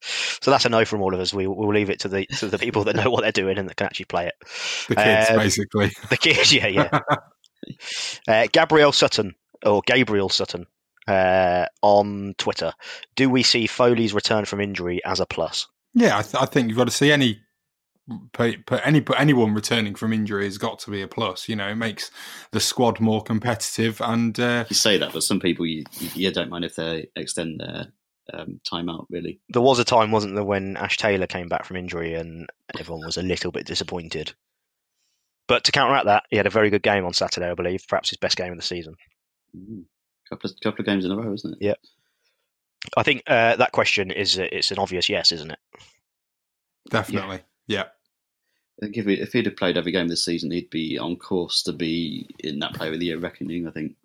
so 0.01 0.51
that's 0.51 0.65
a 0.65 0.69
no 0.69 0.85
from 0.85 1.03
all 1.03 1.13
of 1.15 1.21
us. 1.21 1.35
We 1.35 1.47
will 1.47 1.73
leave 1.75 1.91
it 1.91 2.01
to 2.01 2.09
the 2.09 2.27
to 2.39 2.49
the 2.49 2.59
people 2.59 2.85
that 2.85 2.97
know 2.97 3.11
what 3.11 3.23
they're 3.23 3.33
doing 3.33 3.59
and 3.59 3.69
that 3.69 3.77
can 3.77 3.87
actually 3.87 4.07
play 4.07 4.27
it. 4.29 4.35
The 4.89 4.97
kids, 4.97 5.31
Um, 5.31 5.37
basically. 5.39 5.91
The 6.11 6.17
kids, 6.17 6.53
yeah, 6.53 6.67
yeah. 6.69 7.01
uh, 8.29 8.47
Gabrielle 8.53 8.93
Sutton 8.93 9.35
or 9.65 9.83
Gabriel 9.87 10.29
Sutton 10.29 10.67
uh, 11.09 11.67
on 11.83 12.35
Twitter. 12.39 12.73
Do 13.17 13.29
we 13.29 13.43
see 13.43 13.67
Foley's 13.67 14.15
return 14.15 14.45
from 14.45 14.61
injury 14.61 15.01
as 15.05 15.19
a 15.19 15.27
plus? 15.27 15.67
Yeah, 15.97 16.19
I, 16.19 16.23
th- 16.23 16.43
I 16.43 16.45
think 16.45 16.69
you've 16.69 16.77
got 16.77 16.85
to 16.85 16.91
see 16.91 17.11
any 17.11 17.41
put, 18.33 18.67
put 18.67 18.81
any 18.85 19.01
put 19.01 19.19
anyone 19.19 19.55
returning 19.55 19.95
from 19.95 20.13
injury 20.13 20.45
has 20.45 20.59
got 20.59 20.79
to 20.81 20.91
be 20.91 21.01
a 21.01 21.09
plus. 21.09 21.49
You 21.49 21.57
know, 21.57 21.69
it 21.69 21.77
makes 21.77 22.11
the 22.53 22.61
squad 22.61 23.01
more 23.01 23.23
competitive, 23.23 24.01
and 24.03 24.39
uh, 24.39 24.67
you 24.69 24.77
say 24.77 24.99
that, 24.99 25.15
but 25.15 25.23
some 25.23 25.41
people 25.41 25.65
you, 25.65 25.85
you, 25.99 26.11
you 26.15 26.33
don't 26.33 26.51
mind 26.51 26.67
if 26.67 26.77
they 26.77 27.09
extend 27.17 27.61
their 27.61 27.87
um, 28.35 28.61
time 28.69 28.91
out. 28.91 29.07
Really, 29.09 29.41
There 29.49 29.63
was 29.63 29.79
a 29.79 29.85
time, 29.85 30.11
wasn't 30.11 30.35
there, 30.35 30.45
when 30.45 30.77
Ash 30.77 30.99
Taylor 30.99 31.27
came 31.27 31.49
back 31.49 31.65
from 31.65 31.79
injury 31.79 32.13
and 32.13 32.47
everyone 32.79 33.07
was 33.07 33.17
a 33.17 33.23
little 33.23 33.51
bit 33.51 33.67
disappointed. 33.67 34.35
But 35.49 35.65
to 35.65 35.73
counteract 35.73 36.07
that, 36.07 36.25
he 36.29 36.37
had 36.37 36.47
a 36.47 36.51
very 36.51 36.69
good 36.69 36.83
game 36.83 37.07
on 37.07 37.15
Saturday, 37.15 37.49
I 37.49 37.55
believe, 37.55 37.85
perhaps 37.89 38.11
his 38.11 38.19
best 38.19 38.37
game 38.37 38.53
of 38.53 38.59
the 38.59 38.65
season. 38.65 38.97
mm. 39.57 39.85
couple 40.29 40.51
of 40.51 40.57
couple 40.63 40.83
of 40.83 40.87
games 40.87 41.07
in 41.07 41.13
a 41.13 41.17
row, 41.17 41.33
isn't 41.33 41.55
it? 41.55 41.59
Yeah. 41.61 41.75
I 42.97 43.03
think 43.03 43.23
uh, 43.27 43.57
that 43.57 43.73
question 43.73 44.11
is 44.11 44.39
it's 44.39 44.71
an 44.71 44.79
obvious 44.79 45.09
yes, 45.09 45.33
isn't 45.33 45.51
it? 45.51 45.59
definitely, 46.91 47.41
yeah. 47.67 47.85
I 48.81 48.87
think 48.87 48.97
if, 48.99 49.07
he, 49.07 49.15
if 49.15 49.33
he'd 49.33 49.47
have 49.47 49.57
played 49.57 49.79
every 49.79 49.93
game 49.93 50.09
this 50.09 50.25
season, 50.25 50.51
he'd 50.51 50.71
be 50.71 50.99
on 50.99 51.17
course 51.17 51.63
to 51.63 51.73
be 51.73 52.29
in 52.41 52.59
that 52.59 52.75
Player 52.75 52.93
of 52.93 53.01
the 53.01 53.07
Year 53.07 53.19
reckoning. 53.19 53.67
I 53.67 53.71
think. 53.71 53.97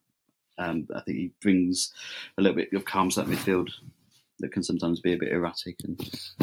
Um, 0.57 0.87
I 0.95 1.01
think 1.01 1.17
he 1.17 1.31
brings 1.41 1.91
a 2.37 2.41
little 2.41 2.55
bit 2.55 2.71
of 2.73 2.85
calm 2.85 3.09
to 3.09 3.21
that 3.21 3.29
midfield 3.29 3.69
that 4.39 4.51
can 4.51 4.63
sometimes 4.63 4.99
be 4.99 5.13
a 5.13 5.17
bit 5.17 5.31
erratic 5.31 5.77
and 5.83 5.99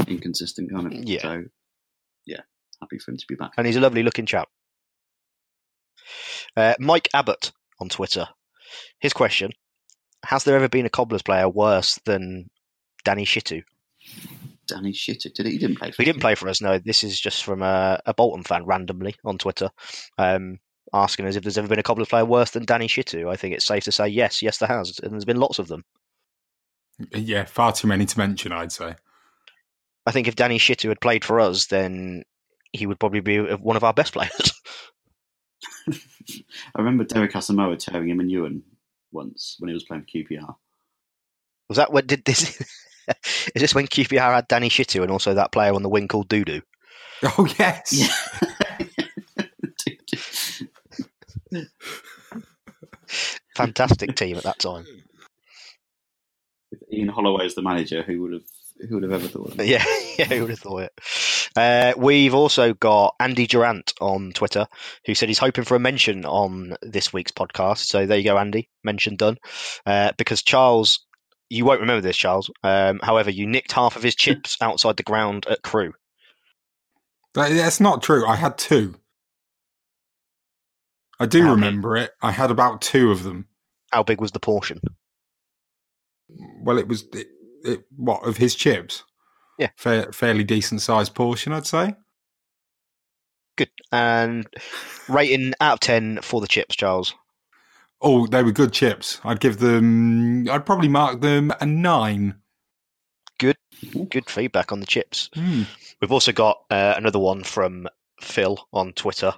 inconsistent, 0.08 0.72
kind 0.72 0.86
of. 0.86 0.92
Yeah. 1.04 1.22
So, 1.22 1.44
yeah, 2.26 2.40
happy 2.80 2.98
for 2.98 3.12
him 3.12 3.16
to 3.16 3.26
be 3.28 3.36
back. 3.36 3.52
and 3.56 3.66
he's 3.66 3.76
a 3.76 3.80
lovely 3.80 4.02
looking 4.02 4.26
chap. 4.26 4.48
Uh, 6.56 6.74
Mike 6.80 7.08
Abbott 7.14 7.52
on 7.80 7.88
Twitter. 7.88 8.26
His 8.98 9.12
question 9.12 9.52
Has 10.24 10.44
there 10.44 10.56
ever 10.56 10.68
been 10.68 10.86
a 10.86 10.90
Cobblers 10.90 11.22
player 11.22 11.48
worse 11.48 11.98
than 12.04 12.50
Danny 13.04 13.24
Shittu? 13.24 13.62
Danny 14.66 14.92
Shitter, 14.92 15.32
did 15.32 15.46
he? 15.46 15.52
He 15.52 15.58
didn't 15.58 15.78
play 15.78 15.90
for 15.90 16.02
He 16.02 16.04
didn't 16.04 16.20
play 16.20 16.34
for 16.34 16.48
us, 16.48 16.60
no. 16.60 16.78
This 16.78 17.02
is 17.02 17.18
just 17.18 17.44
from 17.44 17.62
a, 17.62 18.00
a 18.06 18.14
Bolton 18.14 18.44
fan 18.44 18.64
randomly 18.66 19.16
on 19.24 19.38
Twitter 19.38 19.70
um, 20.18 20.58
asking 20.92 21.26
us 21.26 21.36
if 21.36 21.42
there's 21.42 21.58
ever 21.58 21.68
been 21.68 21.78
a 21.78 21.82
Cobblers 21.82 22.08
player 22.08 22.24
worse 22.24 22.50
than 22.50 22.64
Danny 22.64 22.86
Shittu. 22.86 23.30
I 23.30 23.36
think 23.36 23.54
it's 23.54 23.66
safe 23.66 23.84
to 23.84 23.92
say 23.92 24.08
yes, 24.08 24.42
yes, 24.42 24.58
there 24.58 24.68
has. 24.68 24.98
And 25.02 25.12
there's 25.12 25.24
been 25.24 25.40
lots 25.40 25.58
of 25.58 25.68
them. 25.68 25.84
Yeah, 27.14 27.44
far 27.44 27.72
too 27.72 27.88
many 27.88 28.06
to 28.06 28.18
mention, 28.18 28.52
I'd 28.52 28.72
say. 28.72 28.94
I 30.06 30.10
think 30.10 30.28
if 30.28 30.36
Danny 30.36 30.58
Shittu 30.58 30.88
had 30.88 31.00
played 31.00 31.24
for 31.24 31.40
us, 31.40 31.66
then 31.66 32.24
he 32.72 32.86
would 32.86 33.00
probably 33.00 33.20
be 33.20 33.38
one 33.38 33.76
of 33.76 33.84
our 33.84 33.94
best 33.94 34.12
players. 34.12 34.52
I 35.88 36.78
remember 36.78 37.04
Derek 37.04 37.32
Asamoah 37.32 37.78
tearing 37.78 38.10
him 38.10 38.20
in 38.20 38.28
Ewan 38.28 38.62
once 39.12 39.56
when 39.58 39.68
he 39.68 39.74
was 39.74 39.84
playing 39.84 40.02
for 40.02 40.08
QPR. 40.08 40.54
Was 41.68 41.76
that 41.76 41.92
what 41.92 42.06
did 42.06 42.24
this? 42.24 42.60
is 43.54 43.60
this 43.60 43.74
when 43.74 43.86
QPR 43.86 44.34
had 44.34 44.48
Danny 44.48 44.68
Shittu 44.68 45.02
and 45.02 45.10
also 45.10 45.34
that 45.34 45.52
player 45.52 45.74
on 45.74 45.82
the 45.82 45.88
wing 45.88 46.08
called 46.08 46.28
Dudu? 46.28 46.62
Oh 47.22 47.48
yes, 47.58 48.08
Fantastic 53.56 54.14
team 54.14 54.36
at 54.36 54.44
that 54.44 54.58
time. 54.58 54.86
With 56.70 56.82
Ian 56.92 57.08
Holloway 57.08 57.46
as 57.46 57.54
the 57.54 57.62
manager, 57.62 58.02
who 58.02 58.22
would 58.22 58.32
have 58.34 58.42
who 58.88 58.94
would 58.96 59.02
have 59.04 59.12
ever 59.12 59.28
thought? 59.28 59.52
Of 59.52 59.60
it? 59.60 59.66
Yeah, 59.66 59.84
yeah, 60.18 60.24
who 60.26 60.40
would 60.42 60.50
have 60.50 60.58
thought 60.58 60.82
it? 60.82 60.92
Uh, 61.56 61.94
we've 61.96 62.34
also 62.34 62.74
got 62.74 63.14
Andy 63.18 63.46
Durant 63.46 63.92
on 64.00 64.32
Twitter, 64.32 64.66
who 65.06 65.14
said 65.14 65.28
he's 65.28 65.38
hoping 65.38 65.64
for 65.64 65.74
a 65.76 65.80
mention 65.80 66.24
on 66.24 66.76
this 66.82 67.12
week's 67.12 67.32
podcast. 67.32 67.78
So 67.86 68.06
there 68.06 68.18
you 68.18 68.24
go, 68.24 68.38
Andy. 68.38 68.68
Mention 68.84 69.16
done. 69.16 69.38
Uh, 69.86 70.12
because 70.18 70.42
Charles, 70.42 71.04
you 71.48 71.64
won't 71.64 71.80
remember 71.80 72.02
this, 72.02 72.16
Charles. 72.16 72.50
Um, 72.62 73.00
however, 73.02 73.30
you 73.30 73.46
nicked 73.46 73.72
half 73.72 73.96
of 73.96 74.02
his 74.02 74.14
chips 74.14 74.56
outside 74.62 74.96
the 74.96 75.02
ground 75.02 75.46
at 75.48 75.62
Crewe. 75.62 75.94
That- 77.34 77.52
that's 77.54 77.80
not 77.80 78.02
true. 78.02 78.26
I 78.26 78.36
had 78.36 78.58
two. 78.58 78.94
I 81.20 81.26
do 81.26 81.42
How 81.42 81.54
many? 81.54 81.66
remember 81.66 81.96
it. 81.96 82.12
I 82.22 82.30
had 82.30 82.50
about 82.50 82.80
two 82.80 83.10
of 83.10 83.24
them. 83.24 83.46
How 83.90 84.02
big 84.02 84.20
was 84.20 84.30
the 84.32 84.38
portion? 84.40 84.80
Well, 86.62 86.78
it 86.78 86.86
was 86.86 87.04
it, 87.14 87.26
it, 87.64 87.84
what 87.96 88.26
of 88.26 88.36
his 88.36 88.54
chips. 88.54 89.04
Yeah. 89.58 89.70
Fair, 89.76 90.12
fairly 90.12 90.44
decent 90.44 90.80
sized 90.80 91.14
portion, 91.14 91.52
I'd 91.52 91.66
say. 91.66 91.94
Good. 93.56 93.70
And 93.90 94.46
rating 95.08 95.54
out 95.60 95.74
of 95.74 95.80
10 95.80 96.20
for 96.22 96.40
the 96.40 96.46
chips, 96.46 96.76
Charles. 96.76 97.14
Oh, 98.00 98.26
they 98.28 98.44
were 98.44 98.52
good 98.52 98.72
chips. 98.72 99.20
I'd 99.24 99.40
give 99.40 99.58
them. 99.58 100.48
I'd 100.48 100.64
probably 100.64 100.86
mark 100.86 101.20
them 101.20 101.52
a 101.60 101.66
nine. 101.66 102.36
Good. 103.40 103.56
Good 104.08 104.30
feedback 104.30 104.70
on 104.70 104.78
the 104.78 104.86
chips. 104.86 105.30
Hmm. 105.34 105.62
We've 106.00 106.12
also 106.12 106.30
got 106.30 106.58
uh, 106.70 106.94
another 106.96 107.18
one 107.18 107.42
from 107.42 107.88
Phil 108.20 108.58
on 108.72 108.92
Twitter 108.92 109.34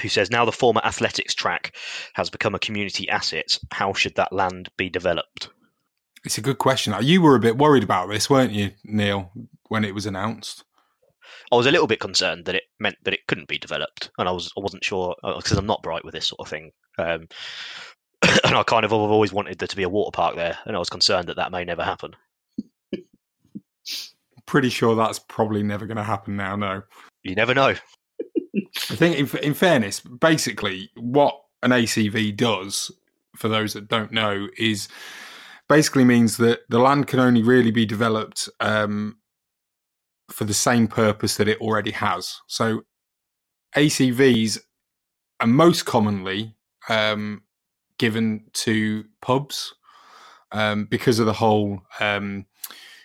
who 0.00 0.08
says 0.08 0.30
now 0.30 0.44
the 0.44 0.52
former 0.52 0.80
athletics 0.84 1.34
track 1.34 1.74
has 2.14 2.30
become 2.30 2.54
a 2.54 2.58
community 2.58 3.08
asset. 3.08 3.58
How 3.70 3.92
should 3.92 4.14
that 4.14 4.32
land 4.32 4.68
be 4.76 4.88
developed? 4.88 5.50
It's 6.24 6.38
a 6.38 6.42
good 6.42 6.58
question. 6.58 6.94
You 7.00 7.22
were 7.22 7.36
a 7.36 7.40
bit 7.40 7.58
worried 7.58 7.82
about 7.84 8.08
this, 8.08 8.28
weren't 8.28 8.52
you, 8.52 8.72
Neil, 8.84 9.30
when 9.68 9.84
it 9.84 9.94
was 9.94 10.06
announced? 10.06 10.64
I 11.50 11.56
was 11.56 11.66
a 11.66 11.70
little 11.70 11.86
bit 11.86 12.00
concerned 12.00 12.44
that 12.44 12.54
it 12.54 12.64
meant 12.78 12.96
that 13.04 13.14
it 13.14 13.26
couldn't 13.26 13.48
be 13.48 13.58
developed, 13.58 14.10
and 14.18 14.28
I 14.28 14.32
was 14.32 14.52
I 14.56 14.60
wasn't 14.60 14.84
sure 14.84 15.14
because 15.22 15.52
I'm 15.52 15.66
not 15.66 15.82
bright 15.82 16.04
with 16.04 16.14
this 16.14 16.26
sort 16.26 16.40
of 16.40 16.48
thing. 16.48 16.72
Um, 16.98 17.28
and 18.44 18.54
I 18.54 18.62
kind 18.64 18.84
of 18.84 18.90
have 18.90 19.00
always 19.00 19.32
wanted 19.32 19.58
there 19.58 19.68
to 19.68 19.76
be 19.76 19.82
a 19.82 19.88
water 19.88 20.10
park 20.14 20.36
there, 20.36 20.58
and 20.66 20.76
I 20.76 20.78
was 20.78 20.90
concerned 20.90 21.28
that 21.28 21.36
that 21.36 21.52
may 21.52 21.64
never 21.64 21.82
happen. 21.82 22.16
Pretty 24.46 24.70
sure 24.70 24.94
that's 24.94 25.18
probably 25.18 25.62
never 25.62 25.86
going 25.86 25.98
to 25.98 26.02
happen 26.02 26.36
now. 26.36 26.56
No, 26.56 26.82
you 27.22 27.34
never 27.34 27.54
know. 27.54 27.74
I 28.90 28.94
think, 28.94 29.16
in, 29.16 29.38
in 29.40 29.54
fairness, 29.54 30.00
basically 30.00 30.90
what 30.96 31.38
an 31.62 31.70
ACV 31.70 32.36
does, 32.36 32.90
for 33.36 33.48
those 33.48 33.74
that 33.74 33.88
don't 33.88 34.12
know, 34.12 34.48
is 34.56 34.88
basically 35.68 36.04
means 36.04 36.36
that 36.38 36.60
the 36.68 36.78
land 36.78 37.06
can 37.06 37.20
only 37.20 37.42
really 37.42 37.70
be 37.70 37.86
developed 37.86 38.48
um, 38.60 39.18
for 40.30 40.44
the 40.44 40.54
same 40.54 40.88
purpose 40.88 41.36
that 41.36 41.48
it 41.48 41.60
already 41.60 41.90
has. 41.92 42.40
So 42.46 42.82
ACVs 43.76 44.58
are 45.40 45.46
most 45.46 45.84
commonly 45.84 46.56
um, 46.88 47.42
given 47.98 48.44
to 48.52 49.04
pubs 49.20 49.74
um, 50.52 50.86
because 50.86 51.18
of 51.18 51.26
the 51.26 51.32
whole 51.32 51.82
um, 52.00 52.46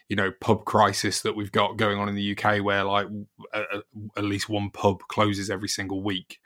you 0.09 0.15
know 0.15 0.31
pub 0.41 0.65
crisis 0.65 1.21
that 1.21 1.35
we've 1.35 1.51
got 1.51 1.77
going 1.77 1.97
on 1.97 2.09
in 2.09 2.15
the 2.15 2.37
UK, 2.37 2.63
where 2.63 2.83
like 2.83 3.07
at 3.53 4.23
least 4.23 4.49
one 4.49 4.69
pub 4.69 5.01
closes 5.07 5.49
every 5.49 5.67
single 5.67 6.01
week. 6.01 6.39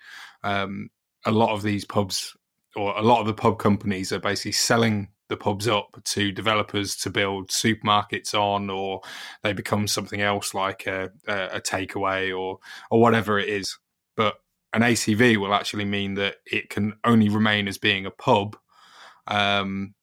Um, 0.43 0.89
a 1.25 1.31
lot 1.31 1.53
of 1.53 1.61
these 1.61 1.85
pubs, 1.85 2.35
or 2.75 2.97
a 2.97 3.01
lot 3.01 3.19
of 3.19 3.27
the 3.27 3.33
pub 3.33 3.59
companies, 3.59 4.11
are 4.11 4.19
basically 4.19 4.53
selling 4.53 5.09
the 5.29 5.37
pubs 5.37 5.67
up 5.67 6.01
to 6.03 6.31
developers 6.31 6.95
to 6.97 7.09
build 7.09 7.49
supermarkets 7.49 8.33
on, 8.33 8.69
or 8.69 9.01
they 9.43 9.53
become 9.53 9.87
something 9.87 10.21
else 10.21 10.53
like 10.53 10.87
a, 10.87 11.09
a 11.27 11.61
takeaway 11.61 12.37
or 12.37 12.59
or 12.89 13.01
whatever 13.01 13.39
it 13.39 13.49
is. 13.49 13.77
But 14.15 14.35
an 14.73 14.81
ACV 14.81 15.37
will 15.37 15.53
actually 15.53 15.85
mean 15.85 16.15
that 16.15 16.37
it 16.45 16.69
can 16.69 16.93
only 17.03 17.29
remain 17.29 17.67
as 17.67 17.77
being 17.77 18.05
a 18.05 18.11
pub 18.11 18.57
um, 19.27 19.93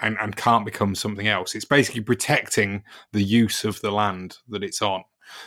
and, 0.00 0.16
and 0.20 0.36
can't 0.36 0.64
become 0.64 0.94
something 0.94 1.28
else. 1.28 1.54
It's 1.54 1.64
basically 1.64 2.02
protecting 2.02 2.82
the 3.12 3.22
use 3.22 3.64
of 3.64 3.80
the 3.80 3.90
land 3.90 4.36
that 4.48 4.62
it's 4.62 4.82
on. 4.82 5.04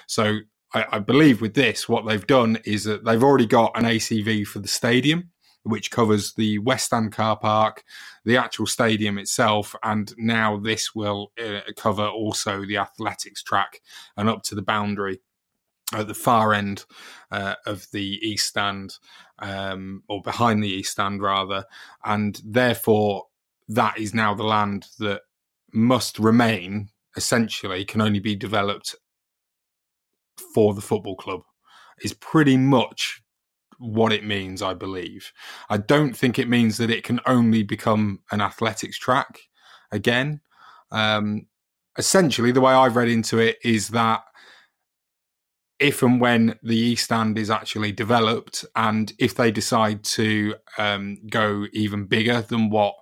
So 0.07 0.39
I, 0.73 0.85
I 0.93 0.99
believe 0.99 1.41
with 1.41 1.53
this, 1.53 1.89
what 1.89 2.05
they've 2.05 2.25
done 2.25 2.57
is 2.65 2.83
that 2.85 3.05
they've 3.05 3.23
already 3.23 3.45
got 3.45 3.77
an 3.77 3.85
ACV 3.85 4.45
for 4.45 4.59
the 4.59 4.67
stadium, 4.67 5.31
which 5.63 5.91
covers 5.91 6.33
the 6.33 6.59
West 6.59 6.87
Stand 6.87 7.11
car 7.11 7.37
park, 7.37 7.83
the 8.25 8.37
actual 8.37 8.65
stadium 8.65 9.17
itself, 9.17 9.75
and 9.83 10.13
now 10.17 10.57
this 10.57 10.95
will 10.95 11.31
uh, 11.43 11.61
cover 11.75 12.07
also 12.07 12.65
the 12.65 12.77
athletics 12.77 13.43
track 13.43 13.81
and 14.17 14.29
up 14.29 14.43
to 14.43 14.55
the 14.55 14.61
boundary 14.61 15.19
at 15.93 16.07
the 16.07 16.13
far 16.13 16.53
end 16.53 16.85
uh, 17.31 17.55
of 17.65 17.87
the 17.91 18.19
east 18.21 18.47
stand, 18.47 18.95
um, 19.39 20.03
or 20.07 20.21
behind 20.21 20.63
the 20.63 20.69
east 20.69 20.91
stand 20.91 21.21
rather, 21.21 21.65
and 22.05 22.41
therefore 22.45 23.25
that 23.67 23.97
is 23.97 24.13
now 24.13 24.33
the 24.33 24.43
land 24.43 24.87
that 24.99 25.21
must 25.71 26.19
remain. 26.19 26.89
Essentially, 27.17 27.83
can 27.85 28.01
only 28.01 28.19
be 28.19 28.35
developed 28.35 28.95
for 30.53 30.73
the 30.73 30.81
football 30.81 31.15
club. 31.15 31.41
Is 32.03 32.13
pretty 32.13 32.55
much 32.55 33.21
what 33.79 34.13
it 34.13 34.23
means, 34.23 34.61
I 34.61 34.73
believe. 34.73 35.31
I 35.69 35.77
don't 35.77 36.15
think 36.15 36.37
it 36.37 36.49
means 36.49 36.77
that 36.77 36.91
it 36.91 37.03
can 37.03 37.19
only 37.25 37.63
become 37.63 38.19
an 38.31 38.41
athletics 38.41 38.99
track 38.99 39.39
again. 39.91 40.41
Um, 40.91 41.47
essentially, 41.97 42.51
the 42.51 42.61
way 42.61 42.73
I've 42.73 42.95
read 42.95 43.09
into 43.09 43.39
it 43.39 43.57
is 43.63 43.89
that 43.89 44.21
if 45.79 46.03
and 46.03 46.19
when 46.19 46.59
the 46.61 46.77
East 46.77 47.05
Stand 47.05 47.37
is 47.37 47.49
actually 47.49 47.93
developed, 47.93 48.65
and 48.75 49.11
if 49.17 49.35
they 49.35 49.49
decide 49.49 50.03
to 50.03 50.55
um, 50.77 51.17
go 51.29 51.65
even 51.71 52.05
bigger 52.05 52.41
than 52.41 52.69
what 52.69 52.95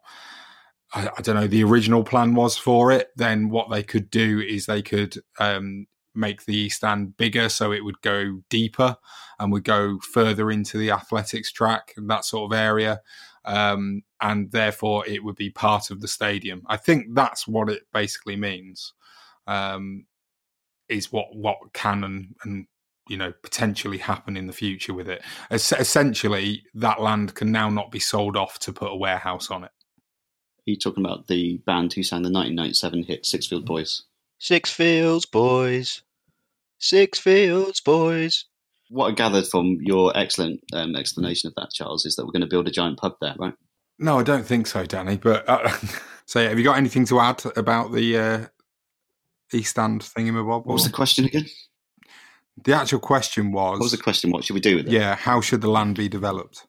I, 0.94 1.10
I, 1.18 1.22
don't 1.22 1.36
know 1.36 1.48
the 1.48 1.64
original 1.64 2.04
plan 2.04 2.36
was 2.36 2.56
for 2.58 2.92
it, 2.92 3.10
then 3.16 3.50
what 3.50 3.70
they 3.72 3.84
could 3.84 4.10
do 4.12 4.40
is 4.40 4.66
they 4.66 4.84
could 4.84 5.18
um, 5.40 5.88
make 6.18 6.46
the 6.46 6.56
East 6.56 6.78
Stand 6.78 7.16
bigger, 7.18 7.50
so 7.50 7.72
it 7.72 7.84
would 7.84 8.02
go 8.02 8.42
deeper 8.50 8.98
and 9.40 9.52
would 9.52 9.64
go 9.64 10.00
further 10.00 10.52
into 10.52 10.78
the 10.78 10.92
athletics 10.92 11.52
track 11.52 11.94
and 11.96 12.10
that 12.10 12.26
sort 12.26 12.52
of 12.52 12.58
area. 12.58 13.02
Um, 13.46 14.02
and 14.20 14.52
therefore, 14.52 15.08
it 15.08 15.24
would 15.24 15.36
be 15.36 15.50
part 15.50 15.90
of 15.92 16.02
the 16.02 16.08
stadium. 16.08 16.64
I 16.68 16.78
think 16.78 17.14
that's 17.14 17.48
what 17.48 17.70
it 17.70 17.84
basically 17.94 18.36
means. 18.36 18.94
Um, 19.46 20.06
is 20.90 21.12
what 21.12 21.36
what 21.36 21.58
can 21.74 22.04
and, 22.04 22.36
and 22.44 22.68
you 23.10 23.18
know 23.18 23.34
potentially 23.44 23.98
happen 23.98 24.36
in 24.38 24.48
the 24.48 24.54
future 24.54 24.94
with 24.94 25.08
it. 25.08 25.22
Es- 25.50 25.72
essentially, 25.72 26.64
that 26.74 27.02
land 27.02 27.36
can 27.36 27.52
now 27.52 27.70
not 27.70 27.92
be 27.92 28.00
sold 28.00 28.36
off 28.36 28.60
to 28.60 28.74
put 28.74 28.92
a 28.92 28.96
warehouse 28.96 29.50
on 29.50 29.64
it. 29.64 29.72
Are 29.72 30.72
you 30.72 30.78
talking 30.78 31.06
about 31.06 31.28
the 31.28 31.58
band 31.66 31.94
who 31.94 32.04
sang 32.04 32.24
the 32.24 32.32
1997 32.32 33.04
hit 33.04 33.26
six 33.26 33.48
Sixfield 33.48 33.66
Boys? 33.66 34.04
six 34.40 34.72
fields 34.72 35.26
Boys, 35.26 36.04
Sixfields 36.82 37.84
Boys. 37.84 38.46
What 38.90 39.08
I 39.08 39.12
gathered 39.12 39.48
from 39.48 39.78
your 39.82 40.16
excellent 40.16 40.62
um, 40.74 40.96
explanation 40.96 41.48
of 41.48 41.56
that, 41.56 41.72
Charles, 41.74 42.06
is 42.06 42.16
that 42.16 42.26
we're 42.26 42.32
going 42.32 42.42
to 42.42 42.48
build 42.48 42.68
a 42.68 42.72
giant 42.72 43.00
pub 43.00 43.16
there, 43.20 43.36
right? 43.38 43.54
No, 44.00 44.20
I 44.20 44.24
don't 44.24 44.46
think 44.46 44.68
so, 44.68 44.86
Danny. 44.86 45.18
But 45.18 45.48
uh, 45.48 45.70
so, 46.26 46.40
yeah, 46.40 46.50
have 46.50 46.58
you 46.58 46.64
got 46.64 46.78
anything 46.78 47.06
to 47.06 47.20
add 47.20 47.44
about 47.56 47.92
the 47.92 48.18
uh, 48.18 48.46
East 49.54 49.72
Stand 49.72 50.02
thingamabob? 50.02 50.66
What 50.66 50.74
was 50.74 50.86
the 50.86 50.92
question 50.92 51.26
again? 51.26 51.46
The 52.64 52.74
actual 52.74 53.00
question 53.00 53.52
was. 53.52 53.80
What 53.80 53.86
was 53.86 53.92
the 53.92 53.98
question? 53.98 54.32
What 54.32 54.44
should 54.44 54.54
we 54.54 54.60
do 54.60 54.78
with 54.78 54.88
it? 54.88 54.92
Yeah, 54.92 55.16
how 55.16 55.42
should 55.42 55.62
the 55.62 55.70
land 55.70 55.96
be 55.96 56.10
developed? 56.10 56.64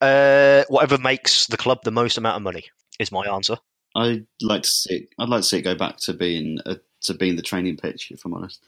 Uh, 0.00 0.64
whatever 0.68 0.98
makes 0.98 1.46
the 1.46 1.56
club 1.56 1.78
the 1.84 1.90
most 1.90 2.18
amount 2.18 2.36
of 2.36 2.42
money 2.42 2.64
is 2.98 3.12
my 3.12 3.24
answer. 3.26 3.56
I'd 3.94 4.26
like 4.40 4.62
to 4.62 4.68
see. 4.68 4.94
It, 4.94 5.08
I'd 5.18 5.28
like 5.28 5.42
to 5.42 5.46
see 5.46 5.58
it 5.58 5.62
go 5.62 5.74
back 5.74 5.96
to 6.02 6.12
being 6.12 6.58
a, 6.66 6.76
to 7.02 7.14
being 7.14 7.36
the 7.36 7.42
training 7.42 7.76
pitch. 7.76 8.10
If 8.10 8.24
I'm 8.24 8.34
honest, 8.34 8.60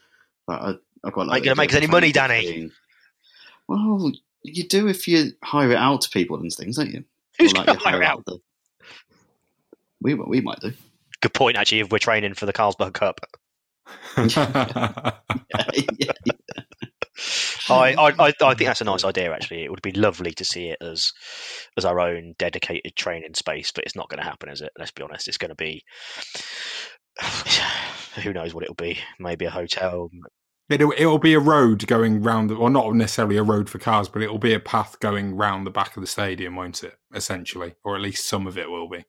but 0.47 0.61
I, 0.61 0.73
I 1.03 1.09
quite 1.11 1.27
like. 1.27 1.37
Ain't 1.37 1.45
going 1.45 1.55
to 1.55 1.61
make 1.61 1.71
us 1.71 1.77
any 1.77 1.87
money, 1.87 2.11
Danny. 2.11 2.41
Being, 2.41 2.71
well, 3.67 4.11
you 4.43 4.67
do 4.67 4.87
if 4.87 5.07
you 5.07 5.31
hire 5.43 5.71
it 5.71 5.77
out 5.77 6.01
to 6.01 6.09
people 6.09 6.37
and 6.37 6.51
things, 6.51 6.77
don't 6.77 6.91
you? 6.91 7.03
Who's 7.39 7.53
like 7.53 7.67
going 7.67 7.79
to 7.79 7.83
hire 7.83 8.01
it 8.01 8.05
out? 8.05 8.25
The, 8.25 8.39
we 10.01 10.13
we 10.13 10.41
might 10.41 10.59
do. 10.59 10.73
Good 11.21 11.33
point, 11.33 11.57
actually. 11.57 11.79
If 11.79 11.91
we're 11.91 11.99
training 11.99 12.33
for 12.35 12.45
the 12.45 12.53
Carlsberg 12.53 12.93
Cup. 12.93 13.21
yeah, 14.17 15.11
yeah, 15.97 16.11
yeah. 16.25 16.31
I, 17.69 17.95
I, 17.97 18.27
I 18.27 18.31
think 18.53 18.67
that's 18.67 18.81
a 18.81 18.85
nice 18.85 19.05
idea. 19.05 19.31
Actually, 19.33 19.63
it 19.63 19.71
would 19.71 19.81
be 19.81 19.91
lovely 19.91 20.31
to 20.33 20.45
see 20.45 20.67
it 20.67 20.77
as 20.81 21.13
as 21.77 21.85
our 21.85 21.99
own 21.99 22.35
dedicated 22.37 22.95
training 22.95 23.33
space, 23.33 23.71
but 23.71 23.83
it's 23.85 23.95
not 23.95 24.09
going 24.09 24.19
to 24.19 24.25
happen, 24.29 24.49
is 24.49 24.61
it? 24.61 24.71
Let's 24.77 24.91
be 24.91 25.03
honest. 25.03 25.27
It's 25.27 25.37
going 25.37 25.49
to 25.49 25.55
be 25.55 25.83
who 28.23 28.33
knows 28.33 28.53
what 28.53 28.63
it'll 28.63 28.75
be. 28.75 28.99
Maybe 29.19 29.45
a 29.45 29.51
hotel. 29.51 30.09
It'll, 30.69 30.93
it'll 30.97 31.19
be 31.19 31.33
a 31.33 31.39
road 31.39 31.85
going 31.85 32.23
round, 32.23 32.51
or 32.51 32.69
not 32.69 32.93
necessarily 32.95 33.37
a 33.37 33.43
road 33.43 33.69
for 33.69 33.77
cars, 33.77 34.09
but 34.09 34.21
it'll 34.21 34.39
be 34.39 34.53
a 34.53 34.59
path 34.59 34.99
going 34.99 35.35
round 35.35 35.67
the 35.67 35.71
back 35.71 35.95
of 35.95 36.01
the 36.01 36.07
stadium, 36.07 36.55
won't 36.55 36.83
it? 36.83 36.97
Essentially, 37.13 37.75
or 37.83 37.95
at 37.95 38.01
least 38.01 38.27
some 38.27 38.47
of 38.47 38.57
it 38.57 38.69
will 38.69 38.89
be. 38.89 39.05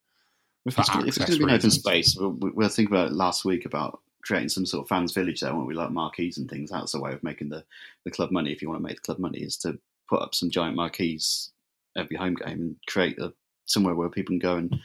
If 0.66 0.78
it's, 0.78 0.88
if 0.88 1.06
it's 1.06 1.18
going 1.18 1.30
to 1.30 1.38
be 1.38 1.44
an 1.44 1.50
open 1.50 1.70
space, 1.70 2.16
we'll, 2.18 2.36
we'll 2.40 2.68
think 2.68 2.90
about 2.90 3.08
it 3.08 3.14
last 3.14 3.44
week 3.44 3.64
about 3.64 4.00
creating 4.24 4.48
some 4.48 4.66
sort 4.66 4.82
of 4.82 4.88
fans 4.88 5.12
village 5.12 5.40
there, 5.40 5.54
won't 5.54 5.68
we? 5.68 5.74
Like 5.74 5.92
marquees 5.92 6.38
and 6.38 6.50
things. 6.50 6.70
That's 6.70 6.94
a 6.94 7.00
way 7.00 7.12
of 7.12 7.22
making 7.22 7.48
the, 7.48 7.64
the 8.04 8.10
club 8.10 8.32
money. 8.32 8.52
If 8.52 8.60
you 8.60 8.68
want 8.68 8.80
to 8.80 8.86
make 8.86 8.96
the 8.96 9.02
club 9.02 9.18
money, 9.20 9.38
is 9.38 9.56
to 9.58 9.78
put 10.10 10.20
up 10.20 10.34
some 10.34 10.50
giant 10.50 10.76
marquees 10.76 11.52
every 11.96 12.16
home 12.16 12.34
game 12.34 12.60
and 12.60 12.76
create 12.88 13.18
a, 13.18 13.32
somewhere 13.64 13.94
where 13.94 14.10
people 14.10 14.32
can 14.32 14.40
go 14.40 14.56
and 14.56 14.76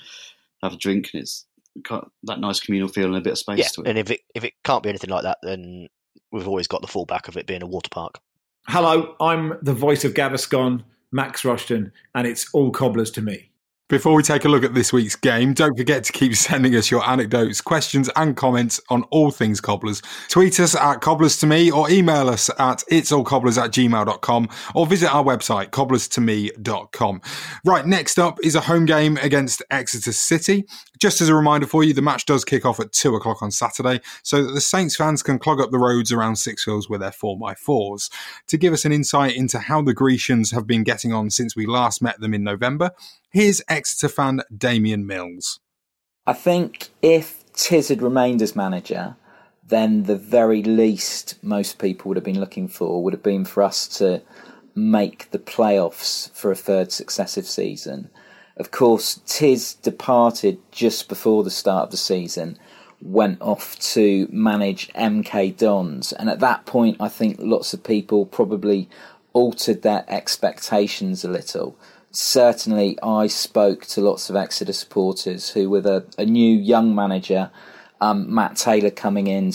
have 0.64 0.74
a 0.74 0.78
drink, 0.78 1.10
and 1.14 1.22
it's 1.22 1.48
got 1.50 1.51
that 2.24 2.40
nice 2.40 2.60
communal 2.60 2.90
feel 2.90 3.08
and 3.08 3.16
a 3.16 3.22
bit 3.22 3.32
of 3.32 3.40
space 3.40 3.60
yeah, 3.60 3.68
to 3.68 3.82
it. 3.82 3.88
And 3.88 3.98
if 3.98 4.12
it 4.12 4.22
if 4.36 4.44
it 4.44 4.54
can't 4.64 4.84
be 4.84 4.90
anything 4.90 5.10
like 5.10 5.24
that, 5.24 5.40
then 5.44 5.88
we've 6.32 6.48
always 6.48 6.68
got 6.68 6.82
the 6.82 6.88
fallback 6.88 7.28
of 7.28 7.38
it 7.38 7.48
being 7.48 7.64
a 7.64 7.68
water 7.68 7.90
park. 7.90 8.20
Hello, 8.68 9.16
I'm 9.20 9.58
the 9.62 9.74
voice 9.74 10.06
of 10.06 10.14
Gaviscon, 10.14 10.84
Max 11.12 11.44
Rushton, 11.44 11.92
and 12.14 12.28
it's 12.28 12.48
all 12.54 12.72
cobblers 12.72 13.12
to 13.12 13.22
me. 13.22 13.51
Before 13.92 14.16
we 14.16 14.24
take 14.24 14.46
a 14.46 14.48
look 14.48 14.64
at 14.64 14.74
this 14.74 14.94
week's 14.94 15.18
game, 15.18 15.54
don't 15.54 15.78
forget 15.78 16.06
to 16.06 16.14
keep 16.14 16.34
sending 16.38 16.78
us 16.78 16.90
your 16.90 17.06
anecdotes, 17.06 17.60
questions, 17.60 18.10
and 18.16 18.38
comments 18.38 18.80
on 18.88 19.04
all 19.12 19.32
things 19.32 19.60
cobblers. 19.60 20.02
Tweet 20.30 20.62
us 20.62 20.76
at 20.76 21.02
cobblers 21.02 21.38
to 21.40 21.46
me 21.46 21.70
or 21.70 21.92
email 21.92 22.30
us 22.30 22.50
at 22.58 22.86
itsallcobblers 22.90 23.12
all 23.12 23.24
cobblers 23.26 23.58
at 23.58 23.72
gmail.com 23.72 24.48
or 24.76 24.88
visit 24.88 25.14
our 25.14 25.26
website, 25.26 25.72
cobblersto-me.com. 25.72 27.22
Right, 27.66 27.86
next 27.86 28.18
up 28.18 28.40
is 28.42 28.56
a 28.56 28.62
home 28.62 28.86
game 28.86 29.18
against 29.18 29.62
Exeter 29.70 30.14
City. 30.14 30.64
Just 30.98 31.20
as 31.20 31.28
a 31.28 31.36
reminder 31.36 31.68
for 31.68 31.84
you, 31.84 31.94
the 31.94 32.02
match 32.02 32.26
does 32.26 32.46
kick 32.46 32.66
off 32.66 32.80
at 32.80 32.94
two 32.94 33.14
o'clock 33.16 33.42
on 33.42 33.52
Saturday 33.52 34.00
so 34.24 34.42
that 34.42 34.54
the 34.54 34.62
Saints 34.62 34.96
fans 34.96 35.22
can 35.22 35.38
clog 35.38 35.60
up 35.60 35.72
the 35.72 35.80
roads 35.80 36.14
around 36.14 36.38
Six 36.38 36.64
Sixfields 36.64 36.90
with 36.90 37.02
their 37.02 37.12
4x4s. 37.12 38.10
To 38.48 38.58
give 38.58 38.72
us 38.72 38.86
an 38.86 38.94
insight 38.94 39.36
into 39.36 39.60
how 39.60 39.82
the 39.82 39.94
Grecians 39.94 40.52
have 40.52 40.66
been 40.66 40.84
getting 40.84 41.12
on 41.12 41.30
since 41.30 41.58
we 41.58 41.66
last 41.66 42.02
met 42.02 42.22
them 42.22 42.34
in 42.34 42.46
November, 42.46 42.92
Here's 43.34 43.62
Exeter 43.70 44.10
fan 44.10 44.42
Damien 44.56 45.08
Mills. 45.08 45.62
I 46.28 46.34
think 46.34 46.90
if 47.02 47.46
Tiz 47.54 47.88
had 47.88 48.02
remained 48.02 48.42
as 48.42 48.58
manager, 48.58 49.16
then 49.66 50.04
the 50.04 50.18
very 50.18 50.62
least 50.62 51.42
most 51.42 51.80
people 51.80 52.10
would 52.10 52.18
have 52.18 52.26
been 52.26 52.42
looking 52.42 52.68
for 52.68 53.02
would 53.02 53.14
have 53.14 53.24
been 53.24 53.46
for 53.46 53.64
us 53.64 53.88
to 54.00 54.22
make 54.76 55.32
the 55.32 55.40
playoffs 55.40 56.30
for 56.32 56.52
a 56.52 56.58
third 56.58 56.92
successive 56.92 57.48
season. 57.48 58.10
Of 58.58 58.72
course, 58.72 59.22
Tiz 59.26 59.76
departed 59.76 60.60
just 60.70 61.08
before 61.08 61.46
the 61.46 61.50
start 61.50 61.86
of 61.86 61.92
the 61.92 61.98
season, 61.98 62.60
went 63.02 63.42
off 63.42 63.80
to 63.94 64.28
manage 64.30 64.90
MK 64.90 65.56
Dons, 65.56 66.12
and 66.12 66.30
at 66.30 66.42
that 66.42 66.66
point, 66.66 66.98
I 67.00 67.08
think 67.08 67.38
lots 67.40 67.74
of 67.74 67.82
people 67.82 68.26
probably 68.26 68.90
altered 69.32 69.84
their 69.84 70.04
expectations 70.10 71.24
a 71.24 71.30
little. 71.30 71.78
Certainly, 72.12 73.00
I 73.02 73.28
spoke 73.28 73.86
to 73.88 74.02
lots 74.02 74.30
of 74.30 74.36
Exeter 74.36 74.74
supporters 74.74 75.52
who, 75.52 75.70
with 75.70 75.86
a, 75.86 76.06
a 76.18 76.26
new 76.26 76.58
young 76.58 76.94
manager, 76.94 77.52
um, 78.02 78.34
Matt 78.34 78.58
Taylor 78.58 78.90
coming 78.90 79.28
in, 79.28 79.54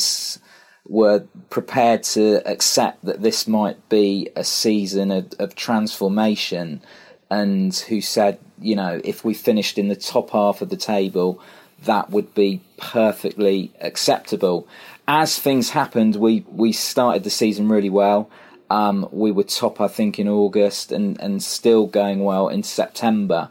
were 0.88 1.24
prepared 1.50 2.02
to 2.02 2.40
accept 2.48 3.04
that 3.04 3.20
this 3.20 3.46
might 3.46 3.88
be 3.88 4.30
a 4.36 4.44
season 4.44 5.10
of, 5.10 5.32
of 5.38 5.54
transformation, 5.54 6.80
and 7.28 7.74
who 7.88 8.00
said, 8.00 8.38
you 8.58 8.76
know, 8.76 9.00
if 9.04 9.24
we 9.24 9.34
finished 9.34 9.78
in 9.78 9.88
the 9.88 9.96
top 9.96 10.30
half 10.30 10.62
of 10.62 10.70
the 10.70 10.76
table, 10.76 11.40
that 11.84 12.08
would 12.10 12.34
be 12.34 12.62
perfectly 12.78 13.72
acceptable. 13.80 14.66
As 15.06 15.38
things 15.38 15.70
happened, 15.70 16.16
we, 16.16 16.44
we 16.48 16.72
started 16.72 17.22
the 17.22 17.30
season 17.30 17.68
really 17.68 17.90
well. 17.90 18.30
Um, 18.70 19.08
we 19.12 19.30
were 19.32 19.44
top, 19.44 19.80
I 19.80 19.88
think, 19.88 20.18
in 20.18 20.28
August 20.28 20.92
and, 20.92 21.20
and 21.20 21.42
still 21.42 21.86
going 21.86 22.24
well 22.24 22.48
in 22.48 22.62
September. 22.62 23.48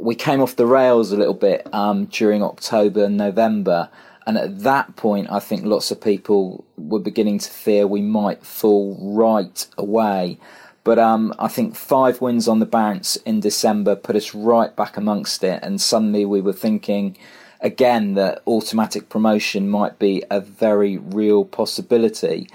We 0.00 0.14
came 0.14 0.40
off 0.40 0.56
the 0.56 0.66
rails 0.66 1.12
a 1.12 1.16
little 1.16 1.34
bit 1.34 1.66
um, 1.74 2.06
during 2.06 2.42
October 2.42 3.04
and 3.04 3.16
November. 3.16 3.88
And 4.26 4.38
at 4.38 4.60
that 4.60 4.96
point, 4.96 5.30
I 5.30 5.40
think 5.40 5.64
lots 5.64 5.90
of 5.90 6.00
people 6.00 6.64
were 6.76 7.00
beginning 7.00 7.38
to 7.40 7.50
fear 7.50 7.86
we 7.86 8.02
might 8.02 8.44
fall 8.44 8.96
right 9.00 9.66
away. 9.76 10.38
But 10.84 10.98
um, 10.98 11.32
I 11.38 11.48
think 11.48 11.76
five 11.76 12.20
wins 12.20 12.48
on 12.48 12.58
the 12.58 12.66
bounce 12.66 13.16
in 13.16 13.40
December 13.40 13.94
put 13.94 14.16
us 14.16 14.34
right 14.34 14.74
back 14.74 14.96
amongst 14.96 15.44
it. 15.44 15.60
And 15.62 15.80
suddenly 15.80 16.24
we 16.24 16.40
were 16.40 16.52
thinking 16.52 17.16
again 17.60 18.14
that 18.14 18.42
automatic 18.46 19.08
promotion 19.08 19.68
might 19.68 19.98
be 19.98 20.24
a 20.30 20.40
very 20.40 20.98
real 20.98 21.44
possibility. 21.44 22.48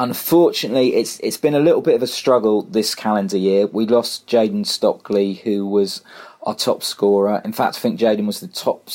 Unfortunately, 0.00 0.96
it's 0.96 1.20
it's 1.20 1.36
been 1.36 1.54
a 1.54 1.60
little 1.60 1.82
bit 1.82 1.94
of 1.94 2.02
a 2.02 2.06
struggle 2.06 2.62
this 2.62 2.94
calendar 2.94 3.36
year. 3.36 3.66
We 3.66 3.86
lost 3.86 4.26
Jayden 4.26 4.66
Stockley, 4.66 5.34
who 5.34 5.66
was 5.66 6.02
our 6.42 6.54
top 6.54 6.82
scorer. 6.82 7.40
In 7.44 7.52
fact, 7.52 7.76
I 7.76 7.80
think 7.80 8.00
Jayden 8.00 8.26
was 8.26 8.40
the 8.40 8.48
top 8.48 8.88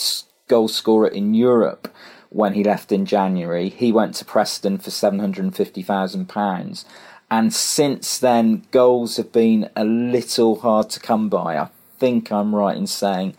goal 0.47 0.67
scorer 0.67 1.07
in 1.07 1.33
Europe 1.33 1.87
when 2.29 2.53
he 2.53 2.63
left 2.63 2.91
in 2.91 3.05
January. 3.05 3.69
He 3.69 3.91
went 3.91 4.15
to 4.15 4.25
Preston 4.25 4.79
for 4.79 4.91
seven 4.91 5.19
hundred 5.19 5.45
and 5.45 5.55
fifty 5.55 5.81
thousand 5.81 6.27
pounds, 6.27 6.83
and 7.31 7.53
since 7.53 8.17
then, 8.17 8.65
goals 8.71 9.17
have 9.17 9.31
been 9.31 9.69
a 9.75 9.85
little 9.85 10.59
hard 10.59 10.89
to 10.89 10.99
come 10.99 11.29
by. 11.29 11.57
I 11.57 11.69
think 11.99 12.31
I'm 12.31 12.53
right 12.53 12.75
in 12.75 12.87
saying 12.87 13.35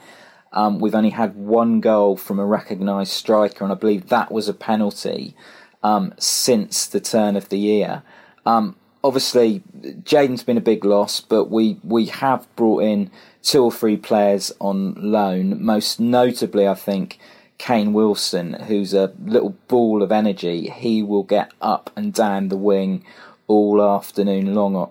um, 0.52 0.78
we've 0.78 0.94
only 0.94 1.10
had 1.10 1.36
one 1.36 1.80
goal 1.80 2.16
from 2.16 2.38
a 2.38 2.46
recognised 2.46 3.12
striker, 3.12 3.64
and 3.64 3.72
I 3.72 3.76
believe 3.76 4.08
that 4.08 4.32
was 4.32 4.48
a 4.48 4.54
penalty 4.54 5.34
um, 5.82 6.14
since 6.18 6.86
the 6.86 7.00
turn 7.00 7.36
of 7.36 7.48
the 7.48 7.58
year. 7.58 8.02
Um, 8.46 8.76
obviously, 9.04 9.62
Jayden's 10.02 10.42
been 10.42 10.56
a 10.56 10.62
big 10.62 10.84
loss, 10.84 11.20
but 11.20 11.50
we, 11.50 11.78
we 11.82 12.06
have 12.06 12.46
brought 12.56 12.82
in 12.82 13.10
two 13.42 13.64
or 13.64 13.72
three 13.72 13.96
players 13.96 14.52
on 14.60 14.94
loan, 14.94 15.62
most 15.62 16.00
notably, 16.00 16.66
I 16.66 16.74
think, 16.74 17.18
Kane 17.58 17.92
Wilson, 17.92 18.54
who's 18.54 18.94
a 18.94 19.12
little 19.24 19.56
ball 19.66 20.02
of 20.02 20.12
energy. 20.12 20.68
He 20.68 21.02
will 21.02 21.24
get 21.24 21.52
up 21.60 21.90
and 21.96 22.14
down 22.14 22.48
the 22.48 22.56
wing 22.56 23.04
all 23.48 23.82
afternoon 23.82 24.54
long 24.54 24.90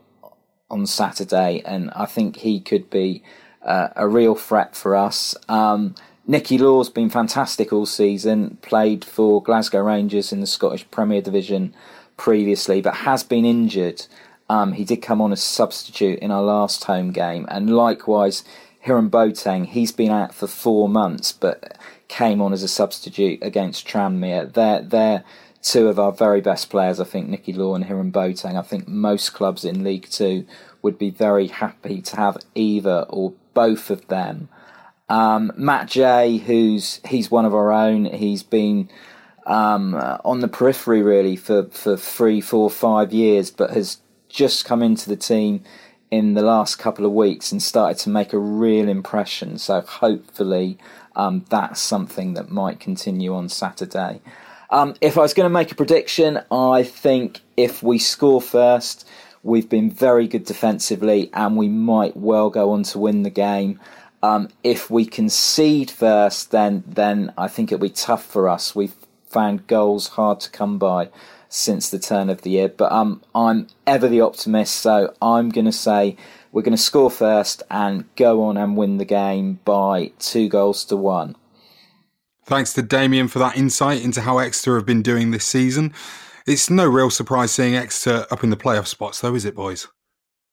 on 0.69 0.85
Saturday, 0.85 1.61
and 1.65 1.91
I 1.91 2.05
think 2.05 2.37
he 2.37 2.59
could 2.59 2.89
be 2.89 3.23
uh, 3.61 3.89
a 3.95 4.07
real 4.07 4.35
threat 4.35 4.75
for 4.75 4.95
us. 4.95 5.35
Um, 5.47 5.95
Nicky 6.29 6.57
Law's 6.57 6.89
been 6.89 7.09
fantastic 7.09 7.71
all 7.71 7.85
season, 7.85 8.57
played 8.61 9.05
for 9.05 9.41
Glasgow 9.41 9.79
Rangers 9.79 10.33
in 10.33 10.41
the 10.41 10.47
Scottish 10.47 10.89
Premier 10.91 11.21
Division 11.21 11.73
previously, 12.17 12.81
but 12.81 12.95
has 12.95 13.23
been 13.23 13.45
injured. 13.45 14.05
Um, 14.49 14.73
he 14.73 14.83
did 14.83 14.97
come 14.97 15.21
on 15.21 15.31
as 15.31 15.41
substitute 15.41 16.19
in 16.19 16.29
our 16.29 16.41
last 16.41 16.83
home 16.83 17.13
game, 17.13 17.45
and 17.49 17.69
likewise, 17.69 18.43
Hiram 18.81 19.09
Boateng, 19.09 19.67
he's 19.67 19.93
been 19.93 20.11
out 20.11 20.35
for 20.35 20.47
four 20.47 20.89
months, 20.89 21.31
but 21.31 21.77
came 22.09 22.41
on 22.41 22.51
as 22.51 22.63
a 22.63 22.67
substitute 22.67 23.39
against 23.41 23.87
Tranmere. 23.87 24.51
They're, 24.51 24.81
they're 24.81 25.23
two 25.61 25.87
of 25.87 25.97
our 25.97 26.11
very 26.11 26.41
best 26.41 26.69
players, 26.69 26.99
I 26.99 27.05
think, 27.05 27.29
Nicky 27.29 27.53
Law 27.53 27.73
and 27.73 27.85
Hiram 27.85 28.11
Boateng. 28.11 28.59
I 28.59 28.63
think 28.63 28.85
most 28.85 29.33
clubs 29.33 29.63
in 29.63 29.81
League 29.81 30.09
Two 30.09 30.45
would 30.81 30.97
be 30.97 31.09
very 31.09 31.47
happy 31.47 32.01
to 32.01 32.15
have 32.17 32.37
either 32.53 33.05
or 33.07 33.31
both 33.53 33.89
of 33.89 34.05
them 34.09 34.49
um, 35.09 35.51
Matt 35.55 35.87
Jay, 35.87 36.37
who's 36.37 36.99
he's 37.07 37.31
one 37.31 37.45
of 37.45 37.53
our 37.53 37.71
own. 37.71 38.05
He's 38.05 38.43
been 38.43 38.89
um, 39.45 39.95
on 40.25 40.41
the 40.41 40.47
periphery 40.47 41.01
really 41.01 41.35
for, 41.35 41.65
for 41.65 41.95
three, 41.95 42.41
four, 42.41 42.69
five 42.69 43.13
years, 43.13 43.49
but 43.49 43.71
has 43.71 43.99
just 44.29 44.65
come 44.65 44.83
into 44.83 45.09
the 45.09 45.15
team 45.15 45.63
in 46.11 46.33
the 46.33 46.41
last 46.41 46.75
couple 46.77 47.05
of 47.05 47.11
weeks 47.11 47.51
and 47.51 47.61
started 47.61 47.97
to 47.99 48.09
make 48.09 48.33
a 48.33 48.37
real 48.37 48.87
impression. 48.87 49.57
So 49.57 49.81
hopefully 49.81 50.77
um, 51.15 51.45
that's 51.49 51.81
something 51.81 52.33
that 52.33 52.49
might 52.49 52.79
continue 52.79 53.33
on 53.33 53.49
Saturday. 53.49 54.21
Um, 54.69 54.95
if 54.99 55.17
I 55.17 55.21
was 55.21 55.33
going 55.33 55.45
to 55.45 55.53
make 55.53 55.71
a 55.71 55.75
prediction, 55.75 56.41
I 56.51 56.83
think 56.83 57.41
if 57.55 57.81
we 57.81 57.99
score 57.99 58.41
first, 58.41 59.07
we've 59.43 59.69
been 59.69 59.89
very 59.89 60.27
good 60.27 60.43
defensively 60.43 61.29
and 61.33 61.55
we 61.55 61.69
might 61.69 62.17
well 62.17 62.49
go 62.49 62.71
on 62.71 62.83
to 62.83 62.99
win 62.99 63.23
the 63.23 63.29
game. 63.29 63.79
Um, 64.23 64.49
if 64.63 64.89
we 64.89 65.05
concede 65.05 65.91
first, 65.91 66.51
then 66.51 66.83
then 66.87 67.33
I 67.37 67.47
think 67.47 67.71
it'll 67.71 67.83
be 67.83 67.89
tough 67.89 68.25
for 68.25 68.49
us. 68.49 68.75
We've 68.75 68.95
found 69.27 69.67
goals 69.67 70.09
hard 70.09 70.39
to 70.41 70.49
come 70.49 70.77
by 70.77 71.09
since 71.49 71.89
the 71.89 71.99
turn 71.99 72.29
of 72.29 72.41
the 72.41 72.49
year, 72.51 72.67
but 72.67 72.91
um, 72.91 73.21
I'm 73.33 73.67
ever 73.85 74.07
the 74.07 74.21
optimist, 74.21 74.75
so 74.75 75.13
I'm 75.21 75.49
going 75.49 75.65
to 75.65 75.71
say 75.71 76.17
we're 76.51 76.61
going 76.61 76.75
to 76.75 76.81
score 76.81 77.11
first 77.11 77.63
and 77.69 78.03
go 78.15 78.43
on 78.43 78.57
and 78.57 78.75
win 78.75 78.97
the 78.97 79.05
game 79.05 79.59
by 79.63 80.11
two 80.19 80.49
goals 80.49 80.83
to 80.85 80.97
one. 80.97 81.35
Thanks 82.43 82.73
to 82.73 82.81
Damien 82.81 83.27
for 83.27 83.39
that 83.39 83.57
insight 83.57 84.01
into 84.01 84.21
how 84.21 84.39
Exeter 84.39 84.75
have 84.75 84.85
been 84.85 85.01
doing 85.01 85.31
this 85.31 85.45
season. 85.45 85.93
It's 86.45 86.69
no 86.69 86.85
real 86.85 87.09
surprise 87.09 87.51
seeing 87.51 87.75
Exeter 87.75 88.25
up 88.31 88.43
in 88.43 88.49
the 88.49 88.57
playoff 88.57 88.87
spots, 88.87 89.19
though, 89.19 89.35
is 89.35 89.45
it, 89.45 89.55
boys? 89.55 89.87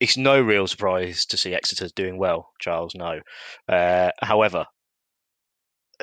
It's 0.01 0.17
no 0.17 0.41
real 0.41 0.67
surprise 0.67 1.27
to 1.27 1.37
see 1.37 1.55
Exeter 1.55 1.89
doing 1.95 2.19
well, 2.19 2.51
Charles. 2.61 2.95
No. 2.95 3.21
Uh, 3.69 4.11
however, 4.21 4.67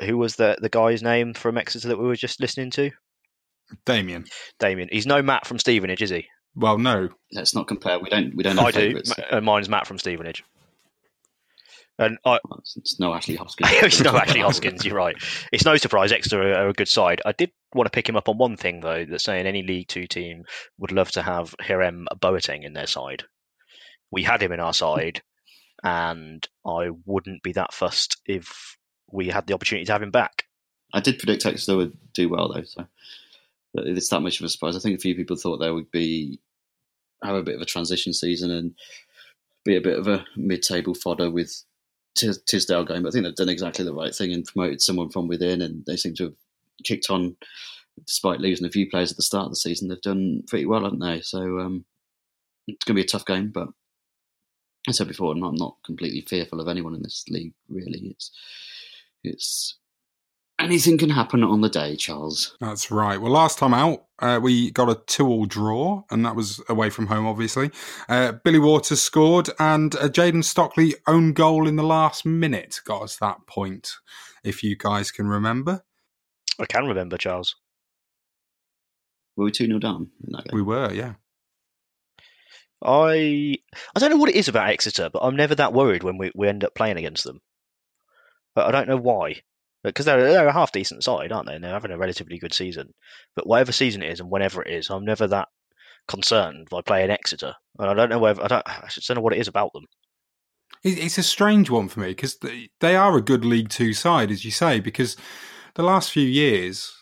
who 0.00 0.16
was 0.16 0.36
the 0.36 0.56
the 0.60 0.68
guy's 0.68 1.02
name 1.02 1.34
from 1.34 1.58
Exeter 1.58 1.88
that 1.88 1.98
we 1.98 2.06
were 2.06 2.16
just 2.16 2.40
listening 2.40 2.70
to? 2.72 2.90
Damien. 3.84 4.24
Damien. 4.58 4.88
He's 4.90 5.06
no 5.06 5.22
Matt 5.22 5.46
from 5.46 5.58
Stevenage, 5.58 6.02
is 6.02 6.10
he? 6.10 6.26
Well, 6.54 6.78
no. 6.78 7.08
Let's 7.32 7.54
not 7.54 7.68
compare. 7.68 7.98
We 7.98 8.10
don't. 8.10 8.34
We 8.34 8.42
don't. 8.42 8.58
I 8.58 8.70
do. 8.70 9.00
Uh, 9.30 9.40
mine's 9.40 9.68
Matt 9.68 9.86
from 9.86 9.98
Stevenage. 9.98 10.44
And 11.98 12.18
I, 12.24 12.38
it's 12.76 12.98
no 12.98 13.12
Ashley 13.12 13.36
Hoskins. 13.36 13.68
it's 13.70 14.00
no 14.00 14.16
Ashley 14.16 14.40
Hoskins. 14.40 14.84
You're 14.84 14.96
right. 14.96 15.14
It's 15.52 15.64
no 15.64 15.76
surprise 15.76 16.10
Exeter 16.10 16.42
are, 16.42 16.64
are, 16.64 16.68
a 16.68 16.72
good 16.72 16.88
side. 16.88 17.20
I 17.24 17.32
did 17.32 17.52
want 17.74 17.86
to 17.86 17.90
pick 17.90 18.08
him 18.08 18.16
up 18.16 18.28
on 18.28 18.38
one 18.38 18.56
thing 18.56 18.80
though, 18.80 19.04
that 19.04 19.20
saying 19.20 19.46
any 19.46 19.62
League 19.62 19.88
Two 19.88 20.06
team 20.06 20.44
would 20.78 20.90
love 20.90 21.10
to 21.12 21.22
have 21.22 21.54
Hiram 21.60 22.08
Boateng 22.20 22.64
in 22.64 22.72
their 22.72 22.86
side 22.86 23.24
we 24.12 24.22
had 24.22 24.42
him 24.42 24.52
in 24.52 24.60
our 24.60 24.74
side, 24.74 25.22
and 25.82 26.46
I 26.64 26.90
wouldn't 27.06 27.42
be 27.42 27.52
that 27.52 27.74
fussed 27.74 28.18
if 28.26 28.76
we 29.10 29.28
had 29.28 29.46
the 29.46 29.54
opportunity 29.54 29.86
to 29.86 29.92
have 29.92 30.02
him 30.02 30.12
back. 30.12 30.44
I 30.94 31.00
did 31.00 31.18
predict 31.18 31.46
Exeter 31.46 31.76
would 31.76 31.96
do 32.12 32.28
well 32.28 32.52
though, 32.52 32.62
so 32.62 32.86
it's 33.74 34.10
that 34.10 34.20
much 34.20 34.38
of 34.38 34.46
a 34.46 34.48
surprise. 34.48 34.76
I 34.76 34.78
think 34.78 34.96
a 34.96 35.00
few 35.00 35.16
people 35.16 35.36
thought 35.36 35.56
they 35.56 35.70
would 35.70 35.90
be 35.90 36.38
have 37.24 37.34
a 37.34 37.42
bit 37.42 37.54
of 37.54 37.62
a 37.62 37.66
transition 37.66 38.12
season 38.12 38.50
and 38.50 38.74
be 39.64 39.76
a 39.76 39.80
bit 39.80 39.98
of 39.98 40.08
a 40.08 40.24
mid-table 40.36 40.94
fodder 40.94 41.30
with 41.30 41.62
Tisdale 42.14 42.84
going, 42.84 43.02
but 43.02 43.08
I 43.08 43.10
think 43.12 43.24
they've 43.24 43.34
done 43.34 43.48
exactly 43.48 43.84
the 43.84 43.94
right 43.94 44.14
thing 44.14 44.32
and 44.32 44.44
promoted 44.44 44.82
someone 44.82 45.08
from 45.08 45.28
within, 45.28 45.62
and 45.62 45.84
they 45.86 45.96
seem 45.96 46.14
to 46.16 46.24
have 46.24 46.34
kicked 46.84 47.08
on 47.10 47.36
despite 48.06 48.40
losing 48.40 48.66
a 48.66 48.70
few 48.70 48.88
players 48.90 49.10
at 49.10 49.16
the 49.16 49.22
start 49.22 49.46
of 49.46 49.52
the 49.52 49.56
season. 49.56 49.88
They've 49.88 50.00
done 50.00 50.42
pretty 50.48 50.66
well, 50.66 50.84
haven't 50.84 50.98
they? 50.98 51.20
So 51.20 51.60
um, 51.60 51.84
it's 52.66 52.84
going 52.84 52.96
to 52.96 53.02
be 53.02 53.06
a 53.06 53.08
tough 53.08 53.24
game, 53.24 53.50
but 53.50 53.68
I 54.88 54.92
said 54.92 55.08
before, 55.08 55.32
I'm 55.32 55.40
not, 55.40 55.50
I'm 55.50 55.56
not 55.56 55.76
completely 55.84 56.22
fearful 56.22 56.60
of 56.60 56.68
anyone 56.68 56.94
in 56.94 57.02
this 57.02 57.24
league. 57.28 57.54
Really, 57.68 58.08
it's 58.10 58.32
it's 59.22 59.78
anything 60.58 60.98
can 60.98 61.10
happen 61.10 61.42
on 61.44 61.60
the 61.60 61.68
day, 61.68 61.96
Charles. 61.96 62.56
That's 62.60 62.90
right. 62.90 63.20
Well, 63.20 63.32
last 63.32 63.58
time 63.58 63.74
out, 63.74 64.06
uh, 64.18 64.40
we 64.42 64.70
got 64.70 64.90
a 64.90 65.00
two-all 65.06 65.46
draw, 65.46 66.02
and 66.10 66.24
that 66.24 66.36
was 66.36 66.60
away 66.68 66.90
from 66.90 67.06
home, 67.06 67.26
obviously. 67.26 67.70
Uh, 68.08 68.32
Billy 68.32 68.58
Waters 68.58 69.02
scored, 69.02 69.50
and 69.58 69.94
uh, 69.96 70.08
Jayden 70.08 70.44
Stockley 70.44 70.94
own 71.06 71.32
goal 71.32 71.68
in 71.68 71.76
the 71.76 71.82
last 71.82 72.24
minute 72.24 72.80
got 72.84 73.02
us 73.02 73.16
that 73.16 73.46
point. 73.46 73.92
If 74.44 74.62
you 74.62 74.76
guys 74.76 75.12
can 75.12 75.28
remember. 75.28 75.84
I 76.58 76.66
can 76.66 76.86
remember, 76.86 77.16
Charles. 77.16 77.54
Were 79.36 79.44
we 79.44 79.52
2 79.52 79.66
0 79.66 79.78
down 79.78 80.10
in 80.26 80.32
that 80.32 80.44
game? 80.44 80.54
We 80.54 80.62
were, 80.62 80.92
yeah. 80.92 81.14
I 82.84 83.56
I 83.94 83.98
don't 83.98 84.10
know 84.10 84.16
what 84.16 84.30
it 84.30 84.36
is 84.36 84.48
about 84.48 84.68
Exeter, 84.68 85.10
but 85.10 85.20
I'm 85.22 85.36
never 85.36 85.54
that 85.54 85.72
worried 85.72 86.02
when 86.02 86.18
we, 86.18 86.32
we 86.34 86.48
end 86.48 86.64
up 86.64 86.74
playing 86.74 86.96
against 86.96 87.24
them. 87.24 87.40
But 88.54 88.66
I 88.66 88.70
don't 88.70 88.88
know 88.88 88.96
why. 88.96 89.42
Because 89.84 90.06
they're, 90.06 90.22
they're 90.22 90.46
a 90.46 90.52
half 90.52 90.70
decent 90.70 91.02
side, 91.02 91.32
aren't 91.32 91.48
they? 91.48 91.56
And 91.56 91.64
they're 91.64 91.72
having 91.72 91.90
a 91.90 91.98
relatively 91.98 92.38
good 92.38 92.54
season. 92.54 92.94
But 93.34 93.48
whatever 93.48 93.72
season 93.72 94.02
it 94.02 94.12
is 94.12 94.20
and 94.20 94.30
whenever 94.30 94.62
it 94.62 94.72
is, 94.72 94.90
I'm 94.90 95.04
never 95.04 95.26
that 95.26 95.48
concerned 96.06 96.68
by 96.70 96.82
playing 96.82 97.10
Exeter. 97.10 97.54
And 97.78 97.90
I 97.90 97.94
don't 97.94 98.08
know 98.08 98.18
whether 98.18 98.42
I 98.42 98.48
don't 98.48 98.62
I 98.66 98.88
just 98.88 99.08
don't 99.08 99.16
know 99.16 99.22
what 99.22 99.32
it 99.32 99.40
is 99.40 99.48
about 99.48 99.72
them. 99.72 99.86
It's 100.84 101.18
a 101.18 101.22
strange 101.22 101.70
one 101.70 101.88
for 101.88 102.00
me 102.00 102.08
because 102.08 102.38
they 102.80 102.96
are 102.96 103.16
a 103.16 103.22
good 103.22 103.44
League 103.44 103.68
Two 103.68 103.92
side, 103.92 104.32
as 104.32 104.44
you 104.44 104.50
say, 104.50 104.80
because 104.80 105.16
the 105.74 105.84
last 105.84 106.10
few 106.10 106.26
years 106.26 106.92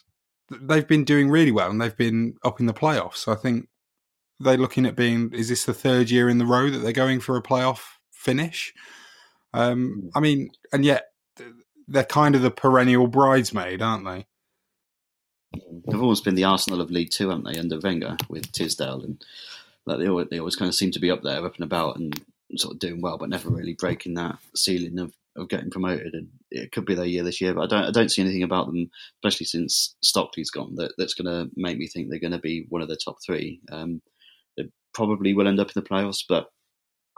they've 0.50 0.86
been 0.86 1.04
doing 1.04 1.30
really 1.30 1.52
well 1.52 1.70
and 1.70 1.80
they've 1.80 1.96
been 1.96 2.34
up 2.44 2.60
in 2.60 2.66
the 2.66 2.74
playoffs. 2.74 3.26
I 3.26 3.36
think 3.36 3.68
they're 4.40 4.56
looking 4.56 4.86
at 4.86 4.96
being 4.96 5.32
is 5.32 5.48
this 5.48 5.64
the 5.64 5.74
third 5.74 6.10
year 6.10 6.28
in 6.28 6.38
the 6.38 6.46
row 6.46 6.70
that 6.70 6.78
they're 6.78 6.92
going 6.92 7.20
for 7.20 7.36
a 7.36 7.42
playoff 7.42 7.82
finish? 8.10 8.72
Um, 9.52 10.10
I 10.14 10.20
mean, 10.20 10.50
and 10.72 10.84
yet 10.84 11.12
they're 11.86 12.04
kind 12.04 12.34
of 12.34 12.42
the 12.42 12.50
perennial 12.50 13.06
bridesmaid, 13.06 13.82
aren't 13.82 14.06
they? 14.06 14.26
They've 15.86 16.00
always 16.00 16.20
been 16.20 16.36
the 16.36 16.44
Arsenal 16.44 16.80
of 16.80 16.90
League 16.90 17.10
Two, 17.10 17.28
haven't 17.28 17.44
they, 17.44 17.58
under 17.58 17.80
Wenger 17.80 18.16
with 18.28 18.52
Tisdale, 18.52 19.02
and 19.02 19.24
like 19.86 19.98
they 19.98 20.08
always, 20.08 20.28
they 20.30 20.38
always 20.38 20.56
kind 20.56 20.68
of 20.68 20.74
seem 20.74 20.92
to 20.92 21.00
be 21.00 21.10
up 21.10 21.22
there, 21.22 21.44
up 21.44 21.56
and 21.56 21.64
about, 21.64 21.96
and 21.96 22.20
sort 22.56 22.74
of 22.74 22.78
doing 22.78 23.00
well, 23.00 23.18
but 23.18 23.28
never 23.28 23.50
really 23.50 23.74
breaking 23.74 24.14
that 24.14 24.38
ceiling 24.54 24.98
of, 25.00 25.12
of 25.36 25.48
getting 25.48 25.70
promoted. 25.70 26.14
And 26.14 26.28
it 26.50 26.70
could 26.70 26.84
be 26.84 26.94
their 26.94 27.04
year 27.04 27.24
this 27.24 27.40
year, 27.40 27.54
but 27.54 27.62
I 27.62 27.66
don't 27.66 27.88
I 27.88 27.90
don't 27.90 28.10
see 28.10 28.22
anything 28.22 28.44
about 28.44 28.66
them, 28.66 28.90
especially 29.16 29.46
since 29.46 29.96
Stockley's 30.02 30.50
gone, 30.50 30.76
that 30.76 30.92
that's 30.96 31.14
going 31.14 31.26
to 31.26 31.50
make 31.56 31.78
me 31.78 31.88
think 31.88 32.08
they're 32.08 32.20
going 32.20 32.30
to 32.30 32.38
be 32.38 32.66
one 32.68 32.82
of 32.82 32.88
the 32.88 32.96
top 32.96 33.16
three. 33.24 33.60
Um, 33.72 34.00
they 34.62 34.70
probably 34.94 35.34
will 35.34 35.48
end 35.48 35.60
up 35.60 35.68
in 35.68 35.82
the 35.82 35.88
playoffs, 35.88 36.24
but 36.28 36.50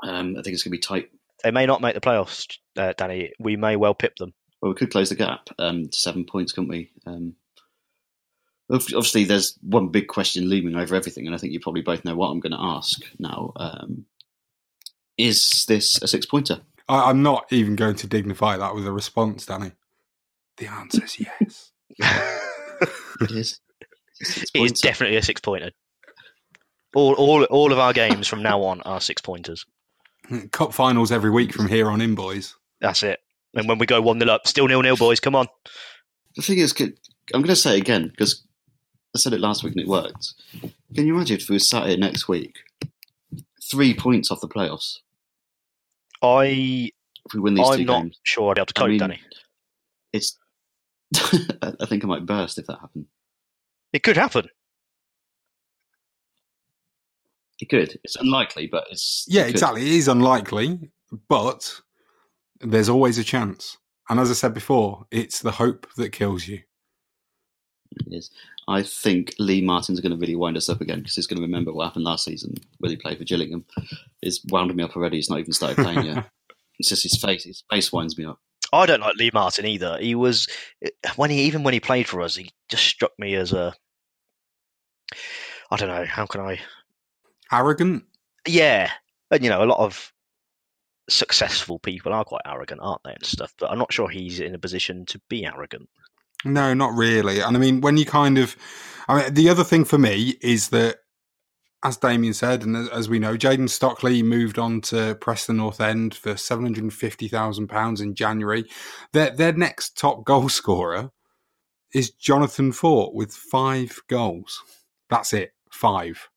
um, 0.02 0.36
I 0.38 0.42
think 0.42 0.54
it's 0.54 0.62
going 0.62 0.72
to 0.72 0.78
be 0.78 0.78
tight. 0.78 1.10
They 1.42 1.50
may 1.50 1.66
not 1.66 1.80
make 1.80 1.94
the 1.94 2.00
playoffs, 2.00 2.56
uh, 2.76 2.92
Danny. 2.96 3.32
We 3.38 3.56
may 3.56 3.76
well 3.76 3.94
pip 3.94 4.16
them. 4.16 4.32
Well, 4.60 4.72
we 4.72 4.76
could 4.76 4.92
close 4.92 5.08
the 5.08 5.16
gap 5.16 5.48
um, 5.58 5.88
to 5.88 5.98
seven 5.98 6.24
points, 6.24 6.52
couldn't 6.52 6.70
we? 6.70 6.90
Um, 7.04 7.34
obviously, 8.70 9.24
there's 9.24 9.58
one 9.62 9.88
big 9.88 10.06
question 10.06 10.44
looming 10.44 10.76
over 10.76 10.94
everything, 10.94 11.26
and 11.26 11.34
I 11.34 11.38
think 11.38 11.52
you 11.52 11.60
probably 11.60 11.82
both 11.82 12.04
know 12.04 12.14
what 12.14 12.28
I'm 12.28 12.40
going 12.40 12.52
to 12.52 12.60
ask 12.60 13.00
now. 13.18 13.52
Um, 13.56 14.06
is 15.18 15.64
this 15.66 16.00
a 16.00 16.08
six 16.08 16.26
pointer? 16.26 16.60
I, 16.88 17.10
I'm 17.10 17.22
not 17.22 17.46
even 17.50 17.76
going 17.76 17.96
to 17.96 18.06
dignify 18.06 18.56
that 18.56 18.74
with 18.74 18.86
a 18.86 18.92
response, 18.92 19.46
Danny. 19.46 19.72
The 20.58 20.68
answer 20.68 21.04
is 21.04 21.18
yes. 21.18 21.72
it 23.20 23.30
is. 23.30 23.60
It 24.20 24.50
is 24.54 24.80
definitely 24.80 25.16
a 25.16 25.22
six 25.22 25.40
pointer. 25.40 25.72
All, 26.94 27.14
all, 27.14 27.44
all 27.44 27.72
of 27.72 27.78
our 27.78 27.92
games 27.92 28.28
from 28.28 28.42
now 28.42 28.62
on 28.62 28.82
are 28.82 29.00
six 29.00 29.22
pointers. 29.22 29.64
Cup 30.52 30.72
finals 30.74 31.10
every 31.10 31.30
week 31.30 31.52
from 31.52 31.68
here 31.68 31.90
on 31.90 32.00
in, 32.00 32.14
boys. 32.14 32.56
That's 32.80 33.02
it. 33.02 33.20
And 33.54 33.68
when 33.68 33.78
we 33.78 33.86
go 33.86 34.00
one 34.00 34.18
nil 34.18 34.30
up, 34.30 34.46
still 34.46 34.66
nil 34.66 34.82
nil, 34.82 34.96
boys. 34.96 35.20
Come 35.20 35.34
on. 35.34 35.46
The 36.36 36.42
thing 36.42 36.58
is, 36.58 36.74
I'm 36.80 37.40
going 37.40 37.46
to 37.46 37.56
say 37.56 37.76
it 37.76 37.80
again 37.80 38.08
because 38.08 38.42
I 39.14 39.18
said 39.18 39.32
it 39.32 39.40
last 39.40 39.62
week 39.62 39.72
and 39.74 39.82
it 39.82 39.88
worked. 39.88 40.34
Can 40.94 41.06
you 41.06 41.14
imagine 41.14 41.36
if 41.36 41.48
we 41.48 41.56
were 41.56 41.60
sat 41.60 41.86
here 41.86 41.98
next 41.98 42.28
week, 42.28 42.56
three 43.62 43.94
points 43.94 44.30
off 44.30 44.40
the 44.40 44.48
playoffs? 44.48 44.98
I 46.22 46.90
if 47.26 47.34
we 47.34 47.40
win 47.40 47.54
these 47.54 47.68
I'm 47.68 47.78
two 47.78 47.84
not 47.84 48.02
games, 48.02 48.20
sure 48.22 48.50
I'd 48.50 48.54
be 48.54 48.60
able 48.60 48.66
to 48.66 48.74
cope, 48.74 48.88
mean, 48.88 48.98
Danny. 48.98 49.20
It's. 50.12 50.38
I 51.14 51.74
I 51.80 51.86
think 51.86 52.04
I 52.04 52.06
might 52.06 52.26
burst 52.26 52.58
if 52.58 52.66
that 52.66 52.80
happened. 52.80 53.06
It 53.92 54.02
could 54.02 54.16
happen. 54.16 54.48
It 57.62 57.68
could. 57.68 57.96
It's 58.02 58.16
unlikely, 58.16 58.66
but 58.66 58.88
it's 58.90 59.24
Yeah, 59.28 59.44
exactly. 59.44 59.82
It 59.82 59.92
is 59.92 60.08
unlikely, 60.08 60.90
but 61.28 61.80
there's 62.60 62.88
always 62.88 63.18
a 63.18 63.24
chance. 63.24 63.78
And 64.08 64.18
as 64.18 64.32
I 64.32 64.34
said 64.34 64.52
before, 64.52 65.06
it's 65.12 65.38
the 65.38 65.52
hope 65.52 65.86
that 65.96 66.10
kills 66.10 66.48
you. 66.48 66.62
It 67.92 68.16
is. 68.16 68.32
I 68.66 68.82
think 68.82 69.36
Lee 69.38 69.62
Martin's 69.62 70.00
going 70.00 70.10
to 70.10 70.18
really 70.18 70.34
wind 70.34 70.56
us 70.56 70.68
up 70.68 70.80
again 70.80 70.98
because 70.98 71.14
he's 71.14 71.28
going 71.28 71.36
to 71.36 71.46
remember 71.46 71.72
what 71.72 71.84
happened 71.84 72.04
last 72.04 72.24
season 72.24 72.56
when 72.78 72.90
he 72.90 72.96
played 72.96 73.18
for 73.18 73.24
Gillingham. 73.24 73.64
He's 74.20 74.44
wound 74.50 74.74
me 74.74 74.82
up 74.82 74.96
already. 74.96 75.18
He's 75.18 75.30
not 75.30 75.38
even 75.38 75.52
started 75.52 75.76
playing 75.76 76.04
yet. 76.04 76.28
it's 76.80 76.88
just 76.88 77.04
his 77.04 77.16
face. 77.16 77.44
His 77.44 77.62
face 77.70 77.92
winds 77.92 78.18
me 78.18 78.24
up. 78.24 78.40
I 78.72 78.86
don't 78.86 79.02
like 79.02 79.14
Lee 79.14 79.30
Martin 79.32 79.66
either. 79.66 79.98
He 80.00 80.16
was 80.16 80.48
when 81.14 81.30
he 81.30 81.42
even 81.42 81.62
when 81.62 81.74
he 81.74 81.80
played 81.80 82.08
for 82.08 82.22
us, 82.22 82.34
he 82.34 82.50
just 82.68 82.84
struck 82.84 83.12
me 83.20 83.36
as 83.36 83.52
a 83.52 83.72
I 85.70 85.76
don't 85.76 85.88
know, 85.88 86.06
how 86.06 86.26
can 86.26 86.40
I 86.40 86.58
Arrogant? 87.52 88.04
Yeah. 88.46 88.90
And 89.30 89.42
you 89.42 89.50
know, 89.50 89.62
a 89.62 89.66
lot 89.66 89.78
of 89.78 90.12
successful 91.08 91.78
people 91.78 92.12
are 92.12 92.24
quite 92.24 92.42
arrogant, 92.46 92.80
aren't 92.82 93.02
they, 93.04 93.12
and 93.12 93.24
stuff. 93.24 93.54
But 93.58 93.70
I'm 93.70 93.78
not 93.78 93.92
sure 93.92 94.08
he's 94.08 94.40
in 94.40 94.54
a 94.54 94.58
position 94.58 95.04
to 95.06 95.20
be 95.28 95.44
arrogant. 95.44 95.88
No, 96.44 96.74
not 96.74 96.94
really. 96.94 97.40
And 97.40 97.56
I 97.56 97.60
mean, 97.60 97.80
when 97.80 97.96
you 97.96 98.04
kind 98.04 98.38
of, 98.38 98.56
I 99.08 99.22
mean, 99.22 99.34
the 99.34 99.48
other 99.48 99.64
thing 99.64 99.84
for 99.84 99.98
me 99.98 100.36
is 100.40 100.70
that, 100.70 100.96
as 101.84 101.96
Damien 101.96 102.34
said, 102.34 102.62
and 102.62 102.88
as- 102.90 103.08
we 103.08 103.18
know, 103.18 103.36
Jayden 103.36 103.68
Stockley 103.68 104.22
moved 104.22 104.58
on 104.58 104.80
to 104.82 105.16
Preston 105.20 105.56
North 105.56 105.80
End 105.80 106.14
for 106.14 106.36
seven 106.36 106.64
hundred 106.64 106.84
and 106.84 106.94
fifty 106.94 107.28
thousand 107.28 107.68
pounds 107.68 108.00
in 108.00 108.14
January. 108.14 108.64
Their 109.12 109.30
their 109.30 109.52
next 109.52 109.96
top 109.96 110.24
goal 110.24 110.48
scorer 110.48 111.10
is 111.92 112.10
Jonathan 112.10 112.72
Forte 112.72 113.14
with 113.14 113.32
five 113.32 114.00
goals. 114.08 114.62
That's 115.10 115.32
it, 115.32 115.52
five. 115.70 116.28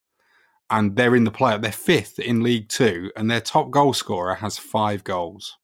And 0.69 0.95
they're 0.95 1.15
in 1.15 1.25
the 1.25 1.31
play. 1.31 1.57
They're 1.57 1.71
fifth 1.71 2.17
in 2.17 2.41
League 2.41 2.69
Two, 2.69 3.11
and 3.15 3.29
their 3.29 3.41
top 3.41 3.69
goal 3.69 3.93
scorer 3.93 4.35
has 4.35 4.57
five 4.57 5.03
goals. 5.03 5.57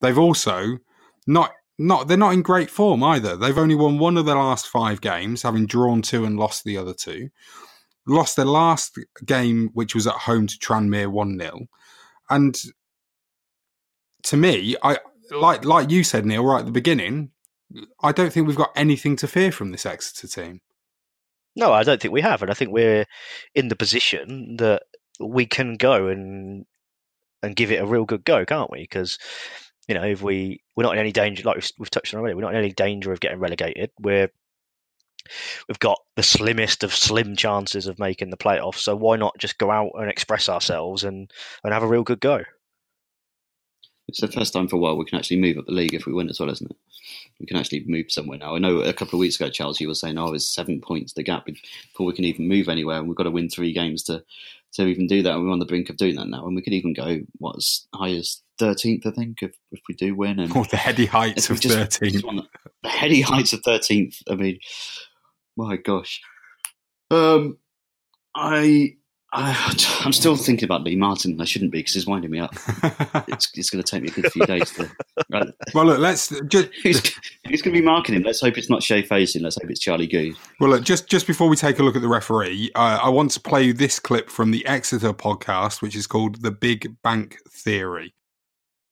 They've 0.00 0.18
also 0.18 0.78
not 1.26 1.52
not 1.78 2.08
they're 2.08 2.16
not 2.16 2.34
in 2.34 2.42
great 2.42 2.70
form 2.70 3.02
either. 3.02 3.36
They've 3.36 3.58
only 3.58 3.74
won 3.74 3.98
one 3.98 4.16
of 4.16 4.26
their 4.26 4.36
last 4.36 4.68
five 4.68 5.00
games, 5.00 5.42
having 5.42 5.66
drawn 5.66 6.02
two 6.02 6.24
and 6.24 6.38
lost 6.38 6.64
the 6.64 6.76
other 6.76 6.94
two. 6.94 7.30
Lost 8.06 8.36
their 8.36 8.44
last 8.44 8.98
game, 9.24 9.70
which 9.72 9.94
was 9.94 10.06
at 10.06 10.14
home 10.14 10.46
to 10.46 10.58
Tranmere 10.58 11.10
one 11.10 11.38
0 11.38 11.66
And 12.28 12.54
to 14.24 14.36
me, 14.36 14.76
I 14.82 14.98
like 15.30 15.64
like 15.64 15.90
you 15.90 16.04
said, 16.04 16.26
Neil, 16.26 16.44
right 16.44 16.60
at 16.60 16.66
the 16.66 16.72
beginning. 16.72 17.30
I 18.02 18.12
don't 18.12 18.32
think 18.32 18.46
we've 18.46 18.56
got 18.56 18.72
anything 18.76 19.16
to 19.16 19.26
fear 19.26 19.50
from 19.50 19.72
this 19.72 19.86
Exeter 19.86 20.28
team. 20.28 20.60
No, 21.56 21.72
I 21.72 21.84
don't 21.84 22.00
think 22.00 22.12
we 22.12 22.20
have, 22.20 22.42
and 22.42 22.50
I 22.50 22.54
think 22.54 22.72
we're 22.72 23.06
in 23.54 23.68
the 23.68 23.76
position 23.76 24.56
that 24.56 24.82
we 25.20 25.46
can 25.46 25.76
go 25.76 26.08
and 26.08 26.66
and 27.42 27.54
give 27.54 27.70
it 27.70 27.82
a 27.82 27.86
real 27.86 28.04
good 28.04 28.24
go, 28.24 28.44
can't 28.44 28.70
we? 28.70 28.80
Because 28.80 29.18
you 29.88 29.94
know, 29.94 30.04
if 30.04 30.22
we 30.22 30.62
we're 30.74 30.84
not 30.84 30.94
in 30.94 31.00
any 31.00 31.12
danger, 31.12 31.42
like 31.44 31.56
we've, 31.56 31.70
we've 31.78 31.90
touched 31.90 32.14
on 32.14 32.20
already, 32.20 32.34
we're 32.34 32.42
not 32.42 32.54
in 32.54 32.58
any 32.58 32.72
danger 32.72 33.12
of 33.12 33.20
getting 33.20 33.38
relegated. 33.38 33.90
We're 34.00 34.30
we've 35.68 35.78
got 35.78 36.00
the 36.16 36.22
slimmest 36.22 36.84
of 36.84 36.94
slim 36.94 37.36
chances 37.36 37.86
of 37.86 37.98
making 37.98 38.30
the 38.30 38.36
playoffs. 38.36 38.78
So 38.78 38.96
why 38.96 39.16
not 39.16 39.38
just 39.38 39.58
go 39.58 39.70
out 39.70 39.92
and 39.94 40.10
express 40.10 40.48
ourselves 40.48 41.04
and 41.04 41.30
and 41.62 41.72
have 41.72 41.82
a 41.82 41.88
real 41.88 42.02
good 42.02 42.20
go? 42.20 42.42
It's 44.08 44.20
the 44.20 44.28
first 44.28 44.52
time 44.52 44.68
for 44.68 44.76
a 44.76 44.78
while 44.78 44.96
we 44.96 45.06
can 45.06 45.18
actually 45.18 45.40
move 45.40 45.58
up 45.58 45.66
the 45.66 45.72
league 45.72 45.94
if 45.94 46.06
we 46.06 46.12
win 46.12 46.28
as 46.28 46.38
well, 46.38 46.50
isn't 46.50 46.70
it? 46.70 46.76
We 47.40 47.46
can 47.46 47.56
actually 47.56 47.84
move 47.86 48.06
somewhere 48.10 48.38
now. 48.38 48.54
I 48.54 48.58
know 48.58 48.78
a 48.78 48.92
couple 48.92 49.16
of 49.18 49.20
weeks 49.20 49.36
ago, 49.36 49.50
Chelsea 49.50 49.86
was 49.86 50.00
saying, 50.00 50.16
"Oh, 50.18 50.32
it's 50.32 50.48
seven 50.48 50.80
points 50.80 51.12
the 51.14 51.22
gap 51.22 51.46
before 51.46 52.06
we 52.06 52.12
can 52.12 52.24
even 52.24 52.46
move 52.48 52.68
anywhere, 52.68 52.98
and 52.98 53.08
we've 53.08 53.16
got 53.16 53.24
to 53.24 53.30
win 53.30 53.48
three 53.50 53.72
games 53.72 54.02
to 54.04 54.22
to 54.74 54.86
even 54.86 55.06
do 55.08 55.22
that." 55.22 55.34
And 55.34 55.44
we're 55.44 55.52
on 55.52 55.58
the 55.58 55.64
brink 55.66 55.90
of 55.90 55.96
doing 55.96 56.14
that 56.16 56.28
now, 56.28 56.46
and 56.46 56.54
we 56.54 56.62
could 56.62 56.72
even 56.72 56.92
go 56.92 57.20
what 57.38 57.56
as 57.56 57.86
high 57.94 58.12
as 58.12 58.40
thirteenth, 58.58 59.04
I 59.06 59.10
think, 59.10 59.42
if 59.42 59.56
if 59.72 59.80
we 59.88 59.94
do 59.96 60.14
win. 60.14 60.38
And 60.38 60.52
Or 60.56 60.64
the 60.64 60.76
heady 60.76 61.06
heights 61.06 61.50
of 61.50 61.58
13th. 61.60 62.12
just 62.12 62.24
want 62.24 62.36
the- 62.38 62.70
the 62.84 62.88
heady 62.88 63.20
heights 63.20 63.52
of 63.52 63.60
thirteenth. 63.64 64.22
I 64.30 64.36
mean, 64.36 64.58
my 65.56 65.76
gosh. 65.76 66.20
Um, 67.10 67.58
I. 68.36 68.94
I, 69.36 69.74
I'm 70.04 70.12
still 70.12 70.36
thinking 70.36 70.64
about 70.64 70.84
Lee 70.84 70.94
Martin. 70.94 71.40
I 71.40 71.44
shouldn't 71.44 71.72
be 71.72 71.80
because 71.80 71.94
he's 71.94 72.06
winding 72.06 72.30
me 72.30 72.38
up. 72.38 72.54
it's 73.28 73.50
it's 73.54 73.68
going 73.68 73.82
to 73.82 73.90
take 73.90 74.02
me 74.02 74.08
a 74.08 74.12
good 74.12 74.32
few 74.32 74.46
days 74.46 74.70
to. 74.72 74.88
Right. 75.28 75.48
Well, 75.74 75.86
look, 75.86 75.98
let's 75.98 76.28
just 76.46 76.68
who's, 76.84 77.00
who's 77.48 77.60
going 77.60 77.74
to 77.74 77.80
be 77.80 77.82
marking 77.82 78.14
him? 78.14 78.22
Let's 78.22 78.40
hope 78.40 78.56
it's 78.56 78.70
not 78.70 78.84
Shay 78.84 79.02
Facey. 79.02 79.40
Let's 79.40 79.60
hope 79.60 79.68
it's 79.68 79.80
Charlie 79.80 80.06
Goode. 80.06 80.36
Well, 80.60 80.70
look, 80.70 80.84
just 80.84 81.08
just 81.08 81.26
before 81.26 81.48
we 81.48 81.56
take 81.56 81.80
a 81.80 81.82
look 81.82 81.96
at 81.96 82.02
the 82.02 82.08
referee, 82.08 82.70
uh, 82.76 83.00
I 83.02 83.08
want 83.08 83.32
to 83.32 83.40
play 83.40 83.72
this 83.72 83.98
clip 83.98 84.30
from 84.30 84.52
the 84.52 84.64
Exeter 84.66 85.12
podcast, 85.12 85.82
which 85.82 85.96
is 85.96 86.06
called 86.06 86.42
"The 86.42 86.52
Big 86.52 86.94
Bank 87.02 87.38
Theory." 87.50 88.14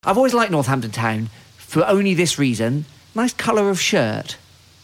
I've 0.03 0.17
always 0.17 0.35
liked 0.35 0.51
Northampton 0.51 0.91
Town 0.91 1.31
for 1.57 1.87
only 1.87 2.15
this 2.15 2.37
reason. 2.37 2.85
Nice 3.15 3.33
colour 3.33 3.71
of 3.71 3.81
shirt. 3.81 4.37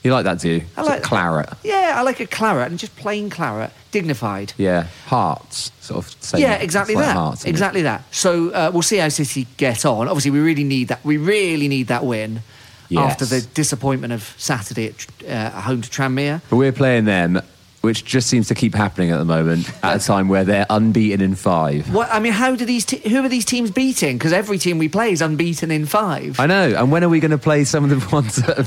You 0.04 0.12
like 0.12 0.24
that, 0.24 0.38
do 0.40 0.48
you? 0.50 0.62
I 0.76 0.82
like- 0.82 1.02
claret. 1.02 1.50
Yeah, 1.64 1.94
I 1.96 2.02
like 2.02 2.20
a 2.20 2.26
claret 2.26 2.70
and 2.70 2.78
just 2.78 2.94
plain 2.96 3.30
claret, 3.30 3.72
dignified. 3.90 4.52
Yeah, 4.56 4.86
hearts, 5.06 5.72
sort 5.80 6.04
of. 6.04 6.22
Same, 6.22 6.40
yeah, 6.40 6.54
exactly 6.54 6.94
that. 6.94 7.16
Hearts, 7.16 7.40
isn't 7.40 7.48
it? 7.48 7.50
exactly 7.50 7.82
that. 7.82 8.04
So 8.14 8.50
uh, 8.50 8.70
we'll 8.72 8.82
see 8.82 8.98
how 8.98 9.08
City 9.08 9.46
get 9.56 9.84
on. 9.84 10.06
Obviously, 10.08 10.30
we 10.30 10.40
really 10.40 10.64
need 10.64 10.88
that. 10.88 11.04
We 11.04 11.16
really 11.16 11.68
need 11.68 11.88
that 11.88 12.04
win. 12.04 12.42
Yes. 12.90 13.10
after 13.12 13.26
the 13.26 13.42
disappointment 13.52 14.14
of 14.14 14.34
Saturday 14.38 14.86
at, 14.88 15.06
uh, 15.24 15.26
at 15.26 15.62
home 15.64 15.82
to 15.82 15.90
Tranmere. 15.90 16.40
But 16.48 16.56
we're 16.56 16.72
playing 16.72 17.04
them, 17.04 17.38
which 17.80 18.04
just 18.04 18.28
seems 18.28 18.48
to 18.48 18.54
keep 18.54 18.74
happening 18.74 19.10
at 19.10 19.18
the 19.18 19.24
moment, 19.24 19.70
at 19.84 20.02
a 20.02 20.04
time 20.04 20.28
where 20.28 20.44
they're 20.44 20.66
unbeaten 20.68 21.20
in 21.20 21.34
five. 21.36 21.92
What 21.94 22.08
I 22.10 22.18
mean, 22.18 22.32
how 22.32 22.56
do 22.56 22.64
these 22.64 22.84
te- 22.84 23.08
who 23.08 23.24
are 23.24 23.28
these 23.28 23.44
teams 23.44 23.70
beating? 23.70 24.18
Because 24.18 24.32
every 24.32 24.58
team 24.58 24.78
we 24.78 24.88
play 24.88 25.12
is 25.12 25.22
unbeaten 25.22 25.70
in 25.70 25.86
five. 25.86 26.40
I 26.40 26.46
know. 26.46 26.74
And 26.76 26.90
when 26.90 27.04
are 27.04 27.08
we 27.08 27.20
going 27.20 27.30
to 27.30 27.38
play 27.38 27.64
some 27.64 27.84
of 27.84 27.90
the 27.90 28.08
ones 28.12 28.36
that 28.36 28.66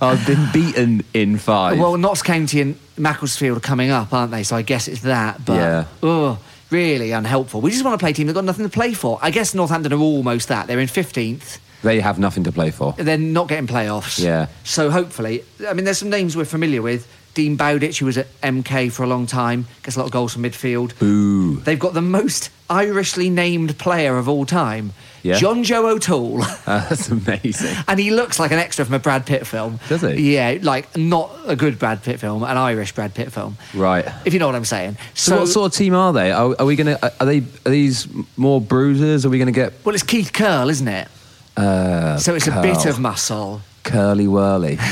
have, 0.00 0.26
been 0.26 0.48
beaten 0.52 1.04
in 1.14 1.38
five? 1.38 1.78
Well, 1.78 1.96
Notts 1.96 2.22
County 2.22 2.60
and 2.60 2.78
Macclesfield 2.98 3.56
are 3.56 3.60
coming 3.60 3.90
up, 3.90 4.12
aren't 4.12 4.30
they? 4.30 4.42
So 4.42 4.56
I 4.56 4.62
guess 4.62 4.88
it's 4.88 5.00
that. 5.02 5.44
But 5.44 5.54
Yeah. 5.54 5.84
oh, 6.02 6.38
really 6.70 7.12
unhelpful. 7.12 7.60
We 7.62 7.70
just 7.70 7.84
want 7.84 7.98
to 7.98 8.02
play 8.02 8.10
a 8.10 8.14
team 8.14 8.26
that 8.26 8.34
got 8.34 8.44
nothing 8.44 8.64
to 8.66 8.70
play 8.70 8.92
for. 8.94 9.18
I 9.22 9.30
guess 9.30 9.54
Northampton 9.54 9.92
are 9.92 9.98
almost 9.98 10.48
that. 10.48 10.66
They're 10.66 10.80
in 10.80 10.88
fifteenth. 10.88 11.60
they 11.82 12.00
have 12.00 12.18
nothing 12.18 12.44
to 12.44 12.52
play 12.52 12.70
for. 12.70 12.92
They're 12.98 13.16
not 13.18 13.48
getting 13.48 13.66
playoffs. 13.66 14.22
Yeah. 14.22 14.48
So 14.64 14.90
hopefully, 14.90 15.44
I 15.66 15.72
mean, 15.72 15.84
there's 15.84 15.98
some 15.98 16.10
names 16.10 16.36
we're 16.36 16.44
familiar 16.44 16.82
with. 16.82 17.06
Dean 17.34 17.56
Bowditch, 17.56 17.98
who 17.98 18.06
was 18.06 18.16
at 18.18 18.26
MK 18.42 18.90
for 18.92 19.02
a 19.02 19.06
long 19.06 19.26
time, 19.26 19.66
gets 19.82 19.96
a 19.96 19.98
lot 19.98 20.06
of 20.06 20.12
goals 20.12 20.32
from 20.32 20.42
midfield. 20.44 20.98
Boo. 20.98 21.56
They've 21.60 21.78
got 21.78 21.92
the 21.94 22.02
most 22.02 22.50
Irishly 22.70 23.28
named 23.28 23.76
player 23.78 24.16
of 24.16 24.28
all 24.28 24.46
time, 24.46 24.92
Yeah. 25.22 25.34
Jonjo 25.38 25.84
O'Toole. 25.92 26.42
Uh, 26.42 26.54
that's 26.88 27.08
amazing. 27.10 27.76
and 27.88 27.98
he 28.00 28.10
looks 28.10 28.38
like 28.38 28.52
an 28.52 28.58
extra 28.58 28.84
from 28.84 28.94
a 28.94 28.98
Brad 28.98 29.26
Pitt 29.26 29.46
film. 29.46 29.78
Does 29.88 30.00
he? 30.02 30.34
Yeah, 30.34 30.58
like 30.62 30.96
not 30.96 31.30
a 31.46 31.56
good 31.56 31.78
Brad 31.78 32.02
Pitt 32.02 32.20
film, 32.20 32.42
an 32.42 32.56
Irish 32.56 32.92
Brad 32.92 33.14
Pitt 33.14 33.32
film, 33.32 33.56
Right. 33.74 34.06
if 34.24 34.32
you 34.32 34.38
know 34.38 34.46
what 34.46 34.54
I'm 34.54 34.64
saying. 34.64 34.96
So, 35.14 35.40
what 35.40 35.48
sort 35.48 35.72
of 35.72 35.76
team 35.76 35.94
are 35.94 36.12
they? 36.12 36.30
Are, 36.32 36.54
are 36.58 36.64
we 36.66 36.76
going 36.76 36.96
to? 36.96 37.12
Are 37.20 37.26
they? 37.26 37.38
Are 37.66 37.70
these 37.70 38.06
more 38.36 38.60
bruisers? 38.60 39.26
Are 39.26 39.30
we 39.30 39.38
going 39.38 39.46
to 39.46 39.52
get? 39.52 39.72
well, 39.84 39.94
it's 39.94 40.04
Keith 40.04 40.32
Curle, 40.32 40.70
isn't 40.70 40.88
it? 40.88 41.08
Uh, 41.56 42.16
So 42.18 42.34
it's 42.34 42.46
a 42.46 42.62
bit 42.62 42.86
of 42.86 42.98
muscle. 42.98 43.60
curly 43.82 44.26
whirly. 44.28 44.78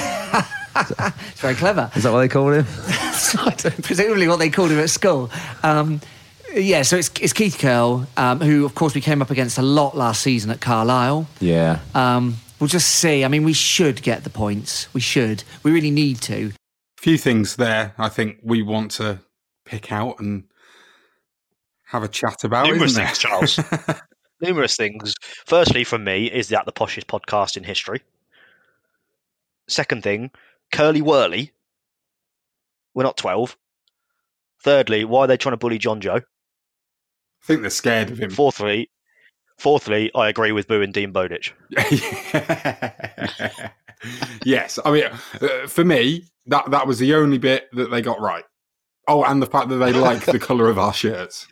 It's 1.30 1.40
very 1.40 1.54
clever. 1.54 1.90
Is 1.94 2.02
that 2.04 2.12
what 2.12 2.20
they 2.20 2.28
call 2.28 2.52
him? 2.52 2.64
presumably 3.82 4.28
what 4.28 4.38
they 4.38 4.50
called 4.50 4.70
him 4.70 4.78
at 4.78 4.90
school. 4.90 5.30
Um, 5.62 6.00
yeah, 6.54 6.82
so 6.82 6.96
it's, 6.96 7.10
it's 7.20 7.32
Keith 7.32 7.58
Curle, 7.58 8.06
um, 8.16 8.40
who, 8.40 8.64
of 8.64 8.74
course, 8.74 8.94
we 8.94 9.00
came 9.00 9.22
up 9.22 9.30
against 9.30 9.58
a 9.58 9.62
lot 9.62 9.96
last 9.96 10.22
season 10.22 10.50
at 10.50 10.60
Carlisle. 10.60 11.26
Yeah. 11.40 11.80
Um, 11.94 12.36
we'll 12.60 12.68
just 12.68 12.88
see. 12.88 13.24
I 13.24 13.28
mean, 13.28 13.44
we 13.44 13.52
should 13.52 14.02
get 14.02 14.24
the 14.24 14.30
points. 14.30 14.92
We 14.94 15.00
should. 15.00 15.44
We 15.62 15.72
really 15.72 15.90
need 15.90 16.20
to. 16.22 16.52
A 16.98 17.02
few 17.02 17.18
things 17.18 17.56
there 17.56 17.94
I 17.98 18.08
think 18.08 18.38
we 18.42 18.62
want 18.62 18.92
to 18.92 19.20
pick 19.64 19.90
out 19.92 20.20
and 20.20 20.44
have 21.86 22.02
a 22.02 22.08
chat 22.08 22.44
about. 22.44 22.66
Numerous 22.66 22.92
isn't 22.92 23.06
things, 23.06 23.56
there? 23.56 23.76
Charles. 23.76 24.02
Numerous 24.40 24.76
things. 24.76 25.14
Firstly, 25.46 25.84
from 25.84 26.04
me, 26.04 26.26
is 26.26 26.48
that 26.48 26.66
the 26.66 26.72
poshest 26.72 27.06
podcast 27.06 27.56
in 27.56 27.64
history. 27.64 28.02
Second 29.68 30.02
thing, 30.02 30.30
Curly 30.72 31.00
Whirly. 31.02 31.52
We're 32.94 33.04
not 33.04 33.16
12. 33.16 33.56
Thirdly, 34.62 35.04
why 35.04 35.20
are 35.24 35.26
they 35.26 35.36
trying 35.36 35.52
to 35.54 35.56
bully 35.58 35.78
Jonjo? 35.78 36.16
I 36.20 37.44
think 37.44 37.60
they're 37.62 37.70
scared 37.70 38.10
of 38.10 38.18
him. 38.18 38.30
Fourthly, 38.30 38.90
fourthly, 39.58 40.10
I 40.14 40.28
agree 40.28 40.52
with 40.52 40.68
Boo 40.68 40.82
and 40.82 40.92
Dean 40.94 41.10
Bowditch. 41.12 41.52
yes, 44.44 44.78
I 44.84 44.90
mean, 44.90 45.04
uh, 45.04 45.66
for 45.66 45.84
me, 45.84 46.26
that 46.46 46.70
that 46.70 46.86
was 46.86 46.98
the 46.98 47.14
only 47.14 47.38
bit 47.38 47.68
that 47.72 47.90
they 47.90 48.02
got 48.02 48.20
right. 48.20 48.44
Oh, 49.08 49.24
and 49.24 49.42
the 49.42 49.46
fact 49.46 49.68
that 49.70 49.76
they 49.78 49.92
like 49.92 50.24
the 50.24 50.38
colour 50.40 50.68
of 50.68 50.78
our 50.78 50.92
shirts. 50.94 51.48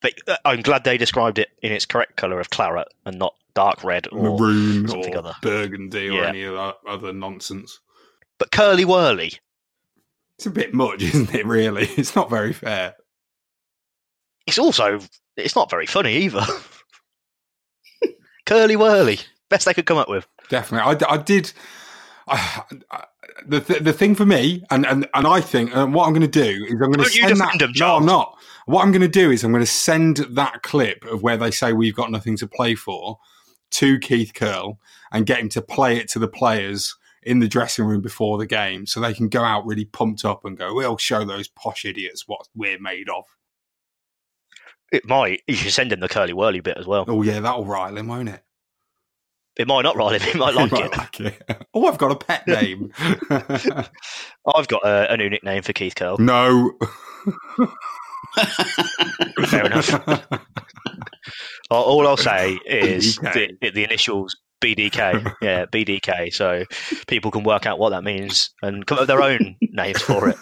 But 0.00 0.14
uh, 0.26 0.36
I'm 0.44 0.62
glad 0.62 0.84
they 0.84 0.96
described 0.96 1.38
it 1.38 1.48
in 1.62 1.72
its 1.72 1.84
correct 1.84 2.16
colour 2.16 2.40
of 2.40 2.48
claret 2.50 2.88
and 3.04 3.18
not 3.18 3.34
dark 3.54 3.82
red 3.84 4.06
or 4.12 4.38
Maroon 4.38 4.88
something 4.88 5.14
or 5.14 5.18
other. 5.18 5.34
burgundy 5.42 6.08
or 6.08 6.22
Yeah. 6.22 6.28
any 6.28 6.44
of 6.44 6.54
that 6.54 6.76
other 6.88 7.12
nonsense. 7.12 7.80
But 8.38 8.50
Curly 8.52 8.84
Whirly, 8.84 9.32
It's 10.36 10.46
a 10.46 10.50
bit 10.50 10.72
much, 10.74 11.02
isn't 11.14 11.34
it? 11.34 11.46
Really, 11.46 11.86
it's 11.96 12.14
not 12.16 12.30
very 12.30 12.52
fair. 12.52 12.94
it's 14.46 14.58
also 14.58 15.00
it's 15.36 15.56
not 15.56 15.70
very 15.70 15.86
funny 15.86 16.16
either. 16.18 16.44
Curly 18.46 18.76
Whirly, 18.76 19.18
best 19.50 19.66
they 19.66 19.74
could 19.74 19.86
come 19.86 19.98
up 19.98 20.08
with. 20.08 20.26
Definitely, 20.48 21.04
I 21.08 21.16
did. 21.18 21.52
I, 22.28 22.62
I- 22.90 23.04
the 23.46 23.60
th- 23.60 23.82
the 23.82 23.92
thing 23.92 24.16
for 24.16 24.26
me, 24.26 24.64
and 24.70 24.84
and, 24.84 25.06
and 25.14 25.26
I 25.26 25.40
think, 25.40 25.70
and 25.74 25.94
what 25.94 26.06
I'm 26.06 26.12
going 26.12 26.28
to 26.28 26.30
do 26.44 26.64
is 26.64 26.72
I'm 26.72 26.78
going 26.90 26.98
to 26.98 27.04
send 27.04 27.36
that. 27.38 27.58
them, 27.58 27.72
no, 27.76 27.96
I'm 27.96 28.04
not. 28.04 28.36
What 28.66 28.82
I'm 28.82 28.90
going 28.90 29.00
to 29.02 29.06
do 29.08 29.30
is 29.30 29.44
I'm 29.44 29.52
going 29.52 29.64
to 29.64 29.70
send 29.70 30.16
that 30.30 30.62
clip 30.64 31.04
of 31.04 31.22
where 31.22 31.36
they 31.36 31.52
say 31.52 31.72
we've 31.72 31.94
got 31.94 32.10
nothing 32.10 32.36
to 32.38 32.48
play 32.48 32.74
for 32.74 33.18
to 33.70 33.98
Keith 34.00 34.32
Curle 34.34 34.80
and 35.12 35.24
get 35.24 35.38
him 35.38 35.48
to 35.50 35.62
play 35.62 35.98
it 35.98 36.08
to 36.08 36.18
the 36.18 36.26
players 36.26 36.96
in 37.22 37.38
the 37.40 37.48
dressing 37.48 37.84
room 37.84 38.00
before 38.00 38.38
the 38.38 38.46
game, 38.46 38.86
so 38.86 39.00
they 39.00 39.14
can 39.14 39.28
go 39.28 39.42
out 39.42 39.66
really 39.66 39.84
pumped 39.84 40.24
up 40.24 40.44
and 40.44 40.56
go, 40.56 40.74
"We'll 40.74 40.96
show 40.96 41.24
those 41.24 41.48
posh 41.48 41.84
idiots 41.84 42.24
what 42.26 42.46
we're 42.54 42.78
made 42.78 43.08
of." 43.08 43.24
It 44.92 45.06
might. 45.06 45.42
You 45.46 45.54
should 45.54 45.72
send 45.72 45.92
him 45.92 46.00
the 46.00 46.08
Curly 46.08 46.32
Whirly 46.32 46.60
bit 46.60 46.78
as 46.78 46.86
well. 46.86 47.04
Oh 47.08 47.22
yeah, 47.22 47.40
that'll 47.40 47.64
rile 47.66 47.96
him, 47.96 48.08
won't 48.08 48.28
it? 48.30 48.42
It 49.56 49.66
might 49.66 49.82
not 49.82 49.96
rile 49.96 50.10
him. 50.10 50.20
He 50.22 50.38
might 50.38 50.54
like 50.54 50.70
He 50.70 50.80
it. 50.82 50.96
like 50.96 51.20
it. 51.20 51.66
Oh, 51.74 51.86
I've 51.86 51.98
got 51.98 52.10
a 52.12 52.16
pet 52.16 52.46
name. 52.46 52.92
I've 53.30 54.68
got 54.68 54.84
a, 54.86 55.12
a 55.12 55.16
new 55.16 55.28
nickname 55.28 55.62
for 55.62 55.72
Keith 55.72 55.94
Curle. 55.94 56.16
no. 56.18 56.72
Fair 59.46 59.66
enough. 59.66 59.94
all, 61.70 61.84
all 61.84 62.06
I'll 62.08 62.16
say 62.16 62.58
is 62.66 63.16
the, 63.16 63.50
the 63.60 63.84
initials 63.84 64.36
BDK. 64.60 65.34
Yeah, 65.42 65.66
BDK. 65.66 66.32
So 66.32 66.64
people 67.06 67.30
can 67.30 67.44
work 67.44 67.66
out 67.66 67.78
what 67.78 67.90
that 67.90 68.04
means 68.04 68.50
and 68.62 68.86
come 68.86 68.96
up 68.98 69.02
with 69.02 69.08
their 69.08 69.22
own 69.22 69.56
names 69.60 70.02
for 70.02 70.28
it. 70.28 70.36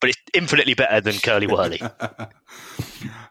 But 0.00 0.10
it's 0.10 0.18
infinitely 0.34 0.74
better 0.74 1.00
than 1.00 1.14
Curly 1.14 1.46
Whirly. 1.46 1.80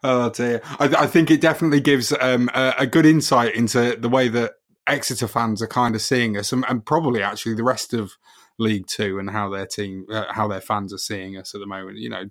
Oh 0.03 0.29
dear. 0.29 0.61
I, 0.79 1.03
I 1.03 1.07
think 1.07 1.31
it 1.31 1.39
definitely 1.39 1.79
gives 1.79 2.13
um, 2.19 2.49
a, 2.53 2.73
a 2.79 2.87
good 2.87 3.05
insight 3.05 3.55
into 3.55 3.95
the 3.95 4.09
way 4.09 4.27
that 4.27 4.55
Exeter 4.85 5.29
fans 5.29 5.61
are 5.61 5.67
kind 5.67 5.95
of 5.95 6.01
seeing 6.01 6.35
us, 6.35 6.51
and, 6.51 6.65
and 6.67 6.85
probably 6.85 7.23
actually 7.23 7.55
the 7.55 7.63
rest 7.63 7.93
of 7.93 8.11
League 8.59 8.85
Two 8.87 9.17
and 9.17 9.29
how 9.29 9.49
their 9.49 9.65
team, 9.65 10.05
uh, 10.11 10.25
how 10.29 10.47
their 10.49 10.59
fans 10.59 10.93
are 10.93 10.97
seeing 10.97 11.37
us 11.37 11.55
at 11.55 11.61
the 11.61 11.65
moment. 11.65 11.99
You 11.99 12.09
know, 12.09 12.25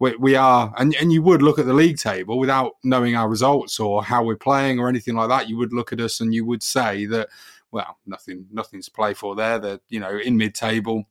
we, 0.00 0.14
we 0.16 0.36
are, 0.36 0.72
and 0.78 0.94
and 0.96 1.12
you 1.12 1.22
would 1.22 1.42
look 1.42 1.58
at 1.58 1.66
the 1.66 1.74
league 1.74 1.98
table 1.98 2.38
without 2.38 2.72
knowing 2.84 3.16
our 3.16 3.28
results 3.28 3.80
or 3.80 4.04
how 4.04 4.22
we're 4.22 4.36
playing 4.36 4.78
or 4.78 4.88
anything 4.88 5.16
like 5.16 5.28
that. 5.28 5.48
You 5.48 5.56
would 5.56 5.72
look 5.72 5.92
at 5.92 6.00
us 6.00 6.20
and 6.20 6.32
you 6.32 6.44
would 6.44 6.62
say 6.62 7.06
that, 7.06 7.28
well, 7.72 7.98
nothing, 8.06 8.46
nothing 8.52 8.80
to 8.80 8.90
play 8.90 9.14
for 9.14 9.34
there. 9.34 9.58
They're 9.58 9.80
you 9.88 10.00
know 10.00 10.16
in 10.16 10.36
mid 10.36 10.54
table. 10.54 11.04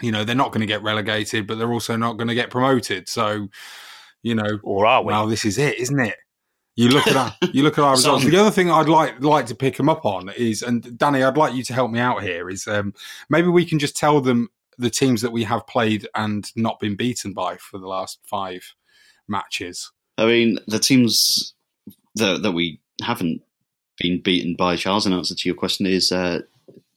You 0.00 0.10
know 0.12 0.24
they're 0.24 0.34
not 0.34 0.50
going 0.50 0.62
to 0.62 0.66
get 0.66 0.82
relegated, 0.82 1.46
but 1.46 1.58
they're 1.58 1.72
also 1.72 1.96
not 1.96 2.16
going 2.16 2.28
to 2.28 2.34
get 2.34 2.50
promoted. 2.50 3.08
So 3.08 3.48
you 4.22 4.34
know, 4.34 4.58
or 4.62 4.86
are 4.86 5.02
we? 5.02 5.06
Well, 5.06 5.26
this 5.26 5.44
is 5.44 5.58
it, 5.58 5.78
isn't 5.78 6.00
it? 6.00 6.16
You 6.76 6.88
look 6.88 7.06
at 7.06 7.16
our, 7.16 7.36
you 7.52 7.62
look 7.62 7.78
at 7.78 7.84
our 7.84 7.90
results. 7.96 8.24
The 8.24 8.36
other 8.36 8.50
thing 8.50 8.70
I'd 8.70 8.88
like 8.88 9.22
like 9.22 9.46
to 9.46 9.54
pick 9.54 9.76
them 9.76 9.88
up 9.88 10.04
on 10.04 10.30
is, 10.30 10.62
and 10.62 10.98
Danny, 10.98 11.22
I'd 11.22 11.36
like 11.36 11.54
you 11.54 11.62
to 11.64 11.74
help 11.74 11.90
me 11.90 12.00
out 12.00 12.22
here. 12.22 12.48
Is 12.48 12.66
um, 12.66 12.94
maybe 13.28 13.48
we 13.48 13.64
can 13.64 13.78
just 13.78 13.96
tell 13.96 14.20
them 14.20 14.48
the 14.80 14.90
teams 14.90 15.22
that 15.22 15.32
we 15.32 15.44
have 15.44 15.66
played 15.66 16.08
and 16.14 16.50
not 16.56 16.80
been 16.80 16.96
beaten 16.96 17.32
by 17.32 17.56
for 17.56 17.78
the 17.78 17.86
last 17.86 18.18
five 18.24 18.74
matches. 19.28 19.92
I 20.18 20.26
mean, 20.26 20.58
the 20.66 20.78
teams 20.78 21.54
that 22.16 22.42
that 22.42 22.52
we 22.52 22.80
haven't 23.02 23.42
been 23.98 24.20
beaten 24.20 24.56
by, 24.56 24.76
Charles, 24.76 25.06
in 25.06 25.12
answer 25.12 25.34
to 25.34 25.48
your 25.48 25.56
question, 25.56 25.86
is 25.86 26.10
uh, 26.10 26.40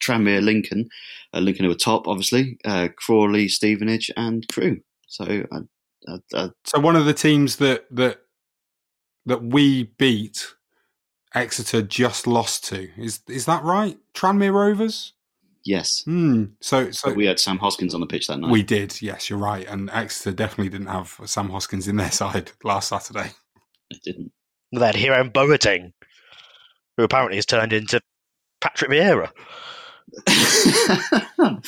Tranmere, 0.01 0.41
Lincoln, 0.41 0.89
uh, 1.33 1.39
Lincoln 1.39 1.65
who 1.65 1.69
were 1.69 1.75
top, 1.75 2.07
obviously, 2.07 2.57
uh, 2.65 2.87
Crawley, 2.95 3.47
Stevenage, 3.47 4.11
and 4.17 4.47
Crewe. 4.47 4.81
So, 5.07 5.43
uh, 5.51 5.61
uh, 6.07 6.17
uh, 6.33 6.49
So 6.65 6.79
one 6.79 6.95
of 6.95 7.05
the 7.05 7.13
teams 7.13 7.57
that 7.57 7.85
that 7.91 8.21
that 9.25 9.43
we 9.43 9.83
beat, 9.97 10.53
Exeter 11.33 11.81
just 11.81 12.27
lost 12.27 12.65
to. 12.65 12.89
Is 12.97 13.21
is 13.27 13.45
that 13.45 13.63
right? 13.63 13.97
Tranmere 14.13 14.53
Rovers. 14.53 15.13
Yes, 15.65 16.03
Hmm. 16.05 16.45
So 16.61 16.91
so 16.91 17.09
but 17.09 17.17
we 17.17 17.25
had 17.25 17.39
Sam 17.39 17.57
Hoskins 17.57 17.93
on 17.93 18.01
the 18.01 18.07
pitch 18.07 18.27
that 18.27 18.39
night. 18.39 18.51
We 18.51 18.63
did, 18.63 19.01
yes, 19.01 19.29
you're 19.29 19.39
right. 19.39 19.67
And 19.67 19.89
Exeter 19.91 20.31
definitely 20.31 20.69
didn't 20.69 20.87
have 20.87 21.19
Sam 21.25 21.49
Hoskins 21.49 21.87
in 21.87 21.95
their 21.97 22.11
side 22.21 22.51
last 22.63 22.89
Saturday. 22.89 23.31
It 23.89 24.01
didn't. 24.03 24.31
They 24.71 24.85
had 24.85 24.95
Hiram 24.95 25.29
Boateng, 25.31 25.93
who 26.97 27.03
apparently 27.03 27.37
has 27.37 27.45
turned 27.45 27.73
into 27.73 28.01
Patrick 28.61 28.89
Vieira. 28.91 29.29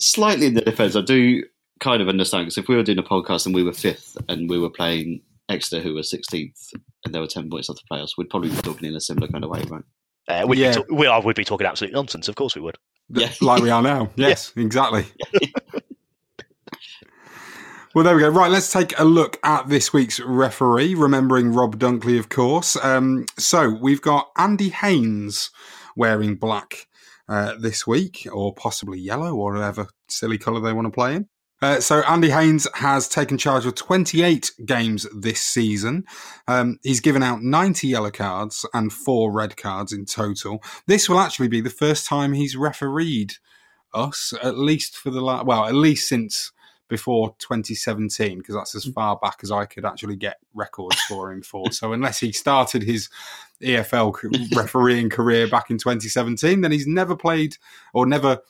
Slightly 0.00 0.46
in 0.46 0.54
the 0.54 0.60
defence, 0.62 0.96
I 0.96 1.00
do 1.02 1.42
kind 1.80 2.00
of 2.00 2.08
understand 2.08 2.44
because 2.46 2.58
if 2.58 2.68
we 2.68 2.76
were 2.76 2.82
doing 2.82 2.98
a 2.98 3.02
podcast 3.02 3.46
and 3.46 3.54
we 3.54 3.62
were 3.64 3.72
fifth 3.72 4.16
and 4.28 4.48
we 4.48 4.58
were 4.58 4.70
playing 4.70 5.20
Exeter, 5.48 5.82
who 5.82 5.94
were 5.94 6.02
sixteenth, 6.02 6.70
and 7.04 7.12
there 7.14 7.20
were 7.20 7.26
ten 7.26 7.50
points 7.50 7.68
off 7.68 7.76
the 7.76 7.82
playoffs, 7.94 8.16
we'd 8.16 8.30
probably 8.30 8.50
be 8.50 8.56
talking 8.56 8.88
in 8.88 8.94
a 8.96 9.00
similar 9.00 9.28
kind 9.28 9.44
of 9.44 9.50
way, 9.50 9.62
right? 9.68 9.82
Uh, 10.28 10.44
we'd 10.48 10.58
Yeah. 10.58 10.70
be 10.70 10.74
talk- 10.76 10.90
we 10.90 11.06
are, 11.06 11.20
would 11.22 11.36
be 11.36 11.44
talking 11.44 11.66
absolute 11.66 11.92
nonsense. 11.92 12.28
Of 12.28 12.34
course 12.36 12.54
we 12.54 12.62
would. 12.62 12.76
Yeah. 13.08 13.30
Like 13.40 13.62
we 13.62 13.70
are 13.70 13.82
now. 13.82 14.10
Yes, 14.16 14.52
exactly. 14.56 15.04
Well, 17.94 18.04
there 18.04 18.14
we 18.16 18.22
go. 18.22 18.30
Right, 18.30 18.50
let's 18.50 18.72
take 18.72 18.98
a 18.98 19.04
look 19.04 19.38
at 19.44 19.68
this 19.68 19.92
week's 19.92 20.18
referee, 20.18 20.94
remembering 20.94 21.52
Rob 21.52 21.78
Dunkley, 21.78 22.18
of 22.18 22.30
course. 22.30 22.74
Um, 22.82 23.26
so 23.38 23.68
we've 23.68 24.00
got 24.00 24.30
Andy 24.38 24.70
Haines 24.70 25.50
wearing 25.94 26.36
black 26.36 26.86
uh, 27.28 27.52
this 27.60 27.86
week, 27.86 28.26
or 28.32 28.54
possibly 28.54 28.98
yellow, 28.98 29.34
or 29.34 29.52
whatever 29.52 29.88
silly 30.08 30.38
colour 30.38 30.60
they 30.60 30.72
want 30.72 30.86
to 30.86 30.90
play 30.90 31.16
in. 31.16 31.28
Uh, 31.62 31.78
so 31.78 32.02
Andy 32.08 32.28
Haines 32.28 32.66
has 32.74 33.08
taken 33.08 33.38
charge 33.38 33.64
of 33.66 33.76
28 33.76 34.50
games 34.66 35.06
this 35.14 35.40
season. 35.40 36.04
Um, 36.48 36.80
he's 36.82 36.98
given 36.98 37.22
out 37.22 37.40
90 37.40 37.86
yellow 37.86 38.10
cards 38.10 38.66
and 38.74 38.92
four 38.92 39.30
red 39.30 39.56
cards 39.56 39.92
in 39.92 40.04
total. 40.04 40.60
This 40.88 41.08
will 41.08 41.20
actually 41.20 41.46
be 41.46 41.60
the 41.60 41.70
first 41.70 42.04
time 42.04 42.32
he's 42.32 42.56
refereed 42.56 43.34
us, 43.94 44.34
at 44.42 44.58
least 44.58 44.96
for 44.96 45.10
the 45.10 45.20
last, 45.20 45.46
well, 45.46 45.64
at 45.66 45.74
least 45.74 46.08
since 46.08 46.50
before 46.88 47.36
2017, 47.38 48.38
because 48.38 48.56
that's 48.56 48.74
as 48.74 48.84
far 48.86 49.16
back 49.22 49.38
as 49.44 49.52
I 49.52 49.64
could 49.64 49.84
actually 49.84 50.16
get 50.16 50.38
records 50.54 51.00
for 51.02 51.30
him 51.30 51.42
for. 51.42 51.70
So 51.70 51.92
unless 51.92 52.18
he 52.18 52.32
started 52.32 52.82
his 52.82 53.08
EFL 53.62 54.16
refereeing 54.56 55.10
career 55.10 55.46
back 55.46 55.70
in 55.70 55.78
2017, 55.78 56.60
then 56.60 56.72
he's 56.72 56.88
never 56.88 57.14
played 57.14 57.56
or 57.94 58.04
never 58.04 58.40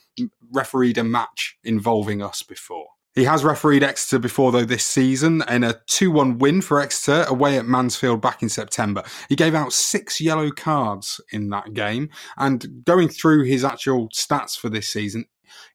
refereed 0.51 0.97
a 0.97 1.05
match 1.05 1.59
involving 1.63 2.23
us 2.23 2.43
before. 2.43 2.87
He 3.15 3.25
has 3.25 3.45
refereed 3.45 3.83
Exeter 3.83 4.19
before, 4.19 4.53
though, 4.53 4.65
this 4.65 4.85
season 4.85 5.45
in 5.47 5.65
a 5.65 5.75
2 5.87 6.11
1 6.11 6.39
win 6.39 6.63
for 6.63 6.81
Exeter 6.81 7.25
away 7.29 7.59
at 7.59 7.67
Mansfield 7.67 8.23
back 8.23 8.43
in 8.43 8.49
September. 8.49 9.03
He 9.29 9.37
gave 9.37 9.55
out 9.55 9.75
six 9.75 10.19
yellow 10.19 10.51
cards 10.51 11.21
in 11.31 11.51
that 11.51 11.75
game. 11.75 12.09
And 12.39 12.85
going 12.85 13.09
through 13.09 13.45
his 13.45 13.65
actual 13.65 14.09
stats 14.09 14.59
for 14.59 14.71
this 14.71 14.89
season, 14.89 15.27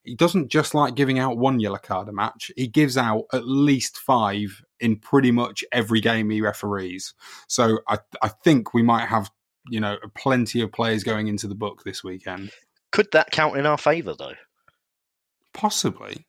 he 0.02 0.16
doesn't 0.16 0.50
just 0.50 0.74
like 0.74 0.96
giving 0.96 1.20
out 1.20 1.38
one 1.38 1.60
yellow 1.60 1.78
card 1.78 2.08
a 2.08 2.12
match, 2.12 2.50
he 2.56 2.66
gives 2.66 2.96
out 2.96 3.24
at 3.32 3.46
least 3.46 3.98
five 3.98 4.60
in 4.80 4.96
pretty 4.96 5.30
much 5.30 5.64
every 5.70 6.00
game 6.00 6.30
he 6.30 6.40
referees. 6.40 7.14
So 7.46 7.78
I, 7.86 7.98
I 8.20 8.28
think 8.28 8.74
we 8.74 8.82
might 8.82 9.06
have, 9.06 9.30
you 9.70 9.78
know, 9.78 9.96
plenty 10.16 10.60
of 10.60 10.72
players 10.72 11.04
going 11.04 11.28
into 11.28 11.46
the 11.46 11.54
book 11.54 11.84
this 11.84 12.02
weekend. 12.02 12.50
Could 12.90 13.08
that 13.12 13.30
count 13.30 13.56
in 13.56 13.66
our 13.66 13.78
favour, 13.78 14.14
though? 14.14 14.34
Possibly 15.52 16.26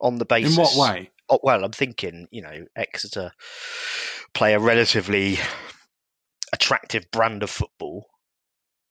on 0.00 0.16
the 0.16 0.24
basis. 0.24 0.56
In 0.56 0.62
what 0.62 0.76
way? 0.76 1.10
Oh, 1.28 1.40
well, 1.42 1.64
I'm 1.64 1.72
thinking, 1.72 2.26
you 2.30 2.42
know, 2.42 2.66
Exeter 2.76 3.32
play 4.34 4.54
a 4.54 4.58
relatively 4.58 5.38
attractive 6.52 7.10
brand 7.12 7.42
of 7.42 7.50
football, 7.50 8.06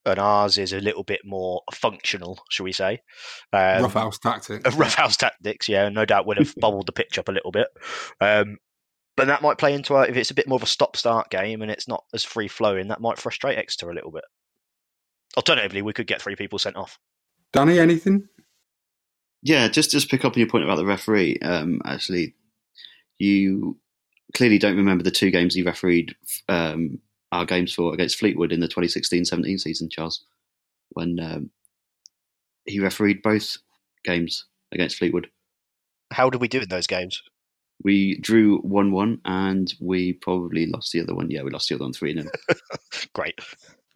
and 0.06 0.20
ours 0.20 0.58
is 0.58 0.74
a 0.74 0.80
little 0.80 1.04
bit 1.04 1.22
more 1.26 1.62
functional, 1.74 2.40
shall 2.50 2.64
we 2.64 2.72
say? 2.72 3.00
Um, 3.52 3.84
roughhouse 3.84 4.20
tactics. 4.20 4.76
Roughhouse 4.78 5.18
tactics, 5.18 5.68
yeah. 5.68 5.90
No 5.90 6.06
doubt 6.06 6.26
would 6.28 6.38
have 6.38 6.54
bubbled 6.60 6.88
the 6.88 6.94
pitch 6.94 7.18
up 7.18 7.28
a 7.28 7.34
little 7.34 7.52
bit. 7.52 7.68
Um, 8.22 8.58
but 9.18 9.28
that 9.28 9.42
might 9.42 9.58
play 9.58 9.74
into 9.74 9.96
our, 9.96 10.06
if 10.06 10.16
it's 10.16 10.32
a 10.32 10.36
bit 10.36 10.48
more 10.48 10.56
of 10.56 10.64
a 10.64 10.68
stop-start 10.68 11.30
game 11.30 11.62
and 11.62 11.70
it's 11.70 11.90
not 11.90 12.06
as 12.14 12.24
free 12.24 12.48
flowing, 12.48 12.88
that 12.88 13.02
might 13.02 13.18
frustrate 13.18 13.58
Exeter 13.58 13.90
a 13.90 13.94
little 13.94 14.12
bit. 14.12 14.24
Alternatively, 15.36 15.82
we 15.82 15.92
could 15.92 16.08
get 16.08 16.22
three 16.22 16.38
people 16.38 16.58
sent 16.58 16.78
off. 16.78 16.98
Danny, 17.52 17.80
anything? 17.80 18.28
Yeah, 19.42 19.68
just 19.68 19.92
just 19.92 20.10
pick 20.10 20.26
up 20.26 20.34
on 20.34 20.40
your 20.40 20.50
point 20.50 20.66
about 20.66 20.76
the 20.76 20.86
referee. 20.86 21.40
Um, 21.42 21.82
actually, 21.86 22.36
you 23.18 23.78
clearly 24.34 24.58
don't 24.58 24.78
remember 24.78 25.04
the 25.04 25.12
two 25.12 25.32
games 25.32 25.56
he 25.56 25.64
refereed 25.64 26.16
um, 26.48 27.00
our 27.32 27.46
games 27.46 27.74
for 27.74 27.94
against 27.94 28.18
Fleetwood 28.18 28.52
in 28.52 28.60
the 28.60 28.68
2016-17 28.68 29.60
season, 29.60 29.90
Charles, 29.90 30.24
when 30.90 31.20
um, 31.20 31.50
he 32.66 32.80
refereed 32.80 33.22
both 33.22 33.58
games 34.04 34.46
against 34.72 34.98
Fleetwood. 34.98 35.30
How 36.12 36.30
did 36.30 36.42
we 36.42 36.48
do 36.48 36.62
in 36.62 36.70
those 36.70 36.88
games? 36.88 37.22
We 37.84 38.18
drew 38.20 38.60
one-one, 38.60 39.22
and 39.24 39.74
we 39.80 40.14
probably 40.14 40.66
lost 40.66 40.92
the 40.92 41.02
other 41.02 41.16
one. 41.16 41.32
Yeah, 41.32 41.44
we 41.44 41.52
lost 41.52 41.70
the 41.70 41.76
other 41.76 41.86
one 41.86 41.94
three 41.94 42.14
0 42.14 42.30
Great. 43.14 43.40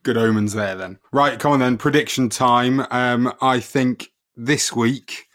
Good 0.04 0.18
omens 0.18 0.54
there, 0.54 0.76
then. 0.76 1.00
Right, 1.12 1.40
come 1.40 1.52
on 1.52 1.60
then. 1.60 1.78
Prediction 1.78 2.30
time. 2.30 2.86
Um, 2.92 3.34
I 3.42 3.60
think 3.60 4.12
this 4.38 4.74
week 4.74 5.28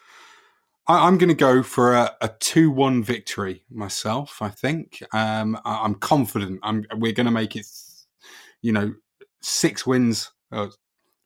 I, 0.88 1.06
am 1.06 1.18
going 1.18 1.28
to 1.28 1.34
go 1.34 1.62
for 1.62 1.94
a, 1.94 2.16
a 2.22 2.28
2 2.28 2.70
1 2.70 3.02
victory 3.02 3.62
myself, 3.70 4.40
I 4.40 4.48
think. 4.48 5.02
Um, 5.12 5.58
I, 5.64 5.84
am 5.84 5.94
confident 5.94 6.60
I'm, 6.62 6.84
we're 6.96 7.12
going 7.12 7.26
to 7.26 7.32
make 7.32 7.56
it, 7.56 7.66
you 8.62 8.72
know, 8.72 8.94
six 9.42 9.86
wins. 9.86 10.32
Uh, 10.50 10.68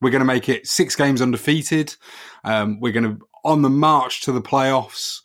we're 0.01 0.11
going 0.11 0.21
to 0.21 0.27
make 0.27 0.49
it 0.49 0.67
six 0.67 0.97
games 0.97 1.23
undefeated. 1.23 1.95
Um, 2.45 2.81
we're 2.81 2.93
going 2.93 3.17
to, 3.17 3.25
on 3.45 3.63
the 3.63 3.71
march 3.71 4.23
to 4.23 4.33
the 4.33 4.43
playoffs, 4.43 5.21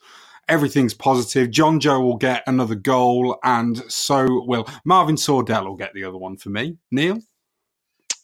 everything's 0.47 0.93
positive. 0.93 1.49
Jonjo 1.49 2.01
will 2.01 2.17
get 2.17 2.43
another 2.45 2.75
goal, 2.75 3.39
and 3.43 3.77
so 3.91 4.43
will 4.45 4.67
Marvin 4.85 5.15
Sordell 5.15 5.65
will 5.65 5.75
get 5.75 5.93
the 5.93 6.03
other 6.03 6.17
one 6.17 6.37
for 6.37 6.49
me. 6.49 6.77
Neil? 6.91 7.19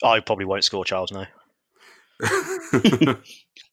I 0.04 0.20
probably 0.20 0.46
won't 0.46 0.64
score, 0.64 0.86
Charles, 0.86 1.12
no. 1.12 1.26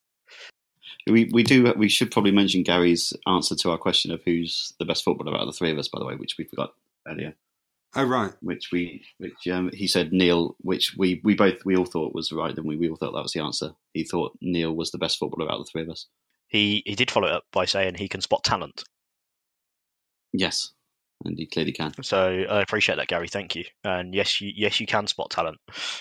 We 1.07 1.29
we 1.31 1.43
do 1.43 1.73
we 1.75 1.89
should 1.89 2.11
probably 2.11 2.31
mention 2.31 2.63
Gary's 2.63 3.13
answer 3.27 3.55
to 3.55 3.71
our 3.71 3.77
question 3.77 4.11
of 4.11 4.21
who's 4.23 4.73
the 4.79 4.85
best 4.85 5.03
footballer 5.03 5.35
out 5.35 5.41
of 5.41 5.47
the 5.47 5.53
three 5.53 5.71
of 5.71 5.77
us, 5.77 5.87
by 5.87 5.99
the 5.99 6.05
way, 6.05 6.15
which 6.15 6.37
we 6.37 6.45
forgot 6.45 6.73
earlier. 7.07 7.35
Oh 7.95 8.03
right. 8.03 8.33
Which 8.41 8.69
we 8.71 9.03
which 9.17 9.47
um, 9.51 9.69
he 9.73 9.87
said 9.87 10.13
Neil, 10.13 10.55
which 10.61 10.95
we, 10.97 11.19
we 11.23 11.35
both 11.35 11.65
we 11.65 11.75
all 11.75 11.85
thought 11.85 12.15
was 12.15 12.31
right, 12.31 12.55
and 12.55 12.65
we, 12.65 12.77
we 12.77 12.89
all 12.89 12.95
thought 12.95 13.13
that 13.13 13.23
was 13.23 13.33
the 13.33 13.41
answer. 13.41 13.71
He 13.93 14.03
thought 14.03 14.37
Neil 14.41 14.73
was 14.73 14.91
the 14.91 14.97
best 14.97 15.17
footballer 15.17 15.51
out 15.51 15.59
of 15.59 15.65
the 15.65 15.71
three 15.71 15.81
of 15.81 15.89
us. 15.89 16.07
He 16.47 16.83
he 16.85 16.95
did 16.95 17.11
follow 17.11 17.27
it 17.27 17.33
up 17.33 17.45
by 17.51 17.65
saying 17.65 17.95
he 17.95 18.07
can 18.07 18.21
spot 18.21 18.43
talent. 18.43 18.83
Yes 20.33 20.71
and 21.25 21.37
he 21.37 21.45
clearly 21.45 21.71
can. 21.71 21.91
So 22.03 22.45
I 22.49 22.61
appreciate 22.61 22.95
that, 22.95 23.07
Gary. 23.07 23.27
Thank 23.27 23.55
you. 23.55 23.63
And 23.83 24.13
yes, 24.13 24.41
you 24.41 24.51
yes 24.55 24.79
you 24.79 24.87
can 24.87 25.07
spot 25.07 25.31
talent. 25.31 25.57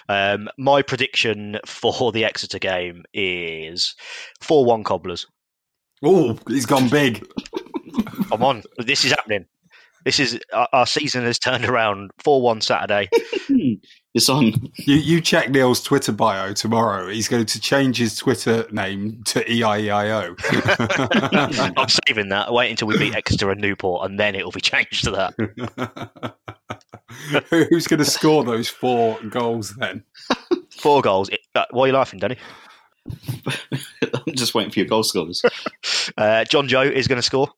Um, 0.08 0.48
my 0.58 0.82
prediction 0.82 1.58
for 1.66 2.12
the 2.12 2.24
Exeter 2.24 2.58
game 2.58 3.04
is 3.14 3.94
four-one 4.40 4.84
Cobblers. 4.84 5.26
Oh, 6.02 6.38
he's 6.48 6.66
gone 6.66 6.88
big. 6.88 7.26
Come 8.28 8.42
on, 8.42 8.62
this 8.78 9.04
is 9.04 9.10
happening. 9.10 9.46
This 10.04 10.18
is 10.18 10.40
our, 10.52 10.68
our 10.72 10.86
season 10.86 11.24
has 11.24 11.38
turned 11.38 11.64
around. 11.66 12.10
Four-one 12.24 12.60
Saturday. 12.60 13.08
it's 14.14 14.28
on. 14.28 14.52
You, 14.76 14.96
you 14.96 15.20
check 15.20 15.50
Neil's 15.50 15.82
Twitter 15.82 16.10
bio 16.12 16.52
tomorrow. 16.52 17.08
He's 17.08 17.28
going 17.28 17.46
to 17.46 17.60
change 17.60 17.98
his 17.98 18.16
Twitter 18.16 18.66
name 18.72 19.22
to 19.26 19.44
EIEIO. 19.44 20.34
I'm 21.76 21.88
saving 22.06 22.28
that. 22.30 22.52
Wait 22.52 22.70
until 22.70 22.88
we 22.88 22.98
beat 22.98 23.14
Exeter 23.14 23.50
and 23.50 23.60
Newport, 23.60 24.10
and 24.10 24.18
then 24.18 24.34
it 24.34 24.44
will 24.44 24.50
be 24.50 24.60
changed 24.60 25.04
to 25.04 25.10
that. 25.12 26.34
Who's 27.50 27.86
going 27.86 27.98
to 27.98 28.04
score 28.04 28.42
those 28.42 28.68
four 28.68 29.20
goals 29.28 29.76
then? 29.76 30.02
Four 30.70 31.02
goals. 31.02 31.30
Uh, 31.54 31.64
why 31.70 31.84
are 31.84 31.86
you 31.88 31.92
laughing, 31.92 32.18
Danny? 32.18 32.36
I'm 33.46 34.34
just 34.34 34.54
waiting 34.54 34.72
for 34.72 34.80
your 34.80 34.88
goal 34.88 35.04
scorers. 35.04 35.42
Uh, 36.16 36.44
Jonjo 36.48 36.90
is 36.90 37.06
going 37.06 37.18
to 37.18 37.22
score. 37.22 37.48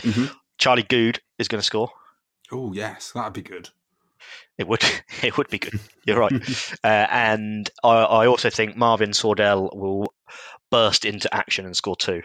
Mm-hmm. 0.00 0.34
Charlie 0.58 0.82
Goode 0.84 1.20
is 1.38 1.48
going 1.48 1.60
to 1.60 1.64
score. 1.64 1.90
Oh 2.50 2.72
yes, 2.72 3.12
that'd 3.12 3.32
be 3.32 3.42
good. 3.42 3.70
It 4.58 4.68
would. 4.68 4.82
It 5.22 5.36
would 5.38 5.48
be 5.48 5.58
good. 5.60 5.78
You're 6.04 6.18
right. 6.18 6.32
uh, 6.82 7.06
and 7.10 7.70
I, 7.84 7.90
I, 7.90 8.26
also 8.26 8.50
think 8.50 8.76
Marvin 8.76 9.10
Sordell 9.10 9.74
will 9.76 10.12
burst 10.68 11.04
into 11.04 11.32
action 11.32 11.64
and 11.64 11.76
score 11.76 11.94
two. 11.94 12.22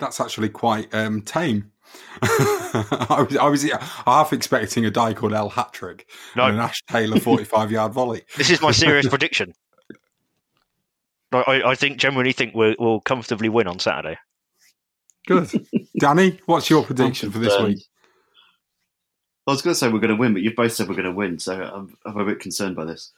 That's 0.00 0.20
actually 0.20 0.48
quite 0.48 0.92
um, 0.92 1.22
tame. 1.22 1.70
I, 2.22 3.24
was, 3.28 3.36
I 3.36 3.48
was 3.48 3.70
half 4.04 4.32
expecting 4.32 4.84
a 4.84 4.90
die 4.90 5.14
called 5.14 5.32
El 5.32 5.48
hat 5.48 5.72
trick 5.72 6.08
no. 6.34 6.46
and 6.46 6.56
an 6.56 6.60
Ash 6.60 6.82
Taylor 6.88 7.20
45 7.20 7.70
yard 7.70 7.92
volley. 7.92 8.22
This 8.36 8.50
is 8.50 8.60
my 8.60 8.72
serious 8.72 9.06
prediction. 9.06 9.52
I, 11.32 11.62
I, 11.64 11.74
think 11.74 11.98
generally 11.98 12.32
think 12.32 12.54
we'll, 12.54 12.74
we'll 12.78 13.00
comfortably 13.00 13.48
win 13.48 13.68
on 13.68 13.78
Saturday. 13.78 14.18
Good, 15.26 15.50
Danny. 15.98 16.38
What's 16.46 16.68
your 16.68 16.84
prediction 16.84 17.30
for 17.30 17.38
this 17.38 17.58
week? 17.60 17.78
I 19.46 19.50
was 19.50 19.62
going 19.62 19.72
to 19.72 19.78
say 19.78 19.88
we're 19.88 20.00
going 20.00 20.14
to 20.14 20.16
win, 20.16 20.32
but 20.32 20.42
you've 20.42 20.56
both 20.56 20.72
said 20.72 20.88
we're 20.88 20.94
going 20.94 21.04
to 21.04 21.12
win, 21.12 21.38
so 21.38 21.62
I'm, 21.62 21.96
I'm 22.04 22.18
a 22.18 22.24
bit 22.24 22.40
concerned 22.40 22.76
by 22.76 22.84
this. 22.84 23.12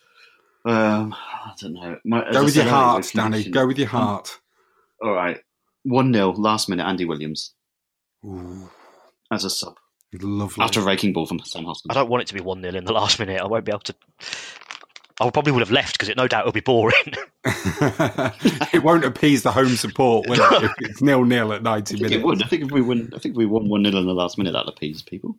Um, 0.64 1.14
I 1.14 1.52
don't 1.60 1.74
know. 1.74 1.98
My, 2.04 2.30
Go 2.32 2.44
with 2.44 2.56
your 2.56 2.64
heart, 2.64 3.08
Danny. 3.14 3.44
Go 3.44 3.66
with 3.66 3.78
your 3.78 3.88
heart. 3.88 4.40
All 5.00 5.12
right. 5.12 5.40
1 5.84 6.12
0, 6.12 6.32
last 6.32 6.68
minute, 6.68 6.84
Andy 6.84 7.04
Williams. 7.04 7.52
Ooh. 8.24 8.68
As 9.30 9.44
a 9.44 9.50
sub. 9.50 9.76
Lovely. 10.20 10.64
After 10.64 10.80
a 10.80 10.82
raking 10.84 11.12
ball 11.12 11.26
from 11.26 11.38
Sam 11.40 11.64
Hoskins. 11.64 11.90
I 11.90 11.94
don't 11.94 12.08
want 12.08 12.22
it 12.22 12.28
to 12.28 12.34
be 12.34 12.40
1 12.40 12.60
0 12.60 12.74
in 12.74 12.84
the 12.84 12.92
last 12.92 13.20
minute. 13.20 13.40
I 13.40 13.46
won't 13.46 13.64
be 13.64 13.70
able 13.70 13.80
to. 13.80 13.94
I 15.20 15.30
probably 15.30 15.52
would 15.52 15.60
have 15.60 15.70
left 15.70 15.94
because 15.94 16.08
it 16.08 16.16
no 16.16 16.26
doubt 16.26 16.44
will 16.44 16.52
be 16.52 16.60
boring. 16.60 16.94
it 17.44 18.82
won't 18.82 19.04
appease 19.04 19.42
the 19.42 19.52
home 19.52 19.76
support, 19.76 20.28
will 20.28 20.40
it? 20.40 20.70
If 20.80 20.90
it's 20.90 21.02
nil 21.02 21.24
nil 21.24 21.52
at 21.52 21.62
ninety 21.62 21.96
I 21.96 21.98
minutes. 21.98 22.14
It 22.16 22.24
would. 22.24 22.42
I 22.42 22.46
think 22.46 22.64
if 22.64 22.70
we 22.70 22.82
win, 22.82 23.12
I 23.14 23.18
think 23.18 23.34
if 23.34 23.36
we 23.36 23.46
won 23.46 23.68
one 23.68 23.84
0 23.84 23.96
in 23.98 24.06
the 24.06 24.14
last 24.14 24.36
minute, 24.38 24.52
that'll 24.52 24.68
appease 24.68 25.02
people. 25.02 25.38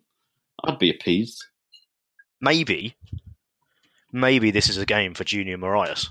I'd 0.68 0.78
be 0.78 0.90
appeased. 0.90 1.42
Maybe, 2.40 2.94
maybe 4.12 4.50
this 4.50 4.68
is 4.68 4.76
a 4.76 4.86
game 4.86 5.14
for 5.14 5.24
Junior 5.24 5.58
Morias. 5.58 6.08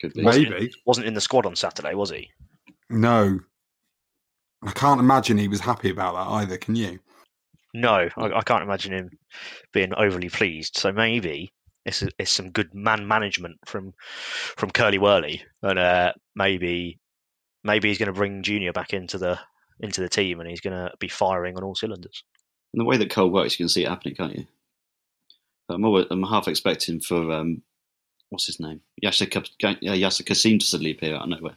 Could 0.00 0.12
be. 0.12 0.22
Maybe 0.22 0.44
wasn't 0.44 0.62
in, 0.62 0.70
wasn't 0.84 1.06
in 1.06 1.14
the 1.14 1.20
squad 1.20 1.46
on 1.46 1.56
Saturday, 1.56 1.94
was 1.94 2.10
he? 2.10 2.30
No. 2.90 3.38
I 4.66 4.72
can't 4.72 5.00
imagine 5.00 5.38
he 5.38 5.48
was 5.48 5.60
happy 5.60 5.90
about 5.90 6.14
that 6.14 6.32
either. 6.34 6.56
Can 6.58 6.74
you? 6.74 6.98
No, 7.74 8.08
I, 8.16 8.24
I 8.24 8.42
can't 8.42 8.62
imagine 8.62 8.92
him 8.92 9.10
being 9.72 9.94
overly 9.94 10.28
pleased. 10.28 10.76
So 10.76 10.92
maybe 10.92 11.52
it's 11.84 12.02
it's 12.18 12.30
some 12.30 12.50
good 12.50 12.74
man 12.74 13.06
management 13.06 13.56
from 13.66 13.92
from 14.56 14.70
Curly 14.70 14.98
Whirly, 14.98 15.42
and 15.62 15.78
uh, 15.78 16.12
maybe 16.34 16.98
maybe 17.62 17.88
he's 17.88 17.98
going 17.98 18.06
to 18.06 18.12
bring 18.12 18.42
Junior 18.42 18.72
back 18.72 18.92
into 18.92 19.18
the 19.18 19.38
into 19.80 20.00
the 20.00 20.08
team, 20.08 20.40
and 20.40 20.48
he's 20.48 20.60
going 20.60 20.76
to 20.76 20.92
be 20.98 21.08
firing 21.08 21.56
on 21.56 21.64
all 21.64 21.74
cylinders. 21.74 22.24
And 22.74 22.80
the 22.80 22.84
way 22.84 22.96
that 22.96 23.08
Cole 23.08 23.30
works, 23.30 23.52
you 23.54 23.62
can 23.64 23.68
see 23.68 23.84
it 23.84 23.88
happening, 23.88 24.16
can't 24.16 24.36
you? 24.36 24.46
I'm 25.68 25.84
always, 25.84 26.06
I'm 26.10 26.24
half 26.24 26.48
expecting 26.48 26.98
for 26.98 27.30
um, 27.30 27.62
what's 28.30 28.46
his 28.46 28.58
name, 28.58 28.80
Yasser, 29.00 29.28
Yasser 29.62 30.26
Kasim 30.26 30.58
to 30.58 30.66
suddenly 30.66 30.90
appear 30.90 31.14
out 31.14 31.22
of 31.22 31.28
nowhere. 31.28 31.56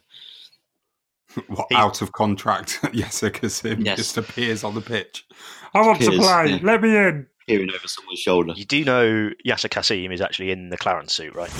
What, 1.47 1.67
out 1.73 2.01
of 2.03 2.11
contract, 2.11 2.79
Yasser 2.83 3.33
Kasim 3.33 3.81
Yes. 3.81 3.97
just 3.97 4.17
appears 4.17 4.63
on 4.63 4.75
the 4.75 4.81
pitch. 4.81 5.25
I 5.73 5.81
want 5.81 5.99
to 6.01 6.11
play. 6.11 6.49
yeah. 6.51 6.59
Let 6.61 6.81
me 6.83 6.95
in. 6.95 7.25
Peering 7.47 7.69
over 7.71 7.87
someone's 7.87 8.19
shoulder. 8.19 8.53
You 8.55 8.65
do 8.65 8.85
know 8.85 9.31
Yasser 9.45 9.69
Kasim 9.71 10.11
is 10.11 10.21
actually 10.21 10.51
in 10.51 10.69
the 10.69 10.77
Clarence 10.77 11.13
suit, 11.13 11.33
right? 11.33 11.51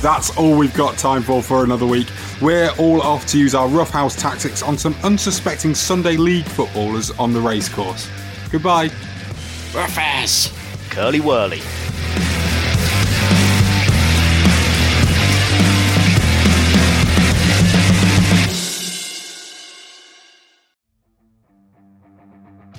That's 0.00 0.34
all 0.38 0.56
we've 0.56 0.72
got 0.72 0.96
time 0.96 1.20
for 1.20 1.42
for 1.42 1.62
another 1.62 1.86
week. 1.86 2.08
We're 2.40 2.70
all 2.78 3.02
off 3.02 3.26
to 3.26 3.38
use 3.38 3.54
our 3.54 3.68
roughhouse 3.68 4.16
tactics 4.16 4.62
on 4.62 4.78
some 4.78 4.94
unsuspecting 5.04 5.74
Sunday 5.74 6.16
League 6.16 6.46
footballers 6.46 7.10
on 7.18 7.34
the 7.34 7.40
racecourse. 7.40 8.08
Goodbye. 8.50 8.90
Roughas! 9.74 10.50
Curly 10.88 11.20
Whirly. 11.20 11.60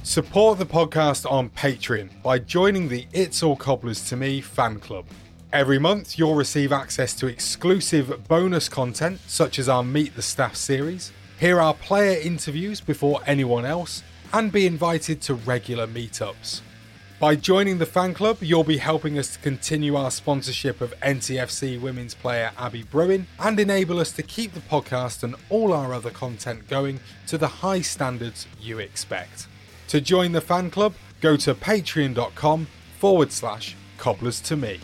Support 0.01 0.57
the 0.57 0.65
podcast 0.65 1.32
on 1.32 1.51
Patreon 1.51 2.09
by 2.24 2.39
joining 2.39 2.89
the 2.89 3.05
It's 3.13 3.43
All 3.43 3.55
Cobblers 3.55 4.09
to 4.09 4.17
Me 4.17 4.41
fan 4.41 4.80
club. 4.80 5.05
Every 5.54 5.80
month, 5.80 6.18
you'll 6.18 6.36
receive 6.36 6.72
access 6.72 7.14
to 7.16 7.28
exclusive 7.28 8.26
bonus 8.30 8.70
content, 8.70 9.20
such 9.28 9.60
as 9.60 9.68
our 9.68 9.84
Meet 9.84 10.16
the 10.16 10.22
Staff 10.22 10.56
series, 10.56 11.12
hear 11.39 11.60
our 11.60 11.74
player 11.74 12.18
interviews 12.22 12.80
before 12.80 13.20
anyone 13.28 13.66
else, 13.66 14.02
and 14.32 14.49
be 14.49 14.66
invited 14.66 15.22
to 15.24 15.34
regular 15.34 15.88
meetups. 15.88 16.62
By 17.20 17.36
joining 17.36 17.80
the 17.80 17.86
fan 17.86 18.14
club, 18.14 18.38
you'll 18.39 18.64
be 18.64 18.78
helping 18.78 19.20
us 19.20 19.34
to 19.34 19.39
continue 19.39 19.97
our 19.97 20.10
sponsorship 20.10 20.80
of 20.80 20.97
NTFC 21.02 21.82
women's 21.82 22.16
player 22.16 22.52
Abby 22.58 22.84
Bruin 22.84 23.28
and 23.38 23.60
enable 23.60 23.99
us 23.99 24.14
to 24.14 24.24
keep 24.24 24.54
the 24.54 24.62
podcast 24.62 25.22
and 25.22 25.36
all 25.49 25.74
our 25.74 25.93
other 25.93 26.12
content 26.12 26.70
going 26.70 27.02
to 27.28 27.38
the 27.38 27.47
high 27.47 27.82
standards 27.82 28.47
you 28.58 28.80
expect. 28.80 29.47
To 29.89 29.99
join 29.99 30.32
the 30.32 30.39
fan 30.39 30.72
club, 30.72 30.93
go 31.20 31.36
to 31.36 31.54
patreon.com 31.54 32.68
forward 32.97 33.34
slash 33.34 33.76
cobblers 33.97 34.39
to 34.41 34.56
me. 34.56 34.80